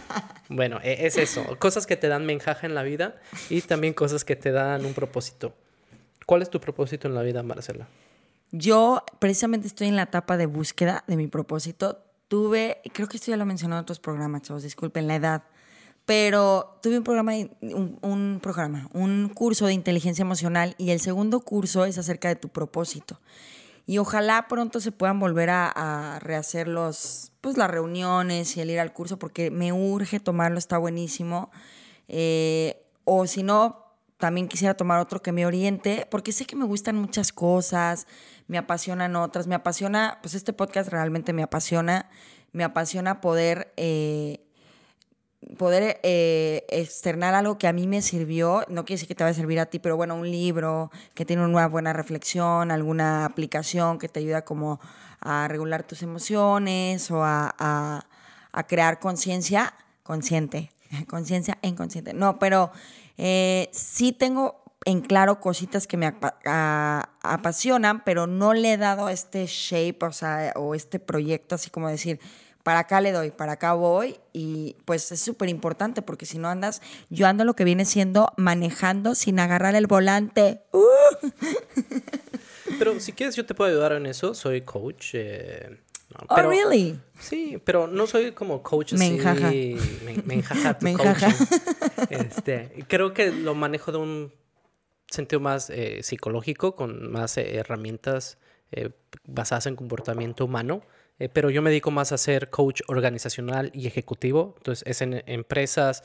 bueno, 0.48 0.80
e, 0.82 1.06
es 1.06 1.16
eso, 1.16 1.44
cosas 1.58 1.86
que 1.86 1.96
te 1.96 2.08
dan 2.08 2.26
me 2.26 2.32
enjaja 2.32 2.66
en 2.66 2.74
la 2.74 2.82
vida 2.82 3.16
y 3.48 3.60
también 3.60 3.94
cosas 3.94 4.24
que 4.24 4.34
te 4.34 4.50
dan 4.50 4.84
un 4.84 4.94
propósito. 4.94 5.54
¿Cuál 6.26 6.42
es 6.42 6.50
tu 6.50 6.60
propósito 6.60 7.06
en 7.06 7.14
la 7.14 7.22
vida, 7.22 7.44
Marcela? 7.44 7.86
Yo 8.50 9.04
precisamente 9.20 9.68
estoy 9.68 9.88
en 9.88 9.96
la 9.96 10.02
etapa 10.02 10.36
de 10.36 10.46
búsqueda 10.46 11.04
de 11.06 11.16
mi 11.16 11.28
propósito. 11.28 12.02
Tuve, 12.26 12.80
creo 12.92 13.06
que 13.06 13.16
esto 13.16 13.30
ya 13.30 13.36
lo 13.36 13.46
mencionado 13.46 13.78
en 13.78 13.82
otros 13.84 14.00
programas, 14.00 14.42
chavos, 14.42 14.64
disculpen 14.64 15.06
la 15.06 15.14
edad, 15.14 15.44
pero 16.04 16.78
tuve 16.82 16.98
un 16.98 17.04
programa, 17.04 17.32
un, 17.60 17.98
un 18.02 18.40
programa, 18.42 18.88
un 18.92 19.28
curso 19.28 19.66
de 19.66 19.72
inteligencia 19.72 20.22
emocional 20.22 20.74
y 20.78 20.90
el 20.90 20.98
segundo 20.98 21.40
curso 21.40 21.84
es 21.84 21.96
acerca 21.96 22.28
de 22.28 22.36
tu 22.36 22.48
propósito. 22.48 23.20
Y 23.86 23.98
ojalá 23.98 24.48
pronto 24.48 24.80
se 24.80 24.90
puedan 24.90 25.20
volver 25.20 25.48
a, 25.50 26.18
rehacer 26.20 26.66
los, 26.66 27.32
pues, 27.40 27.56
las 27.56 27.70
reuniones 27.70 28.56
y 28.56 28.60
el 28.60 28.70
ir 28.70 28.80
al 28.80 28.92
curso, 28.92 29.18
porque 29.18 29.50
me 29.52 29.72
urge 29.72 30.18
tomarlo, 30.18 30.58
está 30.58 30.76
buenísimo. 30.76 31.50
Eh, 32.08 32.84
o 33.04 33.26
si 33.28 33.44
no, 33.44 33.86
también 34.18 34.48
quisiera 34.48 34.74
tomar 34.74 34.98
otro 34.98 35.22
que 35.22 35.30
me 35.30 35.46
oriente, 35.46 36.06
porque 36.10 36.32
sé 36.32 36.46
que 36.46 36.56
me 36.56 36.64
gustan 36.64 36.96
muchas 36.96 37.32
cosas, 37.32 38.08
me 38.48 38.58
apasionan 38.58 39.14
otras, 39.14 39.46
me 39.46 39.54
apasiona, 39.54 40.18
pues 40.22 40.34
este 40.34 40.52
podcast 40.52 40.90
realmente 40.90 41.32
me 41.32 41.42
apasiona, 41.42 42.08
me 42.52 42.64
apasiona 42.64 43.20
poder 43.20 43.72
eh, 43.76 44.45
poder 45.58 46.00
eh, 46.02 46.64
externar 46.68 47.34
algo 47.34 47.56
que 47.58 47.68
a 47.68 47.72
mí 47.72 47.86
me 47.86 48.02
sirvió, 48.02 48.64
no 48.68 48.84
quiere 48.84 48.96
decir 48.96 49.08
que 49.08 49.14
te 49.14 49.24
va 49.24 49.30
a 49.30 49.34
servir 49.34 49.60
a 49.60 49.66
ti, 49.66 49.78
pero 49.78 49.96
bueno, 49.96 50.16
un 50.16 50.30
libro 50.30 50.90
que 51.14 51.24
tiene 51.24 51.44
una 51.44 51.68
buena 51.68 51.92
reflexión, 51.92 52.70
alguna 52.70 53.24
aplicación 53.24 53.98
que 53.98 54.08
te 54.08 54.20
ayuda 54.20 54.44
como 54.44 54.80
a 55.20 55.48
regular 55.48 55.84
tus 55.84 56.02
emociones 56.02 57.10
o 57.10 57.22
a, 57.24 58.04
crear 58.68 58.98
conciencia 59.00 59.74
consciente, 60.02 60.70
conciencia 61.08 61.58
inconsciente. 61.62 62.14
No, 62.14 62.38
pero 62.38 62.72
eh, 63.18 63.68
sí 63.72 64.12
tengo 64.12 64.62
en 64.84 65.00
claro 65.00 65.40
cositas 65.40 65.86
que 65.86 65.96
me 65.96 66.14
apasionan, 67.22 68.04
pero 68.04 68.26
no 68.26 68.54
le 68.54 68.72
he 68.72 68.76
dado 68.76 69.08
este 69.08 69.46
shape, 69.46 69.98
o 70.06 70.12
sea, 70.12 70.52
o 70.56 70.74
este 70.74 70.98
proyecto 71.00 71.56
así 71.56 71.70
como 71.70 71.88
decir, 71.88 72.20
para 72.66 72.80
acá 72.80 73.00
le 73.00 73.12
doy, 73.12 73.30
para 73.30 73.52
acá 73.52 73.74
voy 73.74 74.16
y 74.32 74.74
pues 74.86 75.12
es 75.12 75.20
súper 75.20 75.48
importante 75.48 76.02
porque 76.02 76.26
si 76.26 76.36
no 76.36 76.48
andas, 76.48 76.82
yo 77.10 77.28
ando 77.28 77.44
lo 77.44 77.54
que 77.54 77.62
viene 77.62 77.84
siendo 77.84 78.32
manejando 78.36 79.14
sin 79.14 79.38
agarrar 79.38 79.76
el 79.76 79.86
volante. 79.86 80.62
¡Uh! 80.72 80.80
Pero 82.76 82.98
si 82.98 83.12
quieres 83.12 83.36
yo 83.36 83.46
te 83.46 83.54
puedo 83.54 83.70
ayudar 83.70 83.92
en 83.92 84.06
eso, 84.06 84.34
soy 84.34 84.62
coach. 84.62 85.10
Eh, 85.12 85.78
oh, 86.28 86.42
really? 86.42 86.98
Sí, 87.20 87.62
pero 87.64 87.86
no 87.86 88.08
soy 88.08 88.32
como 88.32 88.64
coach 88.64 88.94
me 88.94 89.06
Enjaja. 89.06 89.48
Me, 89.48 89.76
me 90.24 90.34
enjaja. 90.34 90.76
me 90.80 90.90
enjaja. 90.90 91.28
Este, 92.10 92.84
creo 92.88 93.14
que 93.14 93.30
lo 93.30 93.54
manejo 93.54 93.92
de 93.92 93.98
un 93.98 94.32
sentido 95.08 95.38
más 95.38 95.70
eh, 95.70 96.00
psicológico, 96.02 96.74
con 96.74 97.12
más 97.12 97.38
eh, 97.38 97.58
herramientas 97.58 98.38
basadas 99.24 99.66
en 99.66 99.76
comportamiento 99.76 100.46
humano. 100.46 100.82
Eh, 101.18 101.28
pero 101.30 101.48
yo 101.50 101.62
me 101.62 101.70
dedico 101.70 101.90
más 101.90 102.12
a 102.12 102.18
ser 102.18 102.50
coach 102.50 102.82
organizacional 102.88 103.70
y 103.72 103.86
ejecutivo. 103.86 104.54
Entonces, 104.58 104.86
es 104.86 105.00
en 105.02 105.22
empresas, 105.26 106.02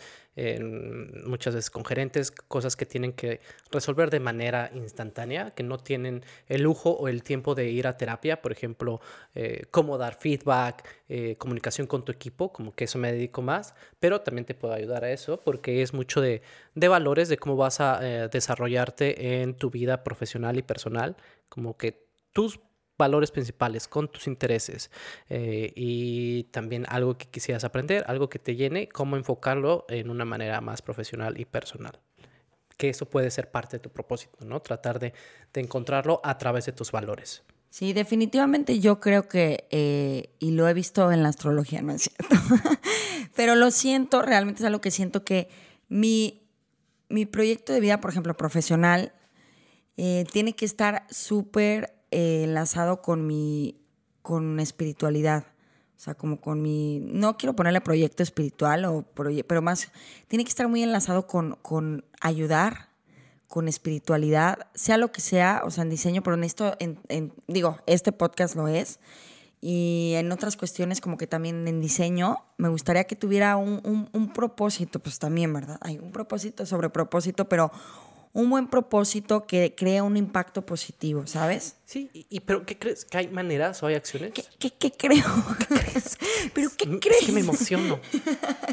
muchas 1.26 1.56
veces 1.56 1.70
con 1.70 1.84
gerentes, 1.84 2.32
cosas 2.32 2.78
que 2.78 2.86
tienen 2.86 3.12
que 3.12 3.42
resolver 3.70 4.10
de 4.10 4.22
manera 4.22 4.72
instantánea, 4.74 5.52
que 5.52 5.62
no 5.62 5.78
tienen 5.78 6.24
el 6.48 6.62
lujo 6.62 6.92
o 6.92 7.10
el 7.10 7.22
tiempo 7.22 7.54
de 7.54 7.70
ir 7.70 7.86
a 7.86 7.98
terapia. 7.98 8.42
Por 8.42 8.54
ejemplo, 8.54 9.02
eh, 9.36 9.64
cómo 9.72 9.98
dar 9.98 10.16
feedback, 10.16 10.88
eh, 11.10 11.36
comunicación 11.38 11.86
con 11.86 12.06
tu 12.06 12.14
equipo, 12.14 12.54
como 12.54 12.74
que 12.74 12.86
eso 12.86 12.98
me 12.98 13.12
dedico 13.12 13.42
más. 13.42 13.76
Pero 14.00 14.22
también 14.22 14.46
te 14.46 14.56
puedo 14.56 14.74
ayudar 14.74 15.04
a 15.04 15.12
eso 15.12 15.42
porque 15.42 15.82
es 15.82 15.94
mucho 15.94 16.22
de, 16.22 16.42
de 16.76 16.88
valores, 16.88 17.28
de 17.28 17.38
cómo 17.38 17.58
vas 17.58 17.82
a 17.82 18.00
desarrollarte 18.30 19.42
en 19.42 19.56
tu 19.56 19.70
vida 19.70 20.04
profesional 20.04 20.58
y 20.58 20.62
personal. 20.62 21.18
Como 21.50 21.76
que 21.76 22.06
tus 22.32 22.60
valores 23.02 23.32
principales, 23.32 23.88
con 23.88 24.12
tus 24.12 24.28
intereses 24.28 24.92
eh, 25.28 25.74
y 25.76 26.44
también 26.52 26.86
algo 26.88 27.18
que 27.18 27.26
quisieras 27.26 27.64
aprender, 27.64 28.04
algo 28.06 28.30
que 28.30 28.38
te 28.38 28.56
llene, 28.56 28.88
cómo 28.90 29.18
enfocarlo 29.18 29.86
en 29.90 30.12
una 30.12 30.24
manera 30.24 30.62
más 30.62 30.84
profesional 30.84 31.40
y 31.40 31.46
personal. 31.46 32.00
Que 32.78 32.90
eso 32.90 33.10
puede 33.10 33.32
ser 33.32 33.50
parte 33.50 33.78
de 33.78 33.80
tu 33.82 33.90
propósito, 33.90 34.46
¿no? 34.46 34.60
Tratar 34.60 35.00
de, 35.00 35.14
encontrarlo 35.56 36.22
a 36.24 36.38
través 36.38 36.68
de 36.68 36.74
tus 36.74 36.92
valores. 36.92 37.42
Sí, 37.72 37.92
definitivamente 37.92 38.80
yo 38.80 39.00
creo 39.00 39.28
que, 39.28 39.66
eh, 39.72 40.36
y 40.38 40.52
lo 40.52 40.68
he 40.68 40.74
visto 40.76 41.12
en 41.12 41.24
la 41.24 41.30
astrología, 41.30 41.82
no 41.82 41.94
es 41.94 42.04
cierto, 42.04 42.36
pero 43.36 43.56
lo 43.56 43.72
siento, 43.72 44.22
realmente 44.22 44.62
es 44.62 44.68
algo 44.68 44.82
que 44.82 44.92
siento 44.92 45.24
que 45.24 45.50
mi, 45.90 46.44
mi 47.10 47.26
proyecto 47.26 47.74
de 47.74 47.80
vida, 47.80 48.00
por 48.00 48.12
ejemplo, 48.12 48.38
profesional, 48.38 49.14
eh, 49.98 50.26
tiene 50.32 50.54
que 50.54 50.66
estar 50.66 51.08
súper 51.10 52.01
eh, 52.12 52.44
enlazado 52.44 53.02
con 53.02 53.26
mi 53.26 53.82
con 54.22 54.60
espiritualidad. 54.60 55.46
O 55.98 56.04
sea, 56.04 56.16
como 56.16 56.42
con 56.42 56.62
mi. 56.62 57.00
No 57.00 57.38
quiero 57.38 57.56
ponerle 57.56 57.82
proyecto 57.82 58.24
espiritual, 58.24 58.86
o 58.86 59.04
pero 59.14 59.62
más. 59.62 59.92
Tiene 60.28 60.44
que 60.44 60.50
estar 60.50 60.68
muy 60.68 60.82
enlazado 60.82 61.28
con, 61.28 61.58
con 61.62 62.06
ayudar, 62.22 62.90
con 63.48 63.68
espiritualidad, 63.68 64.68
sea 64.74 64.98
lo 64.98 65.12
que 65.12 65.22
sea, 65.22 65.62
o 65.64 65.70
sea, 65.70 65.84
en 65.84 65.90
diseño, 65.90 66.24
pero 66.24 66.38
en 66.38 66.44
esto, 66.44 66.76
digo, 67.48 67.78
este 67.86 68.12
podcast 68.12 68.56
lo 68.56 68.68
es. 68.68 69.00
Y 69.64 70.14
en 70.16 70.32
otras 70.32 70.58
cuestiones, 70.58 71.02
como 71.02 71.18
que 71.18 71.28
también 71.28 71.68
en 71.68 71.82
diseño, 71.82 72.38
me 72.58 72.70
gustaría 72.70 73.04
que 73.04 73.16
tuviera 73.16 73.58
un, 73.58 73.80
un, 73.84 74.10
un 74.12 74.34
propósito, 74.34 75.00
pues 75.00 75.20
también, 75.20 75.54
¿verdad? 75.54 75.78
Hay 75.82 76.00
un 76.00 76.12
propósito 76.12 76.66
sobre 76.66 76.90
propósito, 76.90 77.48
pero 77.48 77.72
un 78.34 78.50
buen 78.50 78.68
propósito 78.68 79.46
que 79.46 79.76
crea 79.76 80.04
un 80.04 80.16
impacto 80.16 80.66
positivo, 80.66 81.28
¿sabes? 81.28 81.78
Sí, 81.86 82.10
y, 82.14 82.40
pero 82.42 82.66
¿qué 82.66 82.78
crees? 82.78 83.06
¿Que 83.06 83.18
hay 83.18 83.28
maneras 83.28 83.84
o 83.84 83.88
hay 83.88 83.96
acciones? 83.96 84.32
¿Qué, 84.32 84.72
qué, 84.72 84.92
creo? 84.92 85.26
¿Qué 85.60 85.76
crees? 85.76 86.18
¿Pero 86.54 86.70
qué 86.78 87.00
crees? 87.00 87.22
Es 87.22 87.26
que 87.26 87.32
me 87.34 87.42
emociono. 87.42 88.00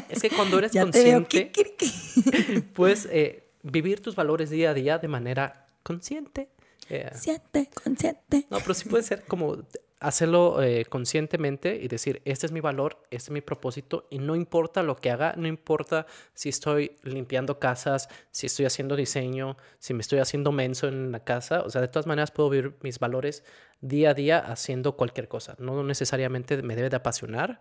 Es 0.09 0.21
que 0.21 0.29
cuando 0.29 0.59
eres 0.59 0.71
consciente, 0.79 1.51
puedes 2.73 3.07
eh, 3.11 3.49
vivir 3.63 4.01
tus 4.01 4.15
valores 4.15 4.49
día 4.49 4.71
a 4.71 4.73
día 4.73 4.97
de 4.97 5.07
manera 5.07 5.67
consciente. 5.83 6.49
Eh, 6.89 7.07
consciente, 7.11 7.69
consciente. 7.83 8.47
No, 8.49 8.59
pero 8.59 8.73
sí 8.73 8.87
puede 8.87 9.03
ser 9.03 9.25
como 9.25 9.57
hacerlo 9.99 10.61
eh, 10.61 10.85
conscientemente 10.85 11.75
y 11.75 11.87
decir, 11.87 12.21
este 12.25 12.45
es 12.45 12.51
mi 12.51 12.61
valor, 12.61 13.03
este 13.11 13.27
es 13.27 13.31
mi 13.31 13.41
propósito 13.41 14.07
y 14.09 14.19
no 14.19 14.35
importa 14.35 14.81
lo 14.81 14.95
que 14.95 15.11
haga, 15.11 15.33
no 15.35 15.47
importa 15.47 16.05
si 16.33 16.49
estoy 16.49 16.95
limpiando 17.03 17.59
casas, 17.59 18.07
si 18.31 18.47
estoy 18.47 18.65
haciendo 18.65 18.95
diseño, 18.95 19.57
si 19.77 19.93
me 19.93 20.01
estoy 20.01 20.19
haciendo 20.19 20.51
menso 20.51 20.87
en 20.87 21.11
la 21.11 21.23
casa, 21.23 21.61
o 21.61 21.69
sea, 21.69 21.81
de 21.81 21.89
todas 21.89 22.07
maneras 22.07 22.31
puedo 22.31 22.49
vivir 22.49 22.75
mis 22.81 22.99
valores 22.99 23.43
día 23.81 24.11
a 24.11 24.13
día 24.13 24.39
haciendo 24.39 24.95
cualquier 24.95 25.27
cosa. 25.27 25.55
No 25.59 25.83
necesariamente 25.83 26.61
me 26.63 26.75
debe 26.75 26.89
de 26.89 26.95
apasionar, 26.95 27.59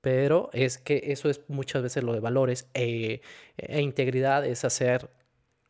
pero 0.00 0.50
es 0.52 0.78
que 0.78 1.02
eso 1.06 1.28
es 1.28 1.40
muchas 1.48 1.82
veces 1.82 2.02
lo 2.02 2.12
de 2.12 2.20
valores 2.20 2.68
e, 2.74 3.22
e 3.56 3.80
integridad, 3.80 4.44
es 4.44 4.64
hacer 4.64 5.10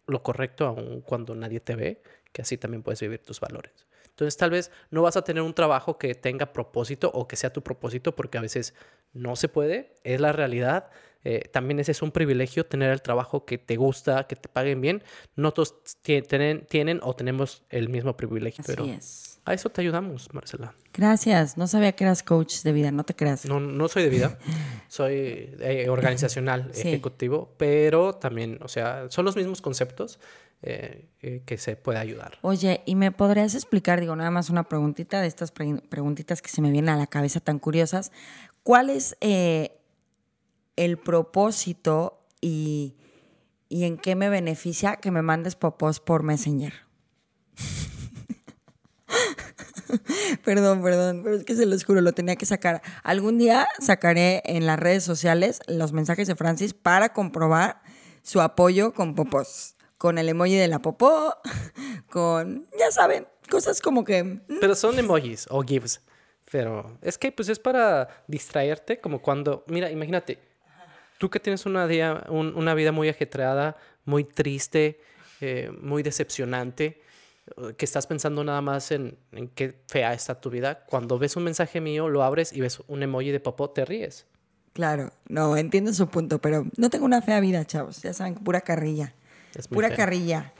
lo 0.06 0.22
correcto 0.22 0.66
aun 0.66 1.00
cuando 1.02 1.34
nadie 1.34 1.60
te 1.60 1.76
ve, 1.76 2.02
que 2.32 2.42
así 2.42 2.56
también 2.56 2.82
puedes 2.82 3.00
vivir 3.00 3.20
tus 3.22 3.40
valores. 3.40 3.85
Entonces 4.16 4.38
tal 4.38 4.48
vez 4.48 4.70
no 4.90 5.02
vas 5.02 5.18
a 5.18 5.22
tener 5.24 5.42
un 5.42 5.52
trabajo 5.52 5.98
que 5.98 6.14
tenga 6.14 6.54
propósito 6.54 7.10
o 7.12 7.28
que 7.28 7.36
sea 7.36 7.52
tu 7.52 7.62
propósito 7.62 8.16
porque 8.16 8.38
a 8.38 8.40
veces 8.40 8.72
no 9.12 9.36
se 9.36 9.50
puede, 9.50 9.92
es 10.04 10.22
la 10.22 10.32
realidad. 10.32 10.88
Eh, 11.22 11.42
también 11.52 11.80
ese 11.80 11.92
es 11.92 12.00
un 12.00 12.12
privilegio 12.12 12.64
tener 12.64 12.90
el 12.90 13.02
trabajo 13.02 13.44
que 13.44 13.58
te 13.58 13.76
gusta, 13.76 14.26
que 14.26 14.34
te 14.34 14.48
paguen 14.48 14.80
bien. 14.80 15.02
No 15.34 15.52
todos 15.52 15.82
tienen, 16.00 16.64
tienen 16.64 17.00
o 17.02 17.14
tenemos 17.14 17.62
el 17.68 17.90
mismo 17.90 18.16
privilegio, 18.16 18.62
Así 18.62 18.72
pero 18.72 18.86
es. 18.86 19.35
A 19.46 19.54
eso 19.54 19.70
te 19.70 19.80
ayudamos, 19.80 20.28
Marcela. 20.34 20.74
Gracias. 20.92 21.56
No 21.56 21.68
sabía 21.68 21.92
que 21.92 22.02
eras 22.02 22.24
coach 22.24 22.62
de 22.62 22.72
vida, 22.72 22.90
no 22.90 23.04
te 23.04 23.14
creas. 23.14 23.46
No, 23.46 23.60
no 23.60 23.86
soy 23.86 24.02
de 24.02 24.08
vida, 24.08 24.38
soy 24.88 25.54
eh, 25.60 25.86
organizacional, 25.88 26.72
ejecutivo, 26.74 27.54
pero 27.56 28.14
también, 28.14 28.58
o 28.60 28.68
sea, 28.68 29.06
son 29.08 29.24
los 29.24 29.36
mismos 29.36 29.62
conceptos. 29.62 30.18
Eh, 30.62 31.10
eh, 31.20 31.42
que 31.44 31.58
se 31.58 31.76
pueda 31.76 32.00
ayudar. 32.00 32.38
Oye, 32.40 32.80
¿y 32.86 32.94
me 32.94 33.12
podrías 33.12 33.54
explicar, 33.54 34.00
digo, 34.00 34.16
nada 34.16 34.30
más 34.30 34.48
una 34.48 34.64
preguntita 34.64 35.20
de 35.20 35.26
estas 35.26 35.52
preguntitas 35.52 36.40
que 36.40 36.48
se 36.48 36.62
me 36.62 36.70
vienen 36.70 36.88
a 36.88 36.96
la 36.96 37.06
cabeza 37.06 37.40
tan 37.40 37.58
curiosas? 37.58 38.10
¿Cuál 38.62 38.88
es 38.88 39.18
el 39.20 40.96
propósito 41.04 42.24
y, 42.40 42.96
y 43.68 43.84
en 43.84 43.98
qué 43.98 44.14
me 44.14 44.30
beneficia 44.30 44.96
que 44.96 45.10
me 45.10 45.20
mandes 45.20 45.56
popos 45.56 46.00
por 46.00 46.22
Messenger? 46.22 46.85
perdón, 50.44 50.82
perdón, 50.82 51.22
pero 51.22 51.36
es 51.36 51.44
que 51.44 51.54
se 51.54 51.66
los 51.66 51.84
juro, 51.84 52.00
lo 52.00 52.12
tenía 52.12 52.36
que 52.36 52.46
sacar. 52.46 52.82
Algún 53.02 53.38
día 53.38 53.68
sacaré 53.80 54.42
en 54.44 54.66
las 54.66 54.78
redes 54.78 55.04
sociales 55.04 55.60
los 55.66 55.92
mensajes 55.92 56.28
de 56.28 56.36
Francis 56.36 56.74
para 56.74 57.12
comprobar 57.12 57.82
su 58.22 58.40
apoyo 58.40 58.92
con 58.92 59.14
popos 59.14 59.76
con 59.98 60.18
el 60.18 60.28
emoji 60.28 60.56
de 60.56 60.68
la 60.68 60.80
popó, 60.80 61.34
con, 62.10 62.66
ya 62.78 62.90
saben, 62.90 63.26
cosas 63.50 63.80
como 63.80 64.04
que... 64.04 64.22
Mm. 64.22 64.58
Pero 64.60 64.74
son 64.74 64.98
emojis 64.98 65.46
o 65.50 65.62
gifs. 65.62 66.00
Pero 66.50 66.98
es 67.02 67.18
que 67.18 67.32
pues 67.32 67.48
es 67.48 67.58
para 67.58 68.24
distraerte, 68.28 69.00
como 69.00 69.20
cuando, 69.20 69.64
mira, 69.66 69.90
imagínate, 69.90 70.38
tú 71.18 71.28
que 71.28 71.40
tienes 71.40 71.66
una, 71.66 71.88
día, 71.88 72.24
una 72.28 72.74
vida 72.74 72.92
muy 72.92 73.08
ajetreada, 73.08 73.76
muy 74.04 74.22
triste, 74.22 75.00
eh, 75.40 75.70
muy 75.80 76.04
decepcionante, 76.04 77.02
que 77.76 77.84
estás 77.84 78.06
pensando 78.06 78.42
nada 78.42 78.60
más 78.60 78.90
en, 78.90 79.16
en, 79.32 79.48
qué 79.48 79.82
fea 79.86 80.12
está 80.12 80.40
tu 80.40 80.50
vida, 80.50 80.84
cuando 80.86 81.18
ves 81.18 81.36
un 81.36 81.44
mensaje 81.44 81.80
mío, 81.80 82.08
lo 82.08 82.22
abres 82.22 82.52
y 82.52 82.60
ves 82.60 82.80
un 82.88 83.02
emoji 83.02 83.30
de 83.30 83.40
popó, 83.40 83.70
te 83.70 83.84
ríes. 83.84 84.26
Claro, 84.72 85.10
no, 85.28 85.56
entiendo 85.56 85.92
su 85.94 86.08
punto, 86.08 86.38
pero 86.38 86.66
no 86.76 86.90
tengo 86.90 87.06
una 87.06 87.22
fea 87.22 87.40
vida, 87.40 87.64
chavos, 87.64 88.02
ya 88.02 88.12
saben, 88.12 88.34
pura 88.34 88.60
carrilla. 88.60 89.14
Pura 89.70 89.94
carrilla. 89.94 90.52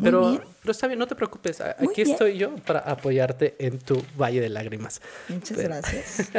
pero, 0.00 0.40
pero 0.62 0.72
está 0.72 0.86
bien, 0.86 0.98
no 0.98 1.06
te 1.06 1.14
preocupes. 1.14 1.60
Aquí 1.60 2.00
estoy 2.00 2.38
yo 2.38 2.54
para 2.56 2.78
apoyarte 2.80 3.56
en 3.58 3.78
tu 3.78 4.02
valle 4.18 4.40
de 4.40 4.48
lágrimas. 4.48 5.02
Muchas 5.28 5.58
gracias. 5.58 6.30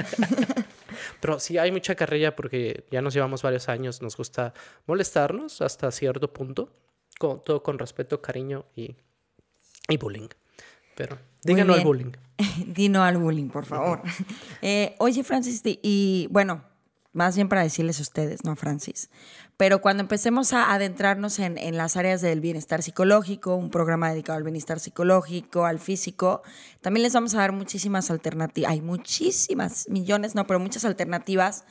pero 1.22 1.40
sí 1.40 1.60
hay 1.60 1.72
mucha 1.72 1.94
carrilla 1.94 2.36
porque 2.36 2.86
ya 2.90 3.04
nos 3.04 3.14
llevamos 3.14 3.44
varios 3.44 3.70
años. 3.70 4.02
Nos 4.02 4.18
gusta 4.18 4.56
molestarnos 4.88 5.62
hasta 5.62 5.92
cierto 5.92 6.34
punto. 6.34 6.72
Con, 7.20 7.44
todo 7.44 7.62
con 7.62 7.78
respeto, 7.78 8.24
cariño 8.24 8.66
y, 8.76 8.96
y 9.88 9.98
bullying. 9.98 10.28
Pero 10.96 11.18
díganos 11.44 11.78
al 11.78 11.84
bullying. 11.84 12.12
Dino 12.68 13.04
al 13.04 13.18
bullying, 13.18 13.50
por 13.50 13.66
favor. 13.66 14.02
Eh, 14.62 14.96
oye, 15.00 15.26
Francis, 15.26 15.62
y 15.64 16.28
bueno, 16.32 16.64
más 17.12 17.36
bien 17.36 17.50
para 17.50 17.64
decirles 17.64 18.00
a 18.00 18.04
ustedes, 18.04 18.46
no 18.46 18.56
Francis. 18.56 19.10
Pero 19.58 19.82
cuando 19.82 20.02
empecemos 20.02 20.54
a 20.54 20.74
adentrarnos 20.74 21.38
en, 21.40 21.58
en, 21.58 21.76
las 21.76 21.98
áreas 21.98 22.22
del 22.22 22.40
bienestar 22.40 22.82
psicológico, 22.82 23.56
un 23.56 23.70
programa 23.70 24.10
dedicado 24.10 24.38
al 24.38 24.44
bienestar 24.44 24.80
psicológico, 24.80 25.66
al 25.66 25.80
físico, 25.80 26.44
también 26.82 27.04
les 27.04 27.14
vamos 27.14 27.36
a 27.36 27.40
dar 27.40 27.52
muchísimas 27.52 28.10
alternativas. 28.10 28.72
Hay 28.72 28.82
muchísimas, 28.82 29.90
millones, 29.90 30.34
no, 30.34 30.48
pero 30.48 30.60
muchas 30.60 30.86
alternativas 30.86 31.66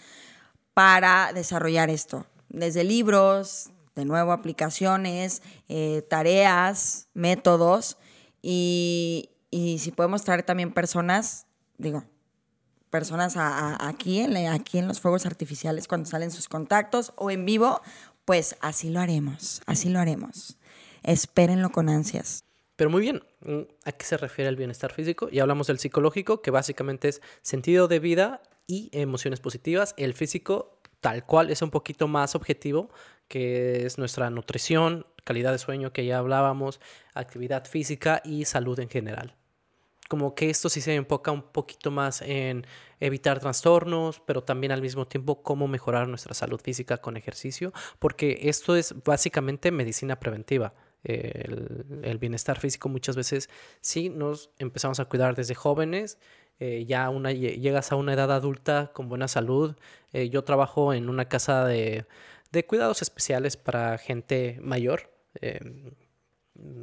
para 0.75 1.33
desarrollar 1.33 1.91
esto. 1.91 2.27
Desde 2.49 2.85
libros, 2.85 3.71
de 3.95 4.05
nuevo, 4.05 4.33
aplicaciones, 4.33 5.43
eh, 5.69 6.03
tareas, 6.09 7.09
métodos. 7.15 7.99
Y, 8.43 9.31
si 9.51 9.93
podemos 9.93 10.25
traer 10.25 10.43
también 10.43 10.73
personas, 10.73 11.47
digo, 11.79 12.05
personas 12.91 13.35
aquí, 13.37 14.21
en, 14.21 14.37
aquí 14.49 14.79
en 14.79 14.89
los 14.89 15.01
fuegos 15.01 15.25
artificiales 15.25 15.89
cuando 15.89 16.09
salen 16.09 16.31
sus 16.31 16.49
contactos 16.49 17.13
o 17.17 17.31
en 17.31 17.47
vivo, 17.47 17.81
pues 18.25 18.57
así 18.61 18.91
lo 18.91 19.01
haremos, 19.01 19.63
así 19.67 19.89
lo 19.89 19.99
haremos. 20.01 20.59
Espérenlo 21.03 21.71
con 21.71 21.89
ansias. 21.89 22.45
Pero 22.77 22.91
muy 22.91 23.03
bien, 23.03 23.23
¿a 23.85 23.93
qué 23.93 24.05
se 24.05 24.17
refiere 24.17 24.49
el 24.49 24.57
bienestar 24.57 24.93
físico? 24.93 25.29
Y 25.31 25.41
hablamos 25.41 25.67
del 25.67 25.79
psicológico, 25.79 26.43
que 26.43 26.51
básicamente 26.51 27.09
es 27.09 27.23
sentido 27.43 27.87
de 27.87 27.99
vida 27.99 28.43
y 28.67 28.89
emociones 28.93 29.41
positivas. 29.41 29.95
El 29.97 30.15
físico, 30.15 30.81
tal 31.01 31.25
cual, 31.27 31.51
es 31.51 31.63
un 31.63 31.71
poquito 31.71 32.09
más 32.09 32.35
objetivo, 32.35 32.91
que 33.29 33.87
es 33.87 33.99
nuestra 33.99 34.31
nutrición, 34.31 35.07
calidad 35.25 35.53
de 35.53 35.59
sueño 35.59 35.93
que 35.93 36.05
ya 36.07 36.19
hablábamos, 36.19 36.81
actividad 37.15 37.67
física 37.67 38.21
y 38.25 38.45
salud 38.45 38.79
en 38.81 38.89
general. 38.89 39.37
Como 40.09 40.35
que 40.35 40.51
esto 40.51 40.69
sí 40.69 40.81
se 40.81 40.95
enfoca 40.95 41.31
un 41.31 41.43
poquito 41.43 41.91
más 41.91 42.21
en 42.23 42.67
evitar 43.01 43.41
trastornos, 43.41 44.21
pero 44.27 44.43
también 44.43 44.73
al 44.73 44.83
mismo 44.83 45.07
tiempo 45.07 45.43
cómo 45.43 45.69
mejorar 45.69 46.07
nuestra 46.09 46.35
salud 46.35 46.61
física 46.61 46.99
con 46.99 47.17
ejercicio, 47.17 47.73
porque 47.99 48.41
esto 48.43 48.77
es 48.77 48.95
básicamente 49.05 49.71
medicina 49.71 50.21
preventiva 50.21 50.75
el, 51.05 52.19
bienestar 52.19 52.59
físico 52.59 52.89
muchas 52.89 53.17
veces 53.17 53.51
sí 53.81 54.09
nos 54.09 54.51
empezamos 54.59 55.01
a 55.01 55.07
cuidar 55.07 55.35
desde 55.35 55.55
jóvenes, 55.55 56.19
eh, 56.61 56.85
ya 56.87 57.09
una, 57.11 57.33
llegas 57.33 57.91
a 57.93 57.97
una 57.97 58.13
edad 58.13 58.31
adulta 58.31 58.93
con 58.95 59.09
buena 59.09 59.27
salud. 59.27 59.75
Eh, 60.13 60.29
yo 60.29 60.45
trabajo 60.45 60.95
en 60.95 61.09
una 61.09 61.29
casa 61.29 61.65
de, 61.65 62.07
de, 62.53 62.67
cuidados 62.67 63.03
especiales 63.03 63.57
para 63.57 63.99
gente 63.99 64.59
mayor. 64.61 65.11
Em, 65.41 65.91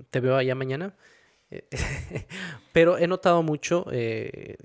te 0.10 0.20
veo 0.20 0.36
allá 0.36 0.56
mañana. 0.56 0.96
Pero 2.74 2.98
he 2.98 3.08
notado 3.08 3.44
mucho, 3.44 3.86
eh, 3.92 4.58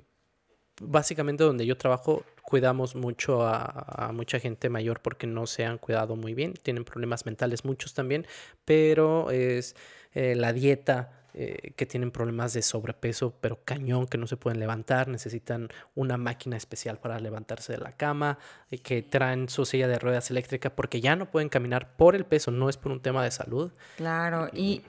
básicamente 0.81 1.45
donde 1.45 1.67
yo 1.67 1.77
trabajo, 1.77 2.25
cuidamos 2.43 2.95
mucho 2.95 3.43
a, 3.43 4.11
mucha 4.13 4.39
gente 4.39 4.69
mayor 4.69 5.01
porque 5.01 5.27
no 5.27 5.47
se 5.47 5.65
han 5.65 5.79
cuidado 5.79 6.15
muy 6.15 6.35
bien, 6.35 6.55
tienen 6.55 6.85
problemas 6.85 7.25
mentales 7.25 7.65
muchos 7.65 7.95
también, 7.95 8.27
pero 8.65 9.31
es 9.31 9.75
eh, 10.13 10.35
la 10.35 10.53
dieta. 10.53 11.24
Eh, 11.37 11.73
que 11.75 11.85
tienen 11.85 12.13
problemas 12.13 12.53
de 12.53 12.63
sobrepeso, 12.63 13.35
pero 13.41 13.59
cañón, 13.65 14.07
que 14.07 14.19
no 14.19 14.29
se 14.29 14.37
pueden 14.37 14.61
levantar, 14.61 15.09
necesitan 15.09 15.69
una 15.97 16.17
máquina 16.17 16.57
especial 16.57 16.99
para 16.99 17.19
levantarse 17.19 17.73
de 17.73 17.79
la 17.79 17.91
cama, 17.91 18.39
y 18.71 18.79
que 18.79 19.03
traen 19.03 19.49
su 19.49 19.67
silla 19.67 19.89
de 19.89 19.99
ruedas 19.99 20.31
eléctrica 20.31 20.77
porque 20.77 21.01
ya 21.01 21.17
no 21.17 21.33
pueden 21.33 21.49
caminar 21.49 21.97
por 21.97 22.15
el 22.15 22.25
peso, 22.25 22.53
no 22.53 22.69
es 22.69 22.77
por 22.77 22.93
un 22.93 23.01
tema 23.01 23.25
de 23.25 23.33
salud. 23.33 23.73
Claro, 23.97 24.49
y 24.53 24.83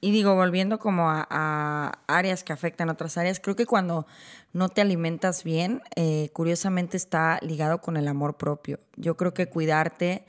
y 0.00 0.12
digo, 0.12 0.34
volviendo 0.34 0.78
como 0.78 1.10
a, 1.10 1.98
áreas 2.06 2.44
que 2.44 2.52
afectan 2.52 2.88
a 2.88 2.92
otras 2.92 3.18
áreas, 3.18 3.40
creo 3.40 3.56
que 3.56 3.66
cuando 3.66 4.06
no 4.52 4.68
te 4.68 4.80
alimentas 4.80 5.42
bien, 5.42 5.82
eh, 5.96 6.30
curiosamente 6.32 6.96
está 6.96 7.38
ligado 7.42 7.80
con 7.80 7.96
el 7.96 8.06
amor 8.08 8.36
propio. 8.36 8.78
Yo 8.96 9.16
creo 9.16 9.34
que 9.34 9.48
cuidarte, 9.48 10.24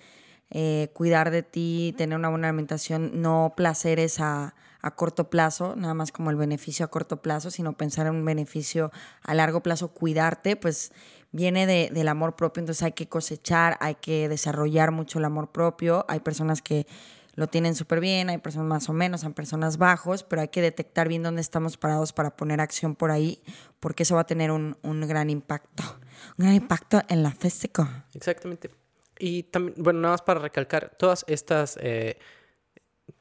eh, 0.49 0.89
cuidar 0.93 1.31
de 1.31 1.43
ti, 1.43 1.93
tener 1.97 2.17
una 2.17 2.29
buena 2.29 2.49
alimentación, 2.49 3.21
no 3.21 3.53
placeres 3.55 4.19
a, 4.19 4.55
a 4.87 4.95
corto 4.95 5.29
plazo, 5.29 5.75
nada 5.75 5.93
más 5.93 6.11
como 6.11 6.29
el 6.29 6.35
beneficio 6.35 6.85
a 6.85 6.89
corto 6.89 7.21
plazo, 7.21 7.51
sino 7.51 7.73
pensar 7.73 8.07
en 8.07 8.15
un 8.15 8.25
beneficio 8.25 8.91
a 9.21 9.33
largo 9.33 9.61
plazo, 9.61 9.89
cuidarte, 9.89 10.55
pues 10.55 10.91
viene 11.31 11.65
de, 11.65 11.89
del 11.91 12.07
amor 12.07 12.35
propio, 12.35 12.61
entonces 12.61 12.83
hay 12.83 12.93
que 12.93 13.07
cosechar, 13.07 13.77
hay 13.79 13.95
que 13.95 14.29
desarrollar 14.29 14.91
mucho 14.91 15.19
el 15.19 15.25
amor 15.25 15.51
propio. 15.51 16.05
Hay 16.07 16.19
personas 16.21 16.61
que 16.61 16.87
lo 17.35 17.47
tienen 17.47 17.75
súper 17.75 17.99
bien, 17.99 18.29
hay 18.29 18.39
personas 18.39 18.67
más 18.67 18.89
o 18.89 18.93
menos, 18.93 19.23
hay 19.23 19.31
personas 19.31 19.77
bajos, 19.77 20.23
pero 20.23 20.41
hay 20.41 20.47
que 20.47 20.61
detectar 20.61 21.07
bien 21.07 21.21
dónde 21.21 21.41
estamos 21.41 21.77
parados 21.77 22.11
para 22.11 22.35
poner 22.35 22.59
acción 22.59 22.95
por 22.95 23.11
ahí, 23.11 23.43
porque 23.79 24.03
eso 24.03 24.15
va 24.15 24.21
a 24.21 24.25
tener 24.25 24.49
un, 24.49 24.75
gran 25.07 25.29
impacto, 25.29 25.83
un 26.37 26.45
gran 26.45 26.55
impacto 26.55 27.01
en 27.07 27.21
la 27.21 27.31
física. 27.31 28.07
Exactamente. 28.15 28.71
Y 29.19 29.43
también, 29.43 29.75
bueno, 29.77 29.99
nada 29.99 30.13
más 30.13 30.23
para 30.23 30.39
recalcar, 30.39 30.95
todas 30.97 31.23
estas... 31.27 31.77
Eh, 31.81 32.17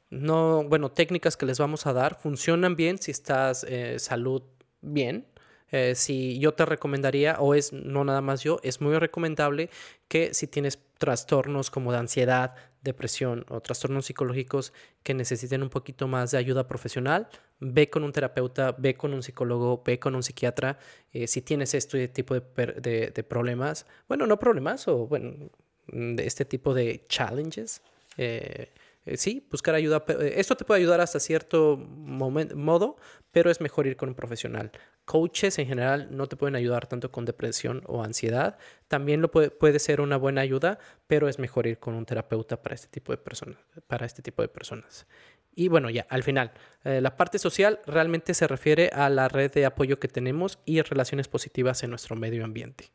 no, 0.09 0.63
bueno, 0.63 0.89
técnicas 0.89 1.37
que 1.37 1.45
les 1.45 1.59
vamos 1.59 1.85
a 1.85 1.93
dar 1.93 2.19
funcionan 2.19 2.75
bien 2.75 2.97
si 2.97 3.11
estás 3.11 3.65
eh, 3.67 3.99
salud 3.99 4.43
bien, 4.81 5.27
eh, 5.69 5.95
si 5.95 6.39
yo 6.39 6.53
te 6.53 6.65
recomendaría, 6.65 7.37
o 7.39 7.53
es 7.53 7.73
no 7.73 8.05
nada 8.05 8.21
más 8.21 8.41
yo, 8.41 8.59
es 8.63 8.79
muy 8.79 8.97
recomendable 8.97 9.69
que 10.07 10.33
si 10.33 10.47
tienes 10.47 10.79
trastornos 10.97 11.69
como 11.69 11.91
de 11.91 11.97
ansiedad, 11.97 12.55
depresión 12.81 13.45
o 13.49 13.59
trastornos 13.59 14.05
psicológicos 14.05 14.71
que 15.03 15.13
necesiten 15.13 15.61
un 15.61 15.69
poquito 15.69 16.07
más 16.07 16.31
de 16.31 16.37
ayuda 16.37 16.67
profesional, 16.67 17.27
ve 17.59 17.89
con 17.89 18.03
un 18.03 18.13
terapeuta, 18.13 18.73
ve 18.77 18.95
con 18.95 19.13
un 19.13 19.23
psicólogo, 19.23 19.83
ve 19.85 19.99
con 19.99 20.15
un 20.15 20.23
psiquiatra. 20.23 20.79
Eh, 21.11 21.27
si 21.27 21.41
tienes 21.41 21.73
este 21.73 22.07
tipo 22.07 22.33
de, 22.33 23.11
de, 23.13 23.23
problemas, 23.23 23.85
bueno, 24.07 24.25
no 24.25 24.39
problemas, 24.39 24.87
o 24.87 25.07
bueno, 25.07 25.49
de 25.87 26.25
este 26.25 26.45
tipo 26.45 26.73
de 26.73 27.05
challenges, 27.07 27.81
eh, 28.17 28.71
eh, 29.07 29.15
sí, 29.15 29.47
buscar 29.49 29.73
ayuda. 29.73 30.03
Eh, 30.09 30.33
esto 30.35 30.57
te 30.57 30.65
puede 30.65 30.81
ayudar 30.81 30.99
hasta 30.99 31.19
cierto 31.19 31.77
modo, 31.77 32.97
pero 33.31 33.49
es 33.49 33.61
mejor 33.61 33.87
ir 33.87 33.95
con 33.95 34.09
un 34.09 34.15
profesional. 34.15 34.71
Coaches 35.05 35.57
en 35.59 35.67
general 35.67 36.09
no 36.11 36.27
te 36.27 36.35
pueden 36.35 36.55
ayudar 36.57 36.87
tanto 36.87 37.09
con 37.09 37.23
depresión 37.23 37.83
o 37.87 38.03
ansiedad. 38.03 38.57
También 38.89 39.21
lo 39.21 39.31
puede, 39.31 39.49
puede 39.49 39.79
ser 39.79 40.01
una 40.01 40.17
buena 40.17 40.41
ayuda, 40.41 40.77
pero 41.07 41.29
es 41.29 41.39
mejor 41.39 41.67
ir 41.67 41.79
con 41.79 41.93
un 41.93 42.05
terapeuta 42.05 42.61
para 42.61 42.75
este 42.75 42.89
tipo 42.89 43.13
de 43.13 43.17
personas. 43.17 43.57
Para 43.87 44.05
este 44.05 44.21
tipo 44.21 44.41
de 44.41 44.49
personas. 44.49 45.07
Y 45.55 45.69
bueno, 45.69 45.89
ya, 45.89 46.05
al 46.09 46.23
final, 46.23 46.51
eh, 46.83 46.99
la 46.99 47.15
parte 47.15 47.39
social 47.39 47.79
realmente 47.85 48.33
se 48.33 48.45
refiere 48.45 48.89
a 48.93 49.09
la 49.09 49.29
red 49.29 49.51
de 49.53 49.65
apoyo 49.65 49.99
que 49.99 50.09
tenemos 50.09 50.59
y 50.65 50.81
relaciones 50.81 51.29
positivas 51.29 51.81
en 51.83 51.91
nuestro 51.91 52.17
medio 52.17 52.43
ambiente. 52.43 52.91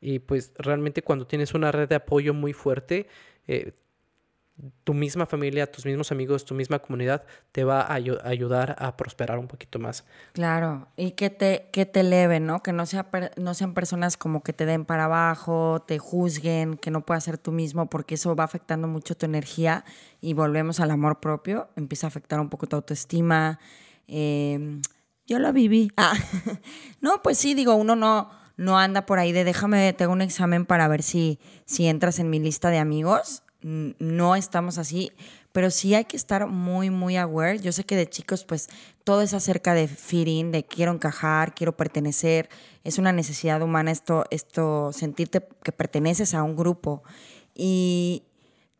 Y 0.00 0.20
pues 0.20 0.52
realmente 0.56 1.02
cuando 1.02 1.26
tienes 1.26 1.54
una 1.54 1.72
red 1.72 1.88
de 1.88 1.96
apoyo 1.96 2.34
muy 2.34 2.52
fuerte, 2.52 3.08
tu 4.84 4.94
misma 4.94 5.26
familia, 5.26 5.70
tus 5.70 5.86
mismos 5.86 6.12
amigos, 6.12 6.44
tu 6.44 6.54
misma 6.54 6.78
comunidad 6.78 7.24
te 7.52 7.64
va 7.64 7.80
a 7.82 7.94
ayudar 7.94 8.76
a 8.78 8.96
prosperar 8.96 9.38
un 9.38 9.48
poquito 9.48 9.78
más. 9.78 10.04
Claro, 10.32 10.88
y 10.96 11.12
que 11.12 11.30
te, 11.30 11.68
que 11.72 11.86
te 11.86 12.00
eleven, 12.00 12.46
¿no? 12.46 12.62
Que 12.62 12.72
no, 12.72 12.86
sea 12.86 13.08
no 13.36 13.54
sean 13.54 13.74
personas 13.74 14.16
como 14.16 14.42
que 14.42 14.52
te 14.52 14.66
den 14.66 14.84
para 14.84 15.04
abajo, 15.04 15.82
te 15.86 15.98
juzguen, 15.98 16.76
que 16.76 16.90
no 16.90 17.04
puedas 17.04 17.24
ser 17.24 17.38
tú 17.38 17.52
mismo, 17.52 17.86
porque 17.86 18.14
eso 18.14 18.34
va 18.34 18.44
afectando 18.44 18.88
mucho 18.88 19.16
tu 19.16 19.26
energía 19.26 19.84
y 20.20 20.34
volvemos 20.34 20.80
al 20.80 20.90
amor 20.90 21.20
propio, 21.20 21.68
empieza 21.76 22.06
a 22.06 22.08
afectar 22.08 22.40
un 22.40 22.48
poco 22.48 22.66
tu 22.66 22.76
autoestima. 22.76 23.58
Em, 24.06 24.82
yo 25.26 25.38
lo 25.38 25.52
viví. 25.52 25.92
Ah. 25.96 26.14
no, 27.00 27.22
pues 27.22 27.38
sí, 27.38 27.54
digo, 27.54 27.74
uno 27.74 27.94
no, 27.96 28.30
no 28.56 28.78
anda 28.78 29.06
por 29.06 29.18
ahí 29.18 29.32
de 29.32 29.44
déjame, 29.44 29.92
tengo 29.92 30.12
un 30.12 30.22
examen 30.22 30.66
para 30.66 30.88
ver 30.88 31.02
si, 31.02 31.38
si 31.64 31.86
entras 31.86 32.18
en 32.18 32.30
mi 32.30 32.40
lista 32.40 32.70
de 32.70 32.78
amigos 32.78 33.42
no 33.62 34.36
estamos 34.36 34.78
así, 34.78 35.12
pero 35.52 35.70
sí 35.70 35.94
hay 35.94 36.04
que 36.04 36.16
estar 36.16 36.46
muy, 36.46 36.90
muy 36.90 37.16
aware. 37.16 37.58
Yo 37.58 37.72
sé 37.72 37.84
que 37.84 37.96
de 37.96 38.08
chicos, 38.08 38.44
pues 38.44 38.68
todo 39.04 39.22
es 39.22 39.34
acerca 39.34 39.74
de 39.74 39.88
feeling, 39.88 40.50
de 40.50 40.64
quiero 40.64 40.92
encajar, 40.92 41.54
quiero 41.54 41.76
pertenecer. 41.76 42.48
Es 42.84 42.98
una 42.98 43.12
necesidad 43.12 43.60
humana 43.60 43.90
esto, 43.90 44.24
esto, 44.30 44.92
sentirte 44.92 45.46
que 45.62 45.72
perteneces 45.72 46.34
a 46.34 46.42
un 46.42 46.56
grupo. 46.56 47.02
Y 47.54 48.22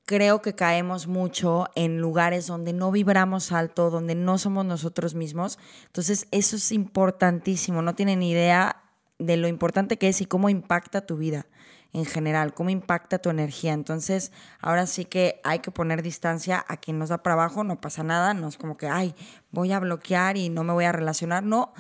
creo 0.07 0.41
que 0.43 0.55
caemos 0.55 1.07
mucho 1.07 1.67
en 1.75 1.99
lugares 1.99 2.47
donde 2.47 2.73
no 2.73 2.91
vibramos 2.91 3.53
alto, 3.53 3.91
donde 3.91 4.15
no 4.15 4.39
somos 4.39 4.65
nosotros 4.65 5.15
mismos. 5.15 5.59
Entonces, 5.87 6.27
eso 6.31 6.57
es 6.57 6.73
importantísimo. 6.73 7.83
No 7.83 7.95
tienen 7.95 8.23
idea 8.23 8.83
de 9.19 9.37
lo 9.37 9.49
importante 9.49 9.99
que 9.99 10.09
es 10.09 10.21
y 10.21 10.27
cómo 10.27 10.49
impacta 10.49 11.05
tu 11.05 11.17
vida 11.17 11.47
en 11.93 12.05
general, 12.05 12.55
cómo 12.55 12.71
impacta 12.71 13.19
tu 13.19 13.31
energía. 13.31 13.73
Entonces, 13.73 14.33
ahora 14.61 14.87
sí 14.87 15.05
que 15.05 15.41
hay 15.45 15.59
que 15.59 15.71
poner 15.71 16.03
distancia 16.03 16.65
a 16.69 16.77
quien 16.77 16.99
nos 16.99 17.09
da 17.09 17.23
para 17.23 17.35
abajo, 17.35 17.65
no 17.65 17.81
pasa 17.81 18.03
nada, 18.03 18.35
no 18.35 18.49
es 18.49 18.57
como 18.57 18.77
que, 18.77 18.89
ay, 18.89 19.15
voy 19.51 19.73
a 19.73 19.81
bloquear 19.81 20.37
y 20.37 20.49
no 20.49 20.65
me 20.65 20.73
voy 20.73 20.85
a 20.85 20.93
relacionar, 20.93 21.43
no, 21.43 21.73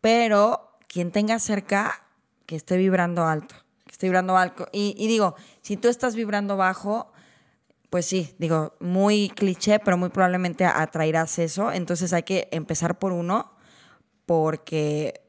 pero 0.00 0.76
quien 0.88 1.12
tenga 1.12 1.38
cerca, 1.38 2.04
que 2.46 2.56
esté 2.56 2.76
vibrando 2.76 3.24
alto, 3.26 3.54
que 3.84 3.92
esté 3.92 4.06
vibrando 4.06 4.36
alto. 4.36 4.68
Y, 4.72 4.94
y 4.98 5.06
digo, 5.06 5.34
si 5.60 5.76
tú 5.76 5.88
estás 5.88 6.14
vibrando 6.14 6.56
bajo, 6.56 7.12
pues 7.90 8.06
sí, 8.06 8.34
digo, 8.38 8.74
muy 8.80 9.30
cliché, 9.30 9.78
pero 9.78 9.96
muy 9.96 10.08
probablemente 10.08 10.64
atraerás 10.64 11.38
eso. 11.38 11.72
Entonces 11.72 12.12
hay 12.12 12.22
que 12.22 12.48
empezar 12.50 12.98
por 12.98 13.12
uno, 13.12 13.52
porque 14.26 15.22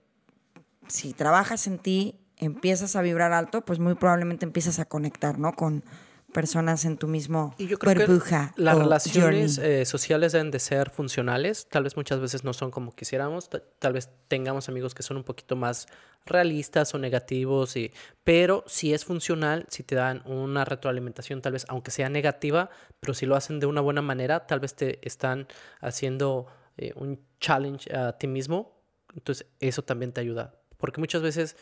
si 0.88 1.14
trabajas 1.14 1.68
en 1.68 1.80
ti, 1.80 2.19
empiezas 2.40 2.96
a 2.96 3.02
vibrar 3.02 3.32
alto, 3.34 3.62
pues 3.62 3.80
muy 3.80 3.96
probablemente 3.96 4.46
empiezas 4.46 4.80
a 4.80 4.86
conectar, 4.86 5.38
¿no? 5.38 5.54
Con, 5.54 5.84
personas 6.30 6.86
en 6.86 6.98
tu 6.98 7.08
mismo 7.08 7.54
Y 7.58 7.68
yo 7.68 7.78
creo 7.80 8.08
burbuja 8.08 8.54
que 8.56 8.62
las 8.62 8.78
relaciones 8.78 9.58
eh, 9.58 9.86
sociales 9.86 10.32
deben 10.32 10.52
de 10.52 10.60
ser 10.60 10.90
funcionales. 10.90 11.68
Tal 11.70 11.84
vez 11.84 11.96
muchas 11.96 12.20
veces 12.20 12.44
no 12.44 12.54
son 12.54 12.72
como 12.72 12.94
quisiéramos. 12.94 13.50
ta- 13.50 13.64
Tal 13.80 13.94
vez 13.94 14.10
tengamos 14.28 14.70
amigos 14.70 14.94
que 14.94 15.04
son 15.04 15.18
un 15.18 15.24
poquito 15.24 15.56
más 15.56 15.88
realistas 16.26 16.94
o 16.94 17.00
negativos. 17.00 17.76
Y, 17.76 17.92
pero 18.24 18.64
si 18.68 18.94
es 18.94 19.06
funcional, 19.06 19.66
si 19.70 19.84
te 19.84 19.96
dan 19.96 20.22
una 20.26 20.66
retroalimentación, 20.66 21.42
tal 21.42 21.54
vez 21.54 21.66
aunque 21.68 21.92
sea 21.92 22.10
negativa, 22.10 22.70
pero 23.00 23.14
si 23.14 23.26
lo 23.26 23.36
hacen 23.36 23.60
de 23.60 23.66
una 23.66 23.82
buena 23.82 24.02
manera, 24.02 24.46
tal 24.46 24.60
vez 24.60 24.76
te 24.76 25.06
están 25.08 25.48
haciendo 25.82 26.48
eh, 26.78 26.94
un 26.96 27.20
challenge 27.40 27.94
a 27.96 28.18
ti 28.18 28.28
mismo. 28.28 28.80
Entonces 29.16 29.48
eso 29.60 29.82
también 29.82 30.14
te 30.14 30.22
ayuda. 30.22 30.54
Porque 30.78 31.00
muchas 31.00 31.22
veces 31.22 31.58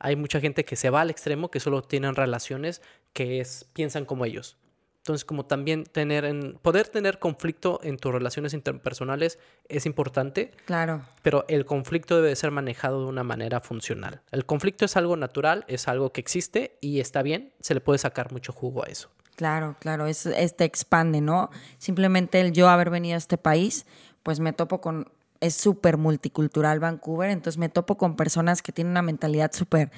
hay 0.00 0.16
mucha 0.16 0.40
gente 0.40 0.64
que 0.64 0.74
se 0.76 0.90
va 0.90 1.02
al 1.02 1.10
extremo, 1.10 1.50
que 1.50 1.60
solo 1.60 1.82
tienen 1.82 2.16
relaciones 2.16 2.82
que 3.12 3.40
es, 3.40 3.64
piensan 3.72 4.04
como 4.04 4.24
ellos. 4.24 4.56
Entonces, 4.98 5.24
como 5.24 5.46
también 5.46 5.84
tener 5.84 6.26
en, 6.26 6.58
poder 6.60 6.88
tener 6.88 7.18
conflicto 7.18 7.80
en 7.82 7.96
tus 7.96 8.12
relaciones 8.12 8.52
interpersonales 8.52 9.38
es 9.68 9.86
importante, 9.86 10.50
Claro, 10.66 11.02
pero 11.22 11.46
el 11.48 11.64
conflicto 11.64 12.16
debe 12.16 12.28
de 12.28 12.36
ser 12.36 12.50
manejado 12.50 13.00
de 13.00 13.06
una 13.06 13.24
manera 13.24 13.60
funcional. 13.60 14.20
El 14.30 14.44
conflicto 14.44 14.84
es 14.84 14.96
algo 14.98 15.16
natural, 15.16 15.64
es 15.68 15.88
algo 15.88 16.12
que 16.12 16.20
existe 16.20 16.76
y 16.82 17.00
está 17.00 17.22
bien, 17.22 17.52
se 17.60 17.72
le 17.74 17.80
puede 17.80 17.98
sacar 17.98 18.30
mucho 18.30 18.52
jugo 18.52 18.84
a 18.84 18.88
eso. 18.88 19.08
claro, 19.36 19.74
claro. 19.80 20.06
Es, 20.06 20.26
es- 20.26 20.54
te 20.54 20.64
expande, 20.64 21.22
¿no? 21.22 21.48
Simplemente 21.78 22.38
el 22.40 22.52
yo 22.52 22.68
haber 22.68 22.90
venido 22.90 23.14
a 23.14 23.18
este 23.18 23.38
país, 23.38 23.86
pues 24.22 24.38
me 24.38 24.52
topo 24.52 24.82
con. 24.82 25.10
Es 25.40 25.54
súper 25.54 25.96
multicultural 25.96 26.80
Vancouver, 26.80 27.30
entonces 27.30 27.56
me 27.58 27.70
topo 27.70 27.96
con 27.96 28.14
personas 28.14 28.60
que 28.60 28.72
tienen 28.72 28.90
una 28.90 29.00
mentalidad 29.02 29.52
súper 29.52 29.90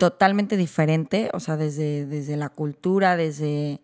totalmente 0.00 0.56
diferente, 0.56 1.30
o 1.32 1.38
sea, 1.38 1.56
desde, 1.56 2.06
desde 2.06 2.36
la 2.36 2.48
cultura, 2.48 3.16
desde, 3.16 3.80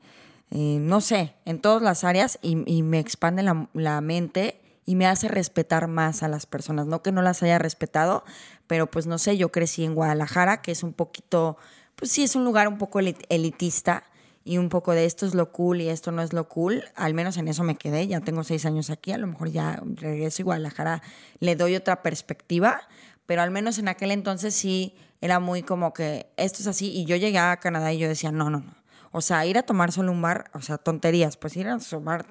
eh, 0.50 0.78
no 0.80 1.00
sé, 1.00 1.34
en 1.44 1.60
todas 1.60 1.80
las 1.80 2.02
áreas 2.02 2.40
y, 2.42 2.62
y 2.66 2.82
me 2.82 2.98
expande 2.98 3.44
la, 3.44 3.68
la 3.72 4.00
mente 4.00 4.60
y 4.84 4.96
me 4.96 5.06
hace 5.06 5.28
respetar 5.28 5.86
más 5.86 6.24
a 6.24 6.28
las 6.28 6.46
personas. 6.46 6.86
No 6.88 7.02
que 7.02 7.12
no 7.12 7.22
las 7.22 7.44
haya 7.44 7.60
respetado, 7.60 8.24
pero 8.66 8.90
pues 8.90 9.06
no 9.06 9.18
sé, 9.18 9.36
yo 9.36 9.52
crecí 9.52 9.84
en 9.84 9.94
Guadalajara, 9.94 10.60
que 10.60 10.72
es 10.72 10.82
un 10.82 10.92
poquito, 10.92 11.56
pues 11.94 12.10
sí, 12.10 12.24
es 12.24 12.34
un 12.34 12.44
lugar 12.44 12.66
un 12.66 12.78
poco 12.78 12.98
elit- 13.00 13.24
elitista 13.28 14.02
y 14.50 14.58
un 14.58 14.68
poco 14.68 14.94
de 14.94 15.04
esto 15.04 15.26
es 15.26 15.34
lo 15.36 15.52
cool 15.52 15.80
y 15.80 15.88
esto 15.90 16.10
no 16.10 16.22
es 16.22 16.32
lo 16.32 16.48
cool. 16.48 16.82
Al 16.96 17.14
menos 17.14 17.36
en 17.36 17.46
eso 17.46 17.62
me 17.62 17.76
quedé. 17.76 18.08
Ya 18.08 18.20
tengo 18.20 18.42
seis 18.42 18.66
años 18.66 18.90
aquí, 18.90 19.12
a 19.12 19.16
lo 19.16 19.28
mejor 19.28 19.48
ya 19.52 19.80
regreso 19.94 20.42
y 20.42 20.44
Guadalajara 20.44 21.02
le 21.38 21.54
doy 21.54 21.76
otra 21.76 22.02
perspectiva, 22.02 22.80
pero 23.26 23.42
al 23.42 23.52
menos 23.52 23.78
en 23.78 23.86
aquel 23.86 24.10
entonces 24.10 24.52
sí 24.52 24.96
era 25.20 25.38
muy 25.38 25.62
como 25.62 25.92
que 25.92 26.32
esto 26.36 26.62
es 26.62 26.66
así. 26.66 26.90
Y 26.90 27.04
yo 27.04 27.14
llegué 27.14 27.38
a 27.38 27.58
Canadá 27.58 27.92
y 27.92 27.98
yo 27.98 28.08
decía, 28.08 28.32
no, 28.32 28.50
no, 28.50 28.58
no. 28.58 28.74
O 29.12 29.20
sea, 29.20 29.46
ir 29.46 29.56
a 29.56 29.62
tomar 29.62 29.92
solo 29.92 30.10
un 30.10 30.20
bar, 30.20 30.50
o 30.52 30.60
sea, 30.60 30.78
tonterías. 30.78 31.36
Pues 31.36 31.56
ir 31.56 31.68
a 31.68 31.78
tomar 31.78 32.26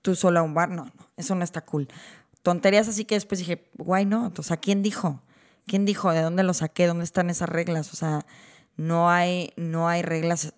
tú 0.00 0.14
solo 0.14 0.40
a 0.40 0.42
un 0.44 0.54
bar, 0.54 0.70
no, 0.70 0.86
no, 0.86 1.10
eso 1.18 1.34
no 1.34 1.44
está 1.44 1.60
cool. 1.66 1.86
Tonterías 2.40 2.88
así 2.88 3.04
que 3.04 3.16
después 3.16 3.40
dije, 3.40 3.68
guay, 3.76 4.06
no. 4.06 4.32
O 4.34 4.42
sea, 4.42 4.56
¿quién 4.56 4.82
dijo? 4.82 5.20
¿Quién 5.66 5.84
dijo? 5.84 6.12
¿De 6.12 6.22
dónde 6.22 6.44
lo 6.44 6.54
saqué? 6.54 6.86
¿Dónde 6.86 7.04
están 7.04 7.28
esas 7.28 7.50
reglas? 7.50 7.92
O 7.92 7.96
sea, 7.96 8.24
no 8.78 9.10
hay, 9.10 9.52
no 9.56 9.86
hay 9.86 10.00
reglas. 10.00 10.54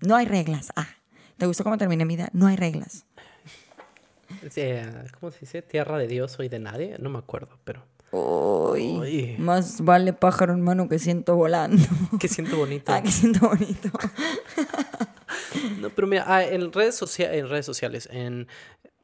No 0.00 0.16
hay 0.16 0.26
reglas. 0.26 0.72
Ah, 0.76 0.88
¿te 1.36 1.46
gustó 1.46 1.64
cómo 1.64 1.76
terminé 1.78 2.04
mi 2.04 2.14
vida? 2.16 2.28
No 2.32 2.46
hay 2.46 2.56
reglas. 2.56 3.04
¿Cómo 5.18 5.30
se 5.32 5.40
dice? 5.40 5.62
Tierra 5.62 5.98
de 5.98 6.06
Dios 6.06 6.36
y 6.40 6.48
de 6.48 6.58
nadie. 6.58 6.96
No 6.98 7.10
me 7.10 7.18
acuerdo, 7.18 7.58
pero... 7.64 7.84
Uy, 8.10 8.96
Uy. 8.98 9.36
más 9.38 9.82
vale 9.82 10.14
pájaro 10.14 10.54
en 10.54 10.62
mano 10.62 10.88
que 10.88 10.98
siento 10.98 11.36
volando. 11.36 11.82
Que 12.18 12.26
siento 12.28 12.56
bonito. 12.56 12.90
ah, 12.92 13.02
que 13.02 13.10
siento 13.10 13.48
bonito. 13.48 13.90
No, 15.80 15.90
pero 15.90 16.06
mira, 16.06 16.24
ah, 16.26 16.44
en 16.44 16.72
redes, 16.72 16.96
socia- 16.96 17.32
en 17.34 17.48
redes 17.48 17.66
sociales, 17.66 18.08
en 18.12 18.46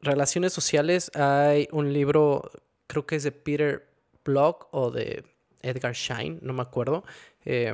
relaciones 0.01 0.53
sociales 0.53 1.11
hay 1.15 1.67
un 1.71 1.91
libro, 1.91 2.49
creo 2.87 3.05
que 3.05 3.15
es 3.17 3.23
de 3.23 3.31
Peter 3.31 3.87
Block 4.23 4.67
o 4.71 4.89
de 4.91 5.23
Edgar 5.61 5.93
Schein, 5.95 6.39
no 6.41 6.53
me 6.53 6.61
acuerdo, 6.61 7.03
eh, 7.45 7.73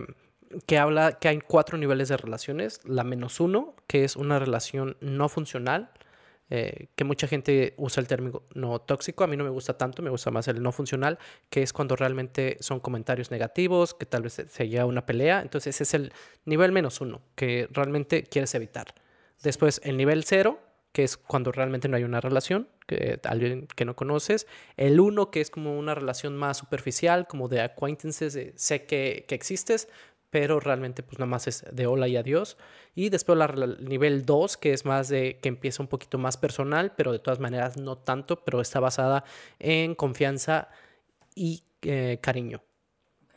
que 0.66 0.78
habla 0.78 1.14
que 1.14 1.28
hay 1.28 1.40
cuatro 1.40 1.78
niveles 1.78 2.10
de 2.10 2.18
relaciones. 2.18 2.80
La 2.86 3.04
menos 3.04 3.40
uno, 3.40 3.76
que 3.88 4.04
es 4.04 4.16
una 4.16 4.40
relación 4.40 4.98
no 5.02 5.30
funcional, 5.30 5.92
eh, 6.50 6.88
que 6.96 7.04
mucha 7.04 7.28
gente 7.28 7.74
usa 7.78 8.02
el 8.02 8.08
término 8.08 8.44
no 8.54 8.80
tóxico. 8.80 9.24
A 9.24 9.28
mí 9.28 9.38
no 9.38 9.44
me 9.44 9.50
gusta 9.50 9.78
tanto, 9.78 10.02
me 10.02 10.10
gusta 10.10 10.32
más 10.32 10.48
el 10.48 10.62
no 10.62 10.72
funcional, 10.72 11.18
que 11.50 11.64
es 11.64 11.74
cuando 11.74 11.96
realmente 11.96 12.58
son 12.60 12.80
comentarios 12.80 13.32
negativos, 13.32 13.94
que 13.94 14.06
tal 14.06 14.24
vez 14.24 14.34
se, 14.34 14.50
se 14.50 14.68
llega 14.68 14.84
a 14.84 14.86
una 14.86 15.06
pelea. 15.06 15.42
Entonces 15.42 15.80
es 15.80 15.94
el 15.94 16.12
nivel 16.46 16.72
menos 16.72 17.00
uno, 17.02 17.22
que 17.36 17.68
realmente 17.72 18.24
quieres 18.24 18.54
evitar. 18.56 18.94
Después 19.42 19.82
el 19.84 19.98
nivel 19.98 20.24
cero, 20.24 20.60
que 20.92 21.04
es 21.04 21.18
cuando 21.18 21.52
realmente 21.52 21.88
no 21.88 21.98
hay 21.98 22.04
una 22.04 22.20
relación, 22.20 22.68
que 22.86 23.20
alguien 23.24 23.68
que 23.76 23.86
no 23.86 23.96
conoces. 23.96 24.48
El 24.76 25.00
uno, 25.00 25.32
que 25.32 25.42
es 25.42 25.50
como 25.50 25.78
una 25.78 25.96
relación 25.96 26.36
más 26.36 26.58
superficial, 26.58 27.28
como 27.28 27.48
de 27.48 27.62
acquaintances, 27.62 28.38
sé 28.56 28.86
que, 28.86 29.26
que 29.28 29.36
existes, 29.36 29.88
pero 30.32 30.60
realmente 30.60 31.04
pues 31.04 31.20
nada 31.20 31.30
más 31.30 31.48
es 31.48 31.64
de 31.72 31.86
hola 31.86 32.08
y 32.08 32.18
adiós. 32.18 32.58
Y 32.96 33.10
después 33.10 33.38
la, 33.38 33.46
el 33.46 33.86
nivel 33.86 34.26
2, 34.26 34.58
que 34.58 34.74
es 34.74 34.86
más 34.86 35.10
de 35.10 35.38
que 35.40 35.50
empieza 35.50 35.84
un 35.84 35.88
poquito 35.88 36.18
más 36.18 36.38
personal, 36.38 36.94
pero 36.96 37.12
de 37.12 37.20
todas 37.20 37.40
maneras 37.40 37.78
no 37.78 37.98
tanto, 37.98 38.44
pero 38.44 38.62
está 38.62 38.80
basada 38.80 39.24
en 39.60 39.94
confianza 39.94 40.70
y 41.36 41.64
eh, 41.84 42.18
cariño. 42.22 42.64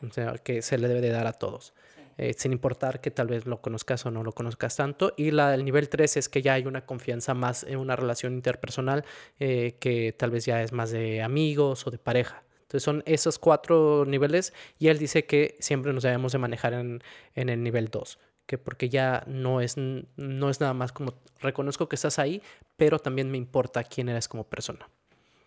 O 0.01 0.11
sea, 0.11 0.33
que 0.35 0.61
se 0.61 0.77
le 0.77 0.87
debe 0.87 1.01
de 1.01 1.09
dar 1.09 1.27
a 1.27 1.33
todos. 1.33 1.73
Eh, 2.17 2.33
sin 2.37 2.53
importar 2.53 3.01
que 3.01 3.11
tal 3.11 3.27
vez 3.27 3.45
lo 3.45 3.61
conozcas 3.61 4.05
o 4.05 4.11
no 4.11 4.23
lo 4.23 4.31
conozcas 4.31 4.77
tanto. 4.77 5.13
Y 5.17 5.31
la, 5.31 5.53
el 5.53 5.65
nivel 5.65 5.89
3 5.89 6.17
es 6.17 6.29
que 6.29 6.41
ya 6.41 6.53
hay 6.53 6.65
una 6.65 6.85
confianza 6.85 7.33
más 7.33 7.63
en 7.63 7.77
una 7.77 7.97
relación 7.97 8.33
interpersonal 8.33 9.03
eh, 9.39 9.75
que 9.81 10.13
tal 10.17 10.31
vez 10.31 10.45
ya 10.45 10.63
es 10.63 10.71
más 10.71 10.91
de 10.91 11.21
amigos 11.21 11.85
o 11.87 11.91
de 11.91 11.97
pareja. 11.97 12.44
Entonces 12.75 12.83
son 12.83 13.03
esos 13.05 13.39
cuatro 13.39 14.03
niveles 14.05 14.53
y 14.77 14.89
él 14.89 14.97
dice 14.97 15.25
que 15.25 15.55
siempre 15.61 15.93
nos 15.93 16.03
debemos 16.03 16.33
de 16.33 16.39
manejar 16.39 16.73
en, 16.73 17.01
en 17.33 17.47
el 17.47 17.63
nivel 17.63 17.87
2, 17.87 18.19
que 18.45 18.57
porque 18.57 18.89
ya 18.89 19.23
no 19.27 19.61
es, 19.61 19.77
no 19.77 20.49
es 20.49 20.59
nada 20.59 20.73
más 20.73 20.91
como 20.91 21.13
reconozco 21.39 21.87
que 21.87 21.95
estás 21.95 22.19
ahí, 22.19 22.41
pero 22.75 22.99
también 22.99 23.31
me 23.31 23.37
importa 23.37 23.85
quién 23.85 24.09
eres 24.09 24.27
como 24.27 24.43
persona. 24.43 24.89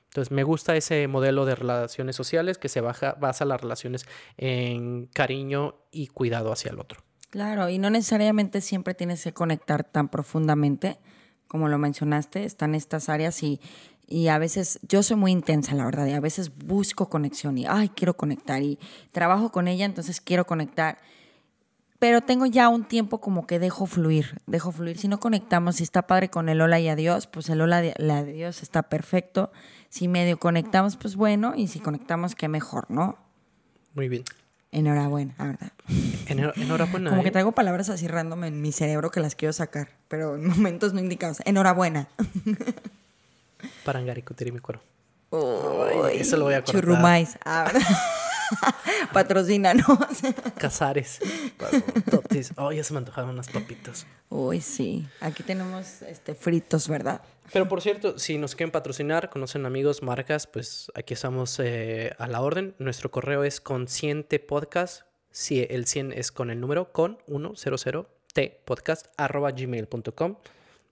Entonces 0.04 0.32
me 0.32 0.42
gusta 0.42 0.74
ese 0.74 1.06
modelo 1.06 1.44
de 1.44 1.54
relaciones 1.54 2.16
sociales 2.16 2.56
que 2.56 2.70
se 2.70 2.80
baja, 2.80 3.12
basa 3.20 3.44
las 3.44 3.60
relaciones 3.60 4.06
en 4.38 5.04
cariño 5.12 5.74
y 5.90 6.06
cuidado 6.06 6.50
hacia 6.50 6.70
el 6.70 6.80
otro. 6.80 7.02
Claro, 7.28 7.68
y 7.68 7.76
no 7.76 7.90
necesariamente 7.90 8.62
siempre 8.62 8.94
tienes 8.94 9.22
que 9.22 9.34
conectar 9.34 9.84
tan 9.84 10.08
profundamente, 10.08 10.98
como 11.46 11.68
lo 11.68 11.76
mencionaste, 11.76 12.44
están 12.44 12.74
estas 12.74 13.10
áreas 13.10 13.42
y, 13.42 13.60
y 14.08 14.28
a 14.28 14.38
veces 14.38 14.80
yo 14.88 15.02
soy 15.02 15.16
muy 15.16 15.32
intensa, 15.32 15.74
la 15.74 15.84
verdad, 15.84 16.06
y 16.06 16.12
a 16.12 16.20
veces 16.20 16.50
busco 16.56 17.08
conexión 17.08 17.58
y, 17.58 17.66
ay, 17.66 17.90
quiero 17.90 18.16
conectar 18.16 18.62
y 18.62 18.78
trabajo 19.12 19.52
con 19.52 19.68
ella, 19.68 19.84
entonces 19.84 20.20
quiero 20.20 20.46
conectar. 20.46 20.98
Pero 21.98 22.20
tengo 22.20 22.46
ya 22.46 22.68
un 22.68 22.84
tiempo 22.84 23.20
como 23.20 23.46
que 23.46 23.58
dejo 23.58 23.84
fluir, 23.86 24.40
dejo 24.46 24.70
fluir. 24.72 24.98
Si 24.98 25.08
no 25.08 25.18
conectamos, 25.20 25.76
si 25.76 25.82
está 25.82 26.06
padre 26.06 26.30
con 26.30 26.48
el 26.48 26.60
hola 26.60 26.78
y 26.78 26.88
adiós, 26.88 27.26
pues 27.26 27.48
el 27.48 27.60
hola 27.60 27.84
y 27.84 27.92
adiós 28.10 28.62
está 28.62 28.84
perfecto. 28.84 29.50
Si 29.88 30.06
medio 30.06 30.38
conectamos, 30.38 30.96
pues 30.96 31.16
bueno, 31.16 31.54
y 31.56 31.66
si 31.66 31.80
conectamos, 31.80 32.34
qué 32.36 32.46
mejor, 32.48 32.88
¿no? 32.90 33.18
Muy 33.94 34.08
bien. 34.08 34.22
Enhorabuena, 34.70 35.34
la 35.38 35.44
verdad. 35.46 35.72
Enhor- 36.28 36.52
enhorabuena. 36.56 37.10
Como 37.10 37.22
que 37.22 37.28
¿eh? 37.30 37.32
traigo 37.32 37.52
palabras 37.52 37.88
así 37.88 38.06
random 38.06 38.44
en 38.44 38.60
mi 38.62 38.70
cerebro 38.70 39.10
que 39.10 39.18
las 39.20 39.34
quiero 39.34 39.52
sacar, 39.52 39.88
pero 40.08 40.36
en 40.36 40.46
momentos 40.46 40.92
no 40.94 41.00
indicados. 41.00 41.38
Enhorabuena. 41.44 42.08
Parangaricutiri 43.84 44.52
mi 44.52 44.60
cuero. 44.60 44.80
Uy, 45.30 46.16
eso 46.18 46.36
lo 46.36 46.44
voy 46.44 46.54
a 46.54 46.64
cortar. 46.64 46.80
Churrumais. 46.80 47.38
Ah. 47.44 47.70
Patrocínanos. 49.12 49.86
Casares. 50.58 51.20
Totis. 52.10 52.52
Oh, 52.56 52.72
ya 52.72 52.82
se 52.82 52.92
me 52.92 52.98
antojaron 52.98 53.30
unas 53.30 53.48
papitas. 53.48 54.06
Uy, 54.30 54.60
sí. 54.60 55.06
Aquí 55.20 55.42
tenemos 55.42 56.02
este 56.02 56.34
fritos, 56.34 56.88
¿verdad? 56.88 57.20
Pero 57.52 57.68
por 57.68 57.80
cierto, 57.80 58.18
si 58.18 58.38
nos 58.38 58.54
quieren 58.54 58.70
patrocinar, 58.70 59.30
conocen 59.30 59.64
amigos, 59.66 60.02
marcas, 60.02 60.46
pues 60.46 60.90
aquí 60.94 61.14
estamos 61.14 61.58
eh, 61.60 62.14
a 62.18 62.26
la 62.26 62.40
orden. 62.40 62.74
Nuestro 62.78 63.10
correo 63.10 63.44
es 63.44 63.60
consciente 63.60 64.38
podcast. 64.38 65.02
Si 65.30 65.66
el 65.68 65.86
100 65.86 66.12
es 66.12 66.32
con 66.32 66.50
el 66.50 66.60
número 66.60 66.92
con 66.92 67.18
100 67.26 68.06
t 68.34 68.62
podcast 68.64 69.06
arroba 69.16 69.52
gmail.com. 69.52 70.36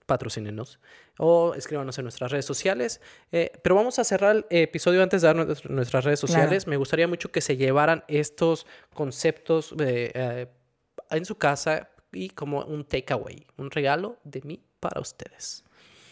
Patrocínenos 0.07 0.79
o 1.19 1.53
escríbanos 1.53 1.97
en 1.99 2.05
nuestras 2.05 2.31
redes 2.31 2.45
sociales. 2.45 2.99
Eh, 3.31 3.51
pero 3.61 3.75
vamos 3.75 3.99
a 3.99 4.03
cerrar 4.03 4.35
el 4.37 4.45
episodio 4.49 5.03
antes 5.03 5.21
de 5.21 5.27
dar 5.27 5.35
nuestras- 5.35 5.69
nuestras 5.69 6.03
redes 6.03 6.21
Claro. 6.21 6.33
sociales. 6.33 6.65
Me 6.65 6.77
gustaría 6.77 7.07
mucho 7.07 7.31
que 7.31 7.41
se 7.41 7.55
llevaran 7.57 8.03
estos 8.07 8.65
conceptos 8.95 9.73
eh, 9.79 10.11
eh, 10.15 10.47
en 11.11 11.25
su 11.25 11.35
casa 11.35 11.89
y 12.11 12.29
como 12.29 12.63
un 12.65 12.83
takeaway, 12.85 13.45
un 13.57 13.69
regalo 13.69 14.17
de 14.23 14.41
mí 14.41 14.59
para 14.79 14.99
ustedes. 14.99 15.63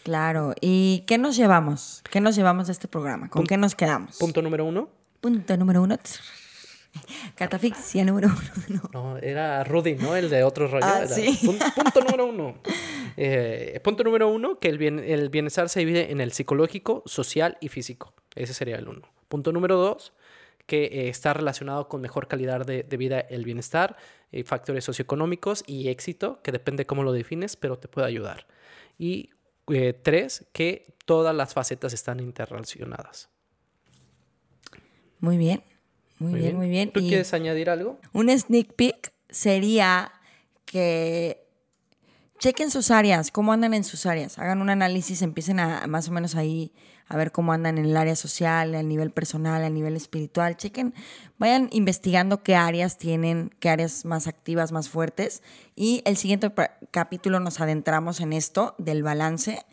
Claro. 0.04 0.54
¿Y 0.62 1.04
qué 1.08 1.18
nos 1.18 1.36
llevamos? 1.36 2.04
¿Qué 2.12 2.22
nos 2.22 2.36
llevamos 2.36 2.68
de 2.68 2.74
este 2.74 2.88
programa? 2.88 3.30
¿Con 3.30 3.46
qué 3.48 3.58
nos 3.58 3.74
quedamos? 3.74 4.18
Punto 4.18 4.42
número 4.42 4.64
uno. 4.66 4.90
Punto 5.22 5.58
número 5.58 5.82
uno. 5.82 5.98
Catafixia 7.36 8.04
número 8.06 8.30
uno. 8.30 8.82
No. 8.94 9.18
era 9.18 9.64
Rudy, 9.64 9.96
¿no? 9.96 10.16
El 10.16 10.30
de 10.30 10.44
otro 10.44 10.68
rollo. 10.68 10.86
Ah, 10.86 11.06
sí. 11.08 11.40
Punto, 11.76 12.02
número 12.02 12.26
uno. 12.26 12.56
Eh, 13.18 13.80
punto 13.84 14.04
número 14.04 14.28
uno, 14.30 14.60
que 14.60 14.68
el, 14.68 14.78
bien, 14.78 15.00
el 15.00 15.30
bienestar 15.30 15.70
se 15.70 15.80
divide 15.80 16.12
en 16.12 16.20
el 16.20 16.34
psicológico, 16.34 17.04
social 17.06 17.58
y 17.62 17.70
físico. 17.70 18.14
Ese 18.36 18.54
sería 18.54 18.76
el 18.76 18.88
uno. 18.88 19.08
Punto 19.30 19.52
número 19.52 19.78
dos, 19.78 20.14
que 20.66 20.86
eh, 20.86 21.10
está 21.10 21.34
relacionado 21.34 21.88
con 21.88 22.02
mejor 22.02 22.28
calidad 22.28 22.66
de, 22.66 22.84
vida 22.98 23.20
el 23.20 23.46
bienestar, 23.46 23.96
eh, 24.32 24.44
factores 24.44 24.84
socioeconómicos 24.84 25.64
y 25.66 25.88
éxito, 25.88 26.42
que 26.42 26.52
depende 26.52 26.86
cómo 26.86 27.04
lo 27.04 27.14
defines, 27.14 27.56
pero 27.56 27.78
te 27.78 27.88
puede 27.88 28.08
ayudar. 28.08 28.48
Y 28.98 29.30
tres, 30.04 30.46
que 30.52 30.94
todas 31.06 31.36
las 31.36 31.54
facetas 31.54 31.94
están 31.94 32.20
interrelacionadas. 32.20 33.30
Muy 35.20 35.38
bien, 35.38 35.64
muy, 36.20 36.40
bien, 36.40 36.56
muy 36.56 36.70
bien. 36.70 36.92
¿Tú 36.92 37.02
quieres 37.02 37.34
añadir 37.34 37.70
algo? 37.70 38.00
Un 38.14 38.30
sneak 38.30 38.74
peek 38.74 39.14
sería 39.30 40.12
que 40.66 41.46
chequen 42.40 42.72
sus 42.72 42.92
áreas, 42.92 43.32
cómo 43.32 43.54
andan 43.54 43.74
en 43.74 43.84
sus 43.84 44.06
áreas, 44.06 44.38
hagan 44.40 44.62
un 44.62 44.70
análisis, 44.70 45.22
empiecen 45.22 45.60
a 45.60 45.88
más 45.88 46.10
o 46.10 46.12
menos 46.12 46.36
ahí 46.36 46.74
a 47.08 47.18
ver 47.18 47.32
cómo 47.32 47.54
andan 47.54 47.78
en 47.78 47.86
el 47.86 47.98
área 47.98 48.16
social, 48.16 48.74
a 48.74 48.82
nivel 48.82 49.12
personal, 49.12 49.64
a 49.64 49.70
nivel 49.70 49.96
espiritual, 49.96 50.58
chequen, 50.58 50.94
vayan 51.38 51.70
investigando 51.72 52.42
qué 52.42 52.56
áreas 52.56 52.98
tienen, 52.98 53.52
qué 53.60 53.70
áreas 53.70 54.06
más 54.06 54.28
activas, 54.28 54.72
más 54.72 54.90
fuertes. 54.90 55.44
Y 55.76 56.02
el 56.06 56.18
siguiente 56.18 56.52
capítulo 56.92 57.40
nos 57.40 57.62
adentramos 57.62 58.22
en 58.22 58.34
esto 58.34 58.76
del 58.80 59.04
balance 59.04 59.64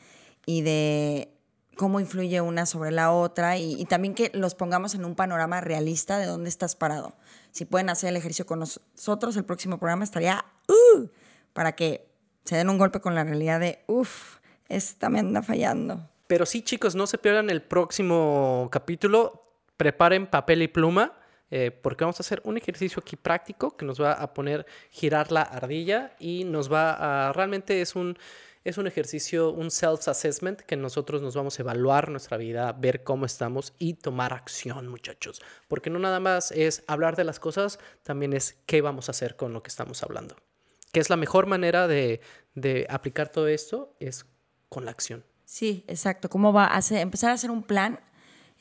y 0.45 0.61
de 0.61 1.33
cómo 1.77 2.01
influye 2.01 2.41
una 2.41 2.67
sobre 2.67 2.91
la 2.91 3.13
otra 3.13 3.59
y, 3.59 3.85
también 3.87 4.15
que 4.15 4.31
los 4.35 4.55
pongamos 4.55 4.95
en 4.95 5.05
un 5.05 5.15
panorama 5.15 5.61
realista 5.61 6.19
de 6.19 6.27
dónde 6.27 6.49
estás 6.49 6.77
parado. 6.77 7.15
Si 7.51 7.65
pueden 7.65 7.91
hacer 7.91 8.11
el 8.11 8.17
ejercicio 8.17 8.47
con 8.47 8.61
nosotros, 8.61 9.37
el 9.37 9.45
próximo 9.45 9.79
programa 9.79 10.05
estaría 10.05 10.45
uh, 10.69 11.07
para 11.53 11.73
que 11.73 12.09
se 12.45 12.57
den 12.57 12.71
un 12.71 12.79
golpe 12.79 13.01
con 13.01 13.15
la 13.15 13.25
realidad 13.25 13.61
de, 13.61 13.83
uff, 13.87 14.37
esta 14.69 15.09
me 15.09 15.21
anda 15.21 15.43
fallando. 15.43 16.09
Pero 16.27 16.47
sí, 16.47 16.63
chicos, 16.63 16.95
no 16.95 17.07
se 17.07 17.19
pierdan 17.19 17.51
el 17.51 17.63
próximo 17.63 18.69
capítulo. 18.73 19.45
Preparen 19.77 20.27
papel 20.27 20.63
y 20.63 20.69
pluma. 20.69 21.13
Eh, 21.55 21.71
porque 21.71 22.05
vamos 22.05 22.19
a 22.19 22.23
hacer 22.23 22.41
un 22.45 22.57
ejercicio 22.57 23.01
aquí 23.01 23.15
práctico 23.15 23.77
que 23.77 23.85
nos 23.85 24.01
va 24.01 24.13
a 24.15 24.33
poner 24.33 24.65
girar 24.91 25.31
la 25.31 25.43
ardilla 25.43 26.17
y 26.19 26.45
nos 26.45 26.73
va 26.73 27.29
a 27.29 27.33
realmente 27.35 27.83
es 27.83 27.95
un 27.95 28.17
es 28.65 28.79
un 28.79 28.87
ejercicio, 28.87 29.51
un 29.51 29.71
self-assessment 29.71 30.61
que 30.61 30.77
nosotros 30.77 31.21
nos 31.21 31.35
vamos 31.35 31.59
a 31.59 31.63
evaluar 31.63 32.11
nuestra 32.11 32.37
vida, 32.37 32.73
ver 32.73 33.03
cómo 33.03 33.27
estamos 33.27 33.75
y 33.79 33.95
tomar 33.95 34.33
acción, 34.33 34.89
muchachos. 34.89 35.43
Porque 35.69 35.91
no 35.91 35.99
nada 35.99 36.21
más 36.21 36.53
es 36.53 36.85
hablar 36.87 37.17
de 37.17 37.25
las 37.25 37.41
cosas, 37.41 37.79
también 38.03 38.33
es 38.33 38.57
qué 38.67 38.81
vamos 38.81 39.09
a 39.09 39.13
hacer 39.13 39.37
con 39.37 39.53
lo 39.53 39.63
que 39.63 39.69
estamos 39.69 40.03
hablando. 40.03 40.37
Que 40.93 41.01
es 41.01 41.11
la 41.11 41.17
mejor 41.17 41.47
manera 41.47 41.89
de, 41.89 42.21
aplicar 42.89 43.31
todo 43.31 43.49
esto, 43.49 43.97
es 43.99 44.27
con 44.69 44.85
la 44.85 44.93
acción. 44.93 45.25
Sí, 45.45 45.85
exacto. 45.89 46.29
¿Cómo 46.29 46.53
va 46.53 46.75
a 46.75 46.81
empezar 46.91 47.31
a 47.31 47.35
hacer 47.35 47.51
un 47.51 47.63
plan 47.63 48.01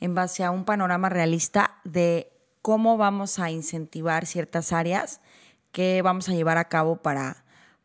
en 0.00 0.14
base 0.14 0.42
a 0.42 0.50
un 0.50 0.64
panorama 0.64 1.08
realista 1.10 1.78
de 1.84 2.32
cómo 2.60 2.96
vamos 2.96 3.38
a 3.38 3.50
incentivar 3.50 4.26
ciertas 4.26 4.72
áreas 4.72 5.20
que 5.70 6.02
vamos 6.02 6.28
a 6.28 6.32
llevar 6.32 6.58
a 6.58 6.68
cabo 6.68 6.96
para 6.96 7.41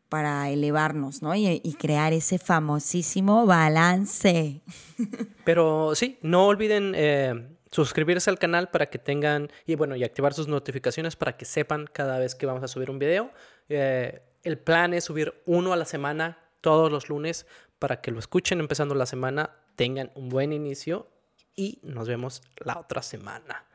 para 0.10 0.50
elevarnos, 0.50 1.22
¿no? 1.22 1.36
Y, 1.36 1.60
crear 1.80 2.14
ese 2.14 2.40
famosísimo 2.40 3.46
balance. 3.46 4.62
Pero 5.46 5.96
sí, 5.96 6.18
no 6.22 6.48
olviden 6.48 6.94
eh, 6.96 7.48
suscribirse 7.72 8.30
al 8.30 8.40
canal 8.40 8.70
para 8.70 8.90
que 8.90 8.98
tengan, 8.98 9.50
y 9.66 9.76
bueno, 9.76 9.96
y 9.96 10.04
activar 10.04 10.34
sus 10.34 10.48
notificaciones 10.48 11.16
para 11.16 11.38
que 11.38 11.46
sepan 11.46 11.88
cada 11.92 12.20
vez 12.20 12.36
que 12.36 12.46
vamos 12.46 12.64
a 12.64 12.68
subir 12.68 12.90
un 12.90 13.00
video. 13.00 13.32
Eh, 13.70 14.22
el 14.44 14.58
plan 14.58 14.94
es 14.94 15.04
subir 15.04 15.34
uno 15.46 15.74
a 15.74 15.76
la 15.76 15.86
semana, 15.86 16.40
todos 16.62 16.92
los 16.92 17.10
lunes, 17.10 17.46
para 17.80 18.02
que 18.02 18.12
lo 18.12 18.20
escuchen 18.20 18.60
empezando 18.60 18.96
la 18.96 19.06
semana, 19.06 19.52
tengan 19.76 20.12
un 20.16 20.30
buen 20.30 20.54
inicio 20.54 21.08
y 21.56 21.80
nos 21.84 22.08
vemos 22.08 22.42
la 22.58 22.80
otra 22.80 23.02
semana. 23.02 23.66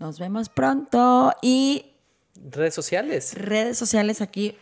Nos 0.00 0.18
vemos 0.18 0.48
pronto 0.48 1.32
y 1.42 1.91
Redes 2.34 2.74
sociales. 2.74 3.34
Redes 3.34 3.76
sociales 3.78 4.20
aquí 4.20 4.56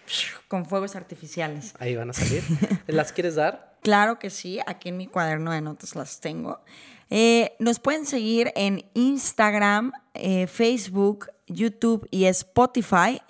con 0.48 0.66
fuegos 0.66 0.96
artificiales. 0.96 1.74
Ahí 1.78 1.94
van 1.96 2.10
a 2.10 2.12
salir. 2.12 2.42
¿Las 2.86 3.12
quieres 3.12 3.36
dar? 3.36 3.78
Claro 3.82 4.18
que 4.18 4.30
sí, 4.30 4.60
aquí 4.66 4.88
en 4.88 4.96
mi 4.96 5.06
cuaderno 5.06 5.52
de 5.52 5.60
notas 5.60 5.94
las 5.94 6.20
tengo. 6.20 6.60
Eh, 7.08 7.56
nos 7.58 7.78
pueden 7.78 8.06
seguir 8.06 8.52
en 8.56 8.84
Instagram, 8.94 9.92
eh, 10.14 10.46
Facebook, 10.46 11.28
YouTube 11.46 12.06
y 12.10 12.26
Spotify. 12.26 13.20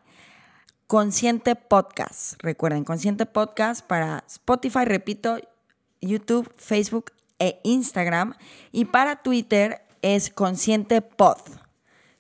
Consciente 0.87 1.55
Podcast. 1.55 2.35
Recuerden, 2.43 2.83
Consciente 2.83 3.25
Podcast 3.25 3.87
para 3.87 4.25
Spotify, 4.27 4.85
repito, 4.85 5.39
YouTube, 6.01 6.53
Facebook 6.57 7.13
e 7.39 7.61
Instagram. 7.63 8.35
Y 8.73 8.87
para 8.87 9.23
Twitter 9.23 9.83
es 10.03 10.31
Consciente 10.31 11.01
Pod. 11.01 11.39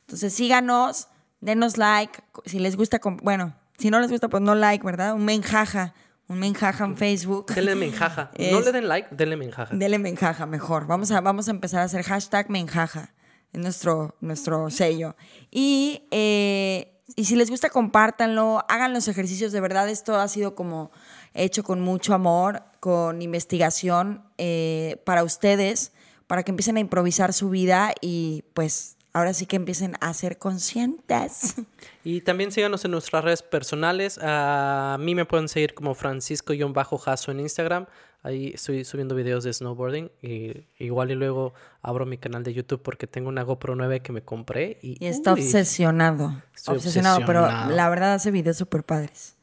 Entonces 0.02 0.32
síganos 0.34 1.08
denos 1.40 1.76
like, 1.76 2.22
si 2.44 2.58
les 2.58 2.76
gusta, 2.76 3.00
bueno, 3.22 3.54
si 3.78 3.90
no 3.90 4.00
les 4.00 4.10
gusta, 4.10 4.28
pues 4.28 4.42
no 4.42 4.54
like, 4.54 4.84
¿verdad? 4.84 5.14
Un 5.14 5.24
menjaja, 5.24 5.94
un 6.28 6.38
menjaja 6.38 6.84
en 6.84 6.96
Facebook. 6.96 7.46
Denle 7.54 7.74
menjaja. 7.74 8.30
no 8.52 8.60
le 8.60 8.72
den 8.72 8.88
like, 8.88 9.08
denle 9.10 9.36
menjaja. 9.36 9.74
Denle 9.74 9.98
menjaja, 9.98 10.46
mejor. 10.46 10.86
Vamos 10.86 11.10
a, 11.10 11.20
vamos 11.20 11.48
a 11.48 11.50
empezar 11.50 11.80
a 11.80 11.84
hacer 11.84 12.02
hashtag 12.02 12.50
menjaja. 12.50 13.14
Es 13.52 13.60
nuestro, 13.60 14.16
nuestro 14.20 14.70
sello. 14.70 15.16
Y, 15.50 16.06
eh, 16.10 17.02
y 17.16 17.24
si 17.24 17.36
les 17.36 17.50
gusta, 17.50 17.70
compártanlo, 17.70 18.64
hagan 18.68 18.92
los 18.92 19.08
ejercicios. 19.08 19.50
De 19.50 19.60
verdad, 19.60 19.88
esto 19.88 20.16
ha 20.16 20.28
sido 20.28 20.54
como 20.54 20.92
hecho 21.34 21.64
con 21.64 21.80
mucho 21.80 22.14
amor, 22.14 22.62
con 22.80 23.22
investigación 23.22 24.24
eh, 24.38 25.02
para 25.04 25.24
ustedes, 25.24 25.92
para 26.26 26.42
que 26.42 26.52
empiecen 26.52 26.76
a 26.76 26.80
improvisar 26.80 27.32
su 27.32 27.50
vida 27.50 27.92
y 28.00 28.44
pues 28.54 28.96
ahora 29.12 29.34
sí 29.34 29.46
que 29.46 29.56
empiecen 29.56 29.94
a 30.00 30.12
ser 30.14 30.38
conscientes. 30.38 31.56
Y 32.02 32.22
también 32.22 32.50
síganos 32.50 32.82
en 32.86 32.92
nuestras 32.92 33.22
redes 33.22 33.42
personales. 33.42 34.18
A 34.22 34.96
mí 34.98 35.14
me 35.14 35.26
pueden 35.26 35.48
seguir 35.48 35.74
como 35.74 35.94
Francisco-Jaso 35.94 37.30
en 37.30 37.40
Instagram. 37.40 37.84
Ahí 38.22 38.52
estoy 38.54 38.86
subiendo 38.86 39.14
videos 39.14 39.44
de 39.44 39.52
snowboarding. 39.52 40.10
Y 40.22 40.64
igual 40.78 41.10
y 41.10 41.14
luego 41.14 41.52
abro 41.82 42.06
mi 42.06 42.16
canal 42.16 42.42
de 42.42 42.54
YouTube 42.54 42.80
porque 42.80 43.06
tengo 43.06 43.28
una 43.28 43.42
GoPro 43.42 43.76
9 43.76 44.00
que 44.00 44.12
me 44.12 44.22
compré. 44.22 44.78
Y, 44.80 45.04
está 45.04 45.34
obsesionado. 45.34 46.42
Obsesionado, 46.66 47.20
pero 47.26 47.42
la 47.42 47.90
verdad 47.90 48.14
hace 48.14 48.30
videos 48.30 48.56
súper 48.56 48.82
padres. 48.82 49.36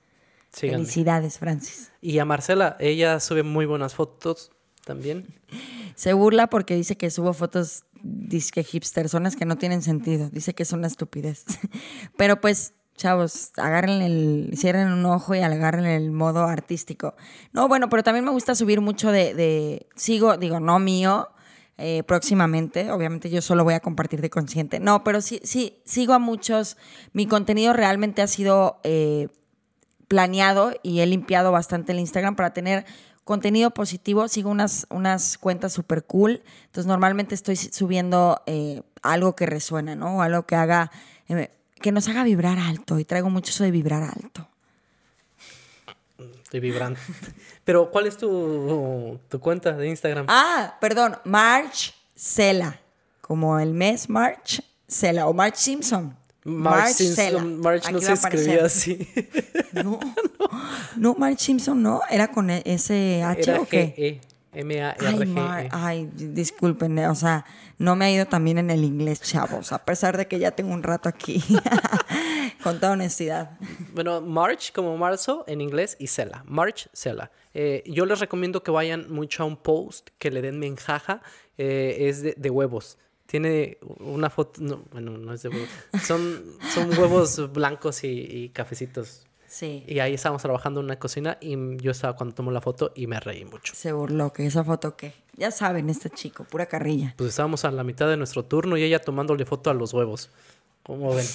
Felicidades, 0.50 1.38
Francis. 1.38 1.92
Y 2.02 2.18
a 2.18 2.26
Marcela, 2.26 2.76
ella 2.80 3.20
sube 3.20 3.44
muy 3.44 3.68
buenas 3.68 3.94
fotos 3.94 4.52
también. 4.84 5.28
Se 5.96 6.14
burla 6.14 6.48
porque 6.48 6.76
dice 6.76 6.96
que 6.96 7.10
subo 7.10 7.34
fotos 7.34 7.84
disque 8.04 8.64
hipstersonas 8.64 9.36
que 9.36 9.46
no 9.46 9.58
tienen 9.58 9.82
sentido. 9.82 10.30
Dice 10.30 10.54
que 10.54 10.64
es 10.64 10.72
una 10.72 10.88
estupidez. 10.88 11.46
Pero 12.18 12.42
pues, 12.42 12.74
chavos, 12.98 13.52
agarren 13.58 14.02
el, 14.02 14.52
cierren 14.56 14.92
un 14.92 15.06
ojo 15.06 15.36
y 15.36 15.40
agarren 15.40 15.86
el 15.86 16.12
modo 16.12 16.46
artístico. 16.46 17.16
No, 17.54 17.68
bueno, 17.68 17.90
pero 17.90 18.04
también 18.04 18.26
me 18.26 18.32
gusta 18.32 18.56
subir 18.56 18.82
mucho 18.82 19.12
de, 19.12 19.88
sigo, 19.96 20.36
digo, 20.38 20.60
no 20.60 20.80
mío, 20.80 21.30
eh, 21.78 22.04
próximamente. 22.04 22.92
Obviamente 22.92 23.30
yo 23.30 23.42
solo 23.42 23.64
voy 23.64 23.76
a 23.76 23.80
compartir 23.80 24.20
de 24.20 24.32
consciente. 24.32 24.80
No, 24.80 25.04
pero 25.04 25.22
sí, 25.22 25.40
sí, 25.44 25.80
sigo 25.86 26.14
a 26.14 26.20
muchos. 26.20 26.76
Mi 27.14 27.28
contenido 27.28 27.72
realmente 27.74 28.24
ha 28.24 28.28
sido 28.28 28.80
eh, 28.84 29.28
planeado 30.08 30.74
y 30.82 31.00
he 31.02 31.06
limpiado 31.06 31.52
bastante 31.52 31.92
el 31.92 32.00
Instagram 32.00 32.36
para 32.36 32.54
tener 32.54 32.86
contenido 33.28 33.70
positivo, 33.72 34.28
sigo 34.28 34.50
unas, 34.50 34.88
unas 34.90 35.38
cuentas 35.38 35.74
súper 35.74 36.04
cool. 36.06 36.42
Entonces, 36.66 36.88
normalmente 36.88 37.36
estoy 37.36 37.56
subiendo 37.56 38.42
eh, 38.48 38.82
algo 39.04 39.36
que 39.36 39.46
resuena, 39.46 39.96
¿no? 39.96 40.18
O 40.18 40.22
algo 40.24 40.48
que 40.48 40.56
haga, 40.56 40.90
eh, 41.28 41.52
que 41.76 41.92
nos 41.92 42.08
haga 42.08 42.24
vibrar 42.24 42.58
alto. 42.58 42.98
Y 42.98 43.06
traigo 43.06 43.30
mucho 43.30 43.52
eso 43.52 43.64
de 43.64 43.70
vibrar 43.70 44.02
alto. 44.02 44.48
Estoy 46.42 46.62
vibrando. 46.62 47.00
Pero, 47.64 47.92
¿cuál 47.92 48.08
es 48.08 48.18
tu, 48.18 49.20
tu 49.30 49.40
cuenta 49.40 49.74
de 49.74 49.90
Instagram? 49.90 50.26
Ah, 50.30 50.78
perdón, 50.80 51.18
March 51.26 51.94
Cela. 52.16 52.80
Como 53.22 53.60
el 53.60 53.74
mes 53.74 54.10
March 54.10 54.64
Cela 54.88 55.28
o 55.28 55.34
March 55.34 55.58
Simpson. 55.58 56.18
March, 56.48 56.94
Simpson, 56.94 57.60
March 57.60 57.92
no 57.92 58.00
se 58.00 58.14
escribía 58.14 58.66
así. 58.66 59.08
No, 59.74 60.00
no, 60.96 61.14
March 61.16 61.40
Simpson 61.40 61.84
no, 61.84 62.02
era 62.10 62.30
con 62.30 62.50
ese 62.50 63.22
H 63.22 63.60
o 63.60 63.68
qué? 63.68 63.94
E, 63.96 64.22
M 64.60 64.82
A 64.82 64.92
R 64.92 65.18
G 65.18 65.66
e. 65.66 65.70
Ay, 65.72 66.10
disculpen, 66.16 66.98
o 67.00 67.16
sea, 67.16 67.46
no 67.78 67.96
me 67.96 68.06
ha 68.06 68.12
ido 68.12 68.26
también 68.26 68.58
en 68.58 68.72
el 68.72 68.86
inglés, 68.86 69.22
chavos, 69.22 69.72
a 69.72 69.84
pesar 69.86 70.18
de 70.18 70.28
que 70.28 70.40
ya 70.40 70.52
tengo 70.52 70.74
un 70.74 70.84
rato 70.84 71.10
aquí. 71.10 71.44
con 72.64 72.80
toda 72.80 72.94
honestidad. 72.94 73.52
Bueno, 73.94 74.22
March 74.22 74.72
como 74.74 74.98
marzo 74.98 75.44
en 75.48 75.62
inglés 75.62 75.96
y 76.00 76.08
Cela. 76.08 76.44
March, 76.48 76.90
Cela. 76.94 77.30
Eh, 77.54 77.84
yo 77.86 78.06
les 78.06 78.20
recomiendo 78.20 78.64
que 78.64 78.72
vayan 78.72 79.12
mucho 79.12 79.44
a 79.44 79.46
un 79.46 79.58
post 79.58 80.10
que 80.18 80.32
le 80.32 80.42
den 80.42 80.60
menjaja, 80.60 81.22
eh, 81.58 82.08
es 82.08 82.22
de, 82.24 82.34
de 82.38 82.50
huevos 82.50 82.98
tiene 83.28 83.78
una 84.00 84.30
foto, 84.32 84.62
no, 84.62 84.84
bueno, 84.92 85.12
no 85.18 85.34
es 85.34 85.44
de 85.44 85.50
huevos, 85.50 85.70
son, 86.04 86.44
son 86.74 86.90
huevos 86.98 87.52
blancos 87.54 88.04
y, 88.04 88.08
y 88.08 88.50
cafecitos. 88.50 89.24
Sí. 89.48 89.84
Y 89.88 90.00
ahí 90.00 90.14
estábamos 90.14 90.42
trabajando 90.42 90.82
en 90.82 90.86
una 90.88 91.00
cocina 91.00 91.38
y 91.40 91.56
yo 91.78 91.92
estaba 91.92 92.16
cuando 92.18 92.36
tomó 92.36 92.52
la 92.52 92.60
foto 92.60 92.92
y 92.96 93.08
me 93.08 93.18
reí 93.20 93.46
mucho. 93.46 93.74
Se 93.76 93.94
burló, 93.94 94.34
que 94.34 94.46
esa 94.46 94.64
foto 94.64 94.98
qué. 94.98 95.14
Ya 95.38 95.52
saben, 95.52 95.90
este 95.90 96.10
chico, 96.10 96.44
pura 96.44 96.66
carrilla. 96.66 97.14
Pues 97.18 97.30
estábamos 97.30 97.64
a 97.64 97.72
la 97.72 97.84
mitad 97.86 98.10
de 98.10 98.18
nuestro 98.18 98.44
turno 98.44 98.76
y 98.78 98.84
ella 98.84 99.00
tomándole 99.00 99.46
foto 99.46 99.70
a 99.70 99.74
los 99.74 99.94
huevos. 99.94 100.30
¿Cómo 100.84 101.14
ven? 101.16 101.26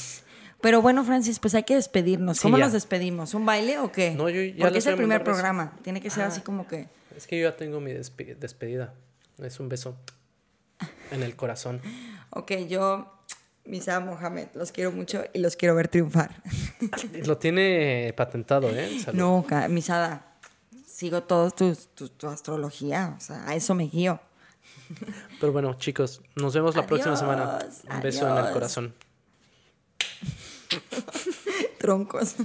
Pero 0.61 0.83
bueno, 0.83 1.05
Francis, 1.05 1.39
pues 1.41 1.55
hay 1.55 1.63
que 1.65 1.75
despedirnos. 1.75 2.37
Sí, 2.37 2.43
¿Cómo 2.43 2.59
ya. 2.59 2.65
nos 2.65 2.73
despedimos? 2.75 3.33
¿Un 3.35 3.47
baile 3.47 3.79
o 3.79 3.91
qué? 3.91 4.13
No, 4.15 4.29
yo 4.29 4.43
ya 4.43 4.65
Porque 4.67 4.79
es 4.79 4.87
el 4.87 4.97
primer 4.97 5.25
programa. 5.25 5.73
Tiene 5.83 6.01
que 6.01 6.11
ser 6.11 6.25
así 6.25 6.41
Ah. 6.41 6.45
como 6.45 6.69
que. 6.69 6.89
Es 7.17 7.27
que 7.27 7.39
yo 7.41 7.49
ya 7.51 7.57
tengo 7.57 7.81
mi 7.81 7.93
despe- 7.93 8.37
despedida. 8.37 8.95
Es 9.39 9.59
un 9.59 9.69
beso 9.69 9.97
en 11.13 11.23
el 11.23 11.37
corazón. 11.37 11.81
Ok, 12.31 12.53
yo, 12.69 13.13
Misa 13.65 14.01
Mohamed, 14.01 14.49
los 14.55 14.73
quiero 14.73 14.93
mucho 14.93 15.25
y 15.33 15.39
los 15.39 15.57
quiero 15.57 15.75
ver 15.75 15.89
triunfar. 15.89 16.43
Lo 17.27 17.39
tiene 17.39 18.13
patentado, 18.17 18.69
¿eh? 18.71 18.99
Salud. 19.05 19.19
No, 19.19 19.69
Misada, 19.69 20.37
sigo 20.87 21.23
todos 21.23 21.55
tus, 21.55 21.89
tu, 21.95 22.09
tu 22.09 22.29
astrología. 22.29 23.15
O 23.17 23.21
sea, 23.21 23.49
a 23.49 23.55
eso 23.55 23.75
me 23.75 23.85
guío. 23.85 24.21
Pero 25.41 25.53
bueno, 25.53 25.75
chicos, 25.75 26.21
nos 26.37 26.55
vemos 26.55 26.77
la 26.77 26.87
próxima 26.87 27.17
semana. 27.17 27.57
Adiós, 27.57 27.83
Un 27.91 28.01
beso 28.01 28.29
en 28.29 28.45
el 28.45 28.53
corazón. 28.53 28.95
Troncos. 31.79 32.37